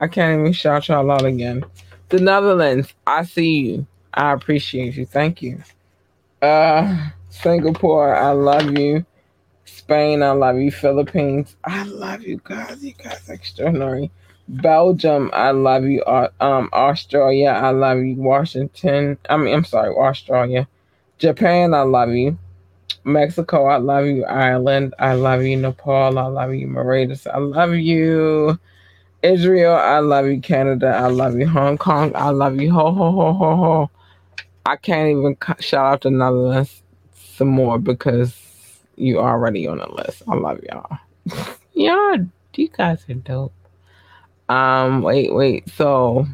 I 0.00 0.08
can't 0.08 0.40
even 0.40 0.52
shout 0.52 0.88
y'all 0.88 1.10
out 1.10 1.24
again. 1.24 1.64
The 2.08 2.20
Netherlands, 2.20 2.92
I 3.06 3.24
see 3.24 3.60
you. 3.60 3.86
I 4.14 4.32
appreciate 4.32 4.94
you. 4.94 5.06
Thank 5.06 5.42
you. 5.42 5.62
Uh 6.42 7.10
Singapore, 7.30 8.14
I 8.16 8.30
love 8.30 8.76
you. 8.78 9.04
Spain, 9.64 10.22
I 10.22 10.30
love 10.30 10.56
you. 10.56 10.70
Philippines, 10.70 11.56
I 11.64 11.84
love 11.84 12.22
you 12.22 12.40
guys. 12.42 12.82
You 12.82 12.92
guys 12.92 13.28
are 13.28 13.34
extraordinary. 13.34 14.10
Belgium, 14.48 15.30
I 15.32 15.50
love 15.50 15.84
you. 15.84 16.02
Uh, 16.04 16.28
um, 16.40 16.70
Australia, 16.72 17.48
I 17.48 17.70
love 17.70 17.98
you. 17.98 18.14
Washington, 18.16 19.18
I 19.28 19.36
mean, 19.36 19.54
I'm 19.54 19.64
sorry, 19.64 19.94
Australia. 19.94 20.68
Japan, 21.18 21.74
I 21.74 21.82
love 21.82 22.10
you. 22.10 22.38
Mexico, 23.04 23.66
I 23.66 23.76
love 23.78 24.06
you. 24.06 24.24
Ireland, 24.24 24.94
I 24.98 25.14
love 25.14 25.42
you. 25.42 25.56
Nepal, 25.56 26.18
I 26.18 26.26
love 26.26 26.54
you. 26.54 26.66
Mauritius, 26.68 27.26
I 27.26 27.38
love 27.38 27.74
you. 27.74 28.58
Israel, 29.32 29.74
I 29.74 29.98
love 29.98 30.26
you. 30.26 30.40
Canada, 30.40 30.88
I 30.88 31.08
love 31.08 31.36
you. 31.38 31.46
Hong 31.48 31.78
Kong, 31.78 32.12
I 32.14 32.30
love 32.30 32.60
you. 32.60 32.72
Ho 32.72 32.92
ho 32.92 33.12
ho 33.12 33.32
ho 33.32 33.56
ho. 33.56 33.90
I 34.64 34.76
can't 34.76 35.10
even 35.10 35.36
shout 35.60 35.92
out 35.92 36.04
another 36.04 36.36
list 36.36 36.82
some 37.14 37.48
more 37.48 37.78
because 37.78 38.34
you 38.96 39.18
already 39.18 39.66
on 39.66 39.78
the 39.78 39.92
list. 39.92 40.22
I 40.28 40.34
love 40.34 40.60
y'all. 40.64 40.98
y'all, 41.74 42.26
you 42.54 42.68
guys 42.68 43.04
are 43.08 43.14
dope. 43.14 43.52
Um, 44.48 45.02
wait, 45.02 45.34
wait. 45.34 45.68
So, 45.70 46.26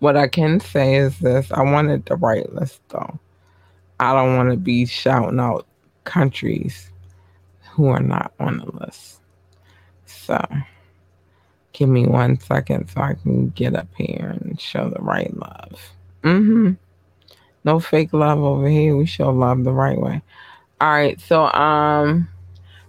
what 0.00 0.16
I 0.16 0.28
can 0.28 0.60
say 0.60 0.96
is 0.96 1.18
this: 1.20 1.50
I 1.52 1.62
wanted 1.62 2.06
the 2.06 2.16
right 2.16 2.52
list 2.52 2.80
though. 2.88 3.18
I 3.98 4.12
don't 4.14 4.36
want 4.36 4.50
to 4.50 4.56
be 4.56 4.86
shouting 4.86 5.40
out 5.40 5.66
countries 6.04 6.90
who 7.72 7.86
are 7.88 8.00
not 8.00 8.32
on 8.40 8.58
the 8.58 8.84
list. 8.84 9.20
So. 10.06 10.44
Give 11.80 11.88
me 11.88 12.04
one 12.04 12.38
second 12.38 12.90
so 12.90 13.00
I 13.00 13.14
can 13.14 13.48
get 13.48 13.74
up 13.74 13.88
here 13.96 14.36
and 14.38 14.60
show 14.60 14.90
the 14.90 15.00
right 15.00 15.34
love. 15.34 15.80
Mm-hmm. 16.22 16.72
No 17.64 17.80
fake 17.80 18.12
love 18.12 18.38
over 18.40 18.68
here. 18.68 18.94
We 18.94 19.06
show 19.06 19.30
love 19.30 19.64
the 19.64 19.72
right 19.72 19.98
way. 19.98 20.20
All 20.82 20.90
right, 20.90 21.18
so 21.18 21.50
um 21.52 22.28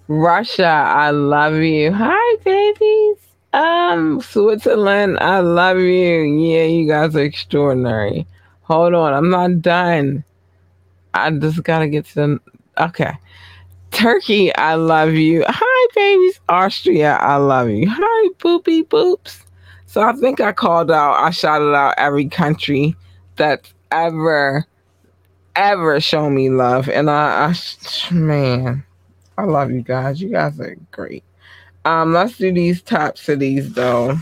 Russia, 0.09 0.65
I 0.65 1.11
love 1.11 1.55
you. 1.55 1.93
Hi, 1.93 2.37
babies. 2.43 3.15
Um, 3.53 4.19
Switzerland, 4.19 5.19
I 5.21 5.39
love 5.39 5.77
you. 5.77 6.23
Yeah, 6.23 6.65
you 6.65 6.85
guys 6.85 7.15
are 7.15 7.23
extraordinary. 7.23 8.27
Hold 8.63 8.93
on, 8.93 9.13
I'm 9.13 9.29
not 9.29 9.61
done. 9.61 10.25
I 11.13 11.31
just 11.31 11.63
gotta 11.63 11.87
get 11.87 12.07
to 12.07 12.15
the 12.15 12.39
okay. 12.77 13.13
Turkey, 13.91 14.53
I 14.53 14.75
love 14.75 15.13
you. 15.13 15.45
Hi, 15.47 15.70
babies. 16.01 16.39
Austria, 16.49 17.17
I 17.17 17.35
love 17.37 17.69
you. 17.69 17.87
Hi, 17.89 18.29
boopy 18.39 18.87
boops. 18.87 19.43
So 19.85 20.01
I 20.01 20.13
think 20.13 20.39
I 20.39 20.51
called 20.51 20.89
out, 20.89 21.13
I 21.13 21.31
shouted 21.31 21.73
out 21.75 21.95
every 21.97 22.27
country 22.27 22.95
that's 23.35 23.73
ever, 23.91 24.65
ever 25.55 25.99
shown 25.99 26.35
me 26.35 26.49
love. 26.49 26.89
And 26.89 27.09
I, 27.09 27.53
I 27.53 28.13
man, 28.13 28.83
I 29.37 29.43
love 29.43 29.71
you 29.71 29.81
guys. 29.81 30.21
You 30.21 30.29
guys 30.29 30.59
are 30.59 30.77
great. 30.91 31.23
Um, 31.83 32.13
let's 32.13 32.37
do 32.37 32.53
these 32.53 32.81
top 32.81 33.17
cities 33.17 33.73
though. 33.73 34.15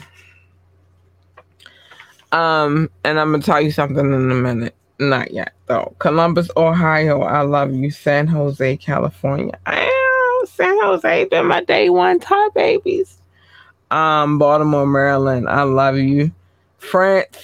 Um, 2.32 2.90
and 3.04 3.20
I'm 3.20 3.32
gonna 3.32 3.44
tell 3.44 3.62
you 3.62 3.72
something 3.72 4.06
in 4.06 4.32
a 4.32 4.36
minute. 4.36 4.76
Not 5.00 5.32
yet 5.32 5.54
though. 5.68 5.96
Columbus, 6.00 6.50
Ohio. 6.58 7.22
I 7.22 7.42
love 7.42 7.74
you. 7.74 7.92
San 7.92 8.28
Jose, 8.28 8.78
California. 8.78 9.58
Ow, 9.68 9.99
San 10.46 10.80
Jose 10.82 11.26
been 11.26 11.46
my 11.46 11.64
day 11.64 11.90
one 11.90 12.20
top 12.20 12.54
babies. 12.54 13.18
Um, 13.92 14.38
Baltimore, 14.38 14.86
Maryland. 14.86 15.48
I 15.50 15.64
love 15.64 15.98
you. 15.98 16.32
France. 16.78 17.38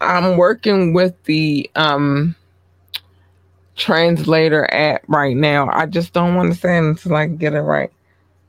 I'm 0.00 0.36
working 0.36 0.92
with 0.94 1.14
the 1.24 1.70
um 1.76 2.34
translator 3.76 4.72
app 4.72 5.02
right 5.08 5.36
now. 5.36 5.68
I 5.72 5.86
just 5.86 6.12
don't 6.12 6.34
want 6.34 6.52
to 6.52 6.58
say 6.58 6.76
it 6.76 6.84
until 6.84 7.14
I 7.14 7.26
get 7.26 7.54
it 7.54 7.60
right. 7.60 7.90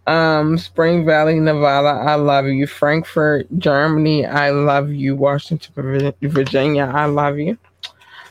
Um, 0.05 0.57
Spring 0.57 1.05
Valley, 1.05 1.39
Nevada, 1.39 1.87
I 1.87 2.15
love 2.15 2.47
you. 2.47 2.67
Frankfurt, 2.67 3.47
Germany, 3.57 4.25
I 4.25 4.49
love 4.49 4.91
you. 4.91 5.15
Washington, 5.15 6.13
Virginia, 6.21 6.91
I 6.93 7.05
love 7.05 7.37
you. 7.39 7.57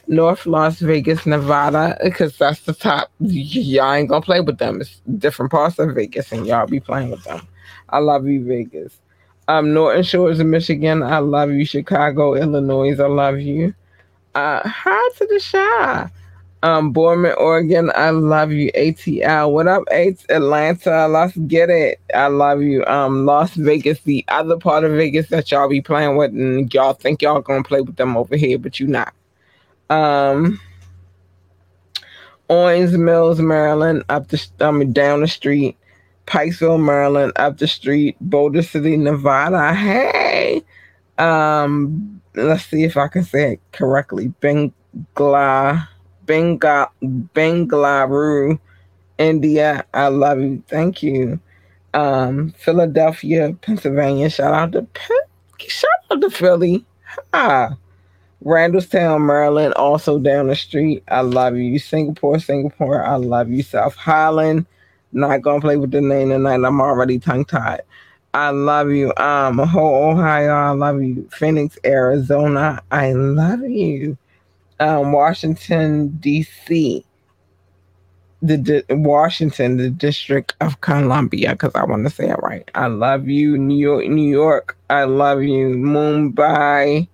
North 0.09 0.47
Las 0.47 0.79
Vegas, 0.81 1.27
Nevada, 1.27 1.97
because 2.03 2.37
that's 2.37 2.61
the 2.63 2.75
top. 2.75 3.11
Y'all 3.21 3.93
ain't 3.93 4.09
gonna 4.09 4.21
play 4.21 4.41
with 4.41 4.59
them. 4.59 4.81
It's 4.81 5.01
different 5.19 5.51
parts 5.51 5.79
of 5.79 5.95
Vegas, 5.95 6.33
and 6.33 6.47
y'all 6.47 6.67
be 6.67 6.81
playing 6.81 7.11
with 7.11 7.25
them. 7.25 7.47
I 7.91 7.99
love 7.99 8.27
you, 8.27 8.45
Vegas. 8.45 8.99
Um, 9.49 9.75
Norton 9.75 10.03
Shores 10.03 10.41
of 10.41 10.47
Michigan, 10.47 11.03
I 11.03 11.19
love 11.19 11.51
you. 11.51 11.65
Chicago, 11.65 12.35
Illinois, 12.35 12.99
I 12.99 13.07
love 13.07 13.39
you. 13.39 13.75
Uh, 14.35 14.67
hi 14.67 15.11
to 15.19 15.27
the 15.27 15.43
Chi. 15.51 16.11
Um, 16.65 16.93
Boardman, 16.93 17.35
Oregon, 17.39 17.91
I 17.97 18.11
love 18.11 18.53
you. 18.53 18.71
ATL, 18.73 19.51
what 19.51 19.67
up, 19.67 19.83
Eight 19.91 20.25
Atlanta? 20.29 21.09
Let's 21.09 21.37
get 21.37 21.71
it. 21.71 22.01
I 22.15 22.29
love 22.29 22.63
you. 22.63 22.85
Um, 22.87 23.27
Las 23.27 23.55
Vegas, 23.55 24.01
the 24.03 24.25
other 24.29 24.57
part 24.57 24.85
of 24.85 24.93
Vegas 24.93 25.29
that 25.31 25.51
y'all 25.51 25.69
be 25.69 25.81
playing 25.81 26.17
with, 26.17 26.31
and 26.31 26.73
y'all 26.73 26.93
think 26.93 27.21
y'all 27.21 27.41
gonna 27.41 27.65
play 27.65 27.81
with 27.81 27.97
them 27.97 28.17
over 28.17 28.37
here, 28.37 28.59
but 28.59 28.79
you 28.79 28.87
not. 28.87 29.13
Um, 29.93 30.59
Owings 32.49 32.97
Mills, 32.97 33.41
Maryland, 33.41 34.05
up 34.09 34.29
the 34.29 34.73
mean 34.73 34.93
down 34.93 35.21
the 35.21 35.29
street. 35.29 35.77
Pikesville, 36.27 36.83
Maryland, 36.83 37.33
up 37.37 37.59
the 37.59 37.67
street. 37.67 38.17
Boulder 38.21 38.63
City, 38.63 38.97
Nevada. 38.97 39.75
Hey, 39.75 40.63
um, 41.19 42.23
let's 42.35 42.65
see 42.65 42.85
if 42.85 42.97
I 42.97 43.09
can 43.09 43.25
say 43.25 43.55
it 43.55 43.61
correctly. 43.73 44.33
Bengla 44.41 45.89
Bengal, 46.25 46.87
Bengaluru, 47.03 48.59
India. 49.19 49.85
I 49.93 50.09
love 50.09 50.41
you. 50.41 50.63
Thank 50.69 51.03
you. 51.03 51.41
Um, 51.93 52.55
Philadelphia, 52.57 53.55
Pennsylvania. 53.61 54.31
Shout 54.31 54.55
out 54.55 54.73
to 54.73 54.87
shout 55.69 55.91
out 56.11 56.21
to 56.23 56.31
Philly. 56.31 56.87
Ha. 57.35 57.77
Randallstown, 58.45 59.27
Maryland, 59.27 59.75
also 59.75 60.19
down 60.19 60.49
the 60.49 60.57
street. 60.57 61.05
I 61.09 61.21
love 61.23 61.57
you. 61.57 61.79
Singapore, 61.79 62.39
Singapore. 62.39 63.05
I 63.05 63.17
love 63.17 63.51
you. 63.51 63.63
South 63.63 63.95
Highland. 63.97 64.67
Not 65.13 65.43
gonna 65.43 65.61
play 65.61 65.77
with 65.77 65.91
the 65.93 66.01
name 66.01 66.31
tonight. 66.31 66.65
I'm 66.65 66.81
already 66.81 67.19
tongue 67.19 67.45
tied. 67.45 67.83
I 68.35 68.51
love 68.51 68.91
you. 68.91 69.13
Um, 69.19 69.61
Ohio. 69.61 70.53
I 70.53 70.71
love 70.71 71.03
you. 71.03 71.29
Phoenix, 71.33 71.79
Arizona. 71.85 72.83
I 72.91 73.13
love 73.13 73.63
you 73.63 74.17
um, 74.81 75.13
Washington 75.13 76.09
D.C. 76.21 77.05
The 78.45 78.59
di- 78.59 78.83
Washington, 78.91 79.77
the 79.77 79.89
District 79.89 80.55
of 80.61 80.81
Columbia, 80.81 81.53
because 81.53 81.73
I 81.77 81.85
want 81.85 82.05
to 82.05 82.11
say 82.11 82.29
it 82.29 82.39
right. 82.43 82.69
I 82.75 82.89
love 82.89 83.29
you, 83.29 83.57
New 83.57 83.79
York, 83.79 84.07
New 84.09 84.29
York. 84.29 84.77
I 84.91 85.05
love 85.05 85.43
you, 85.45 85.69
Mumbai, 85.77 87.07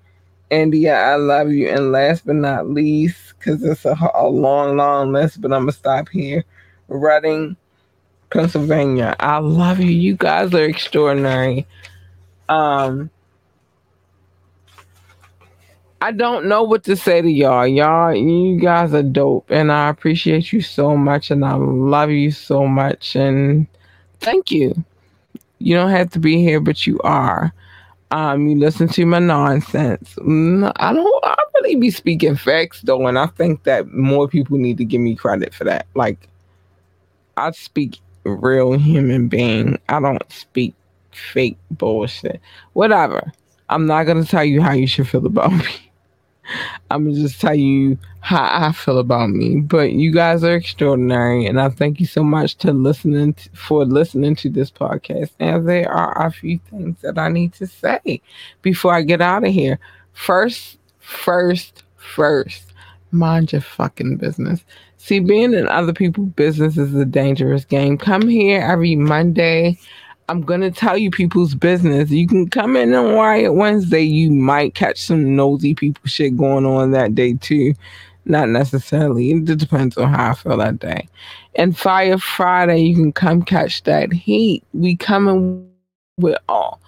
India. 0.51 0.97
I 0.97 1.17
love 1.17 1.51
you, 1.51 1.69
and 1.69 1.93
last 1.93 2.27
but 2.27 2.37
not 2.37 2.69
least, 2.71 3.35
because 3.39 3.63
it's 3.63 3.85
a, 3.85 3.97
a 4.15 4.29
long, 4.29 4.77
long 4.77 5.13
list, 5.13 5.41
but 5.41 5.53
I'm 5.53 5.63
gonna 5.63 5.73
stop 5.73 6.09
here. 6.09 6.45
Reading, 6.89 7.57
Pennsylvania. 8.31 9.15
I 9.21 9.39
love 9.39 9.81
you. 9.81 9.91
You 9.91 10.17
guys 10.17 10.55
are 10.55 10.65
extraordinary. 10.65 11.67
Um, 12.49 13.11
I 16.01 16.13
don't 16.13 16.47
know 16.47 16.63
what 16.63 16.85
to 16.85 16.97
say 16.97 17.21
to 17.21 17.29
y'all. 17.29 17.67
Y'all, 17.67 18.15
you 18.15 18.61
guys 18.61 18.95
are 18.95 19.03
dope, 19.03 19.51
and 19.51 19.73
I 19.73 19.89
appreciate 19.89 20.53
you 20.53 20.61
so 20.61 20.97
much, 20.97 21.31
and 21.31 21.45
I 21.45 21.55
love 21.55 22.11
you 22.11 22.31
so 22.31 22.67
much, 22.67 23.17
and 23.17 23.67
thank 24.21 24.51
you. 24.51 24.85
You 25.59 25.75
don't 25.75 25.91
have 25.91 26.11
to 26.11 26.21
be 26.21 26.37
here, 26.37 26.61
but 26.61 26.87
you 26.87 27.01
are. 27.01 27.53
Um, 28.11 28.49
you 28.49 28.57
listen 28.57 28.89
to 28.89 29.05
my 29.05 29.19
nonsense. 29.19 30.15
Mm, 30.17 30.73
I 30.77 30.93
don't. 30.95 31.25
I 31.25 31.37
really 31.57 31.77
be 31.77 31.91
speaking 31.91 32.37
facts 32.37 32.81
though, 32.83 33.07
and 33.07 33.19
I 33.19 33.27
think 33.27 33.65
that 33.65 33.93
more 33.93 34.29
people 34.29 34.57
need 34.57 34.79
to 34.79 34.85
give 34.85 35.01
me 35.01 35.15
credit 35.15 35.53
for 35.55 35.65
that. 35.65 35.87
Like, 35.95 36.29
I 37.37 37.51
speak 37.51 37.99
real 38.25 38.73
human 38.73 39.29
being. 39.29 39.79
I 39.89 40.01
don't 40.01 40.23
speak 40.33 40.75
fake 41.13 41.59
bullshit. 41.71 42.41
Whatever. 42.73 43.33
I'm 43.69 43.87
not 43.87 44.05
gonna 44.05 44.25
tell 44.25 44.45
you 44.45 44.63
how 44.63 44.73
you 44.73 44.87
should 44.87 45.09
feel 45.09 45.27
about 45.27 45.53
me. 45.53 45.88
I'm 46.91 47.05
gonna 47.05 47.17
just 47.17 47.41
tell 47.41 47.55
you 47.55 47.99
how 48.21 48.67
I 48.67 48.73
feel 48.73 48.99
about 48.99 49.31
me. 49.31 49.61
But 49.61 49.93
you 49.93 50.13
guys 50.13 50.45
are 50.45 50.55
extraordinary, 50.55 51.47
and 51.47 51.61
I 51.61 51.69
thank 51.69 52.01
you 52.01 52.07
so 52.07 52.23
much 52.23 52.57
to 52.59 52.73
listening 52.73 53.35
for 53.55 53.85
listening 53.85 54.37
to 54.37 54.51
this 54.51 54.71
podcast. 54.71 55.31
And 55.39 55.69
there 55.69 55.91
are 55.91 56.27
a 56.27 56.31
few 56.31 56.59
things 56.71 57.01
that 57.03 57.19
I 57.19 57.29
need 57.29 57.53
to 57.55 57.67
say 57.67 58.21
before 58.63 58.95
I 58.95 59.03
get 59.03 59.21
out 59.21 59.45
of 59.45 59.53
here. 59.53 59.79
First, 60.13 60.79
first, 60.99 61.85
first, 61.97 62.73
mind 63.13 63.53
your 63.53 63.61
fucking 63.61 64.17
business. 64.17 64.65
See, 64.99 65.21
being 65.21 65.55
in 65.55 65.69
other 65.69 65.93
people's 65.93 66.31
business 66.31 66.77
is 66.77 66.95
a 66.95 67.05
dangerous 67.05 67.65
game. 67.65 67.97
Come 67.97 68.29
here 68.29 68.61
every 68.61 68.97
Monday 68.97 69.79
I'm 70.29 70.43
gonna 70.43 70.71
tell 70.71 70.99
you 70.99 71.11
people's 71.11 71.55
business. 71.55 72.11
You 72.11 72.27
can 72.27 72.49
come 72.49 72.77
in 72.77 72.95
on 72.95 73.15
Wyatt 73.15 73.55
Wednesday. 73.55 74.03
You 74.03 74.31
might 74.31 74.75
catch 74.75 75.01
some 75.01 75.35
nosy 75.35 75.75
people 75.75 76.03
shit 76.07 76.37
going 76.37 76.67
on 76.67 76.91
that 76.91 77.15
day 77.15 77.35
too. 77.35 77.75
Not 78.27 78.51
necessarily. 78.51 79.31
It 79.31 79.47
depends 79.47 79.97
on 79.97 80.13
how 80.13 80.33
I 80.33 80.35
feel 80.35 80.59
that 80.59 80.81
day. 80.81 81.09
And 81.55 81.77
Fire 81.77 82.19
Friday, 82.19 82.81
you 82.81 82.95
can 82.95 83.13
come 83.13 83.43
catch 83.43 83.83
that 83.85 84.13
heat. 84.13 84.63
We 84.75 84.97
coming 84.97 85.71
with 86.19 86.37
all 86.49 86.81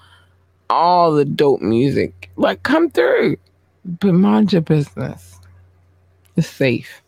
all 0.68 1.14
the 1.14 1.24
dope 1.24 1.62
music. 1.62 2.30
Like 2.36 2.62
come 2.62 2.90
through. 2.90 3.38
But 3.84 4.12
mind 4.12 4.52
your 4.52 4.62
business. 4.62 5.40
It's 6.36 6.46
safe. 6.46 7.00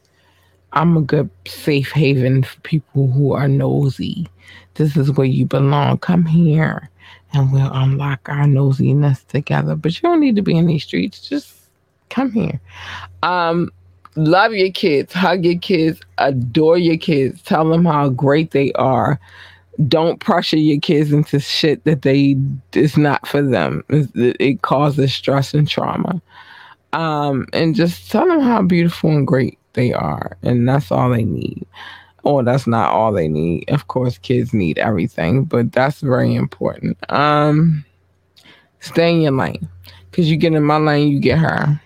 I'm 0.72 0.96
a 0.96 1.02
good 1.02 1.30
safe 1.46 1.92
haven 1.92 2.42
for 2.42 2.60
people 2.60 3.10
who 3.10 3.32
are 3.32 3.48
nosy 3.48 4.28
this 4.74 4.96
is 4.96 5.10
where 5.12 5.26
you 5.26 5.46
belong. 5.46 5.98
Come 5.98 6.24
here 6.24 6.88
and 7.32 7.52
we'll 7.52 7.72
unlock 7.72 8.28
our 8.28 8.44
nosiness 8.44 9.26
together. 9.26 9.76
But 9.76 9.94
you 9.94 10.08
don't 10.08 10.20
need 10.20 10.36
to 10.36 10.42
be 10.42 10.56
in 10.56 10.66
these 10.66 10.84
streets. 10.84 11.28
Just 11.28 11.54
come 12.10 12.32
here. 12.32 12.60
Um, 13.22 13.70
love 14.16 14.52
your 14.52 14.70
kids, 14.70 15.12
hug 15.12 15.44
your 15.44 15.58
kids, 15.58 16.00
adore 16.18 16.78
your 16.78 16.96
kids, 16.96 17.42
tell 17.42 17.68
them 17.68 17.84
how 17.84 18.08
great 18.10 18.50
they 18.50 18.72
are. 18.72 19.18
Don't 19.88 20.20
pressure 20.20 20.58
your 20.58 20.80
kids 20.80 21.12
into 21.12 21.40
shit 21.40 21.84
that 21.84 22.02
they 22.02 22.36
is 22.74 22.96
not 22.98 23.26
for 23.26 23.42
them. 23.42 23.82
It, 23.88 24.36
it 24.38 24.62
causes 24.62 25.14
stress 25.14 25.54
and 25.54 25.66
trauma. 25.66 26.20
Um, 26.92 27.46
and 27.54 27.74
just 27.74 28.10
tell 28.10 28.26
them 28.26 28.40
how 28.40 28.60
beautiful 28.62 29.10
and 29.10 29.26
great 29.26 29.58
they 29.74 29.92
are, 29.92 30.36
and 30.42 30.68
that's 30.68 30.90
all 30.90 31.10
they 31.10 31.24
need. 31.24 31.66
Or 32.24 32.42
that's 32.42 32.66
not 32.66 32.92
all 32.92 33.12
they 33.12 33.28
need. 33.28 33.68
Of 33.68 33.88
course, 33.88 34.18
kids 34.18 34.52
need 34.52 34.78
everything, 34.78 35.44
but 35.44 35.72
that's 35.72 36.00
very 36.00 36.34
important. 36.34 36.96
Um, 37.10 37.84
stay 38.80 39.12
in 39.12 39.22
your 39.22 39.32
lane, 39.32 39.68
cause 40.12 40.26
you 40.26 40.36
get 40.36 40.54
in 40.54 40.62
my 40.62 40.76
lane, 40.78 41.08
you 41.08 41.18
get 41.18 41.38
her. 41.38 41.80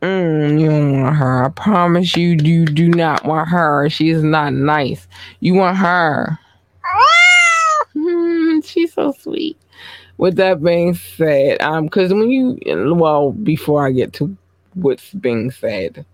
Mm, 0.00 0.60
you 0.60 0.68
don't 0.68 1.02
want 1.02 1.16
her. 1.16 1.44
I 1.44 1.48
promise 1.48 2.16
you, 2.16 2.36
you 2.42 2.64
do 2.64 2.88
not 2.88 3.24
want 3.24 3.48
her. 3.48 3.90
She 3.90 4.10
is 4.10 4.22
not 4.22 4.52
nice. 4.52 5.08
You 5.40 5.54
want 5.54 5.76
her. 5.76 6.38
She's 8.78 8.94
so 8.94 9.10
sweet. 9.10 9.58
With 10.18 10.36
that 10.36 10.62
being 10.62 10.94
said, 10.94 11.60
um, 11.62 11.86
because 11.86 12.14
when 12.14 12.30
you, 12.30 12.60
well, 12.94 13.32
before 13.32 13.84
I 13.84 13.90
get 13.90 14.12
to 14.14 14.36
what's 14.74 15.12
being 15.14 15.50
said, 15.50 16.06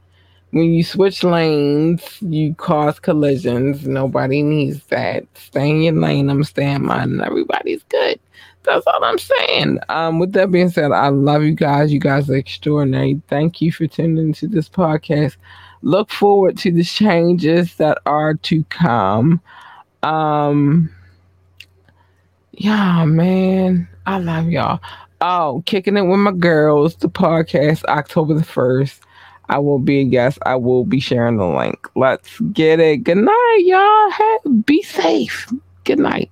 when 0.52 0.72
you 0.72 0.82
switch 0.82 1.22
lanes, 1.22 2.02
you 2.22 2.54
cause 2.54 2.98
collisions. 2.98 3.86
Nobody 3.86 4.42
needs 4.42 4.82
that. 4.86 5.26
Stay 5.34 5.68
in 5.68 5.82
your 5.82 5.92
lane. 5.92 6.30
I'm 6.30 6.42
staying 6.42 6.84
mine, 6.86 7.12
and 7.12 7.20
everybody's 7.20 7.82
good. 7.90 8.18
That's 8.62 8.86
all 8.86 9.04
I'm 9.04 9.18
saying. 9.18 9.80
Um, 9.90 10.18
with 10.18 10.32
that 10.32 10.50
being 10.50 10.70
said, 10.70 10.90
I 10.90 11.08
love 11.08 11.42
you 11.42 11.54
guys. 11.54 11.92
You 11.92 12.00
guys 12.00 12.30
are 12.30 12.36
extraordinary. 12.36 13.20
Thank 13.28 13.60
you 13.60 13.72
for 13.72 13.86
tuning 13.86 14.16
into 14.28 14.48
this 14.48 14.70
podcast. 14.70 15.36
Look 15.82 16.10
forward 16.10 16.56
to 16.58 16.72
the 16.72 16.84
changes 16.84 17.74
that 17.76 17.98
are 18.06 18.34
to 18.34 18.64
come. 18.70 19.42
Um, 20.02 20.90
yeah, 22.58 23.04
man, 23.04 23.88
I 24.06 24.18
love 24.18 24.48
y'all. 24.48 24.80
Oh, 25.20 25.62
kicking 25.66 25.96
it 25.96 26.02
with 26.02 26.20
my 26.20 26.32
girls, 26.32 26.96
the 26.96 27.08
podcast 27.08 27.84
October 27.84 28.34
the 28.34 28.44
first. 28.44 29.00
I 29.48 29.58
will 29.58 29.78
be 29.78 30.00
a 30.00 30.04
guest. 30.04 30.38
I 30.46 30.56
will 30.56 30.84
be 30.84 31.00
sharing 31.00 31.36
the 31.36 31.46
link. 31.46 31.88
Let's 31.96 32.40
get 32.52 32.80
it. 32.80 33.04
Good 33.04 33.18
night, 33.18 33.62
y'all. 33.64 34.52
Be 34.62 34.82
safe. 34.82 35.52
Good 35.84 35.98
night. 35.98 36.30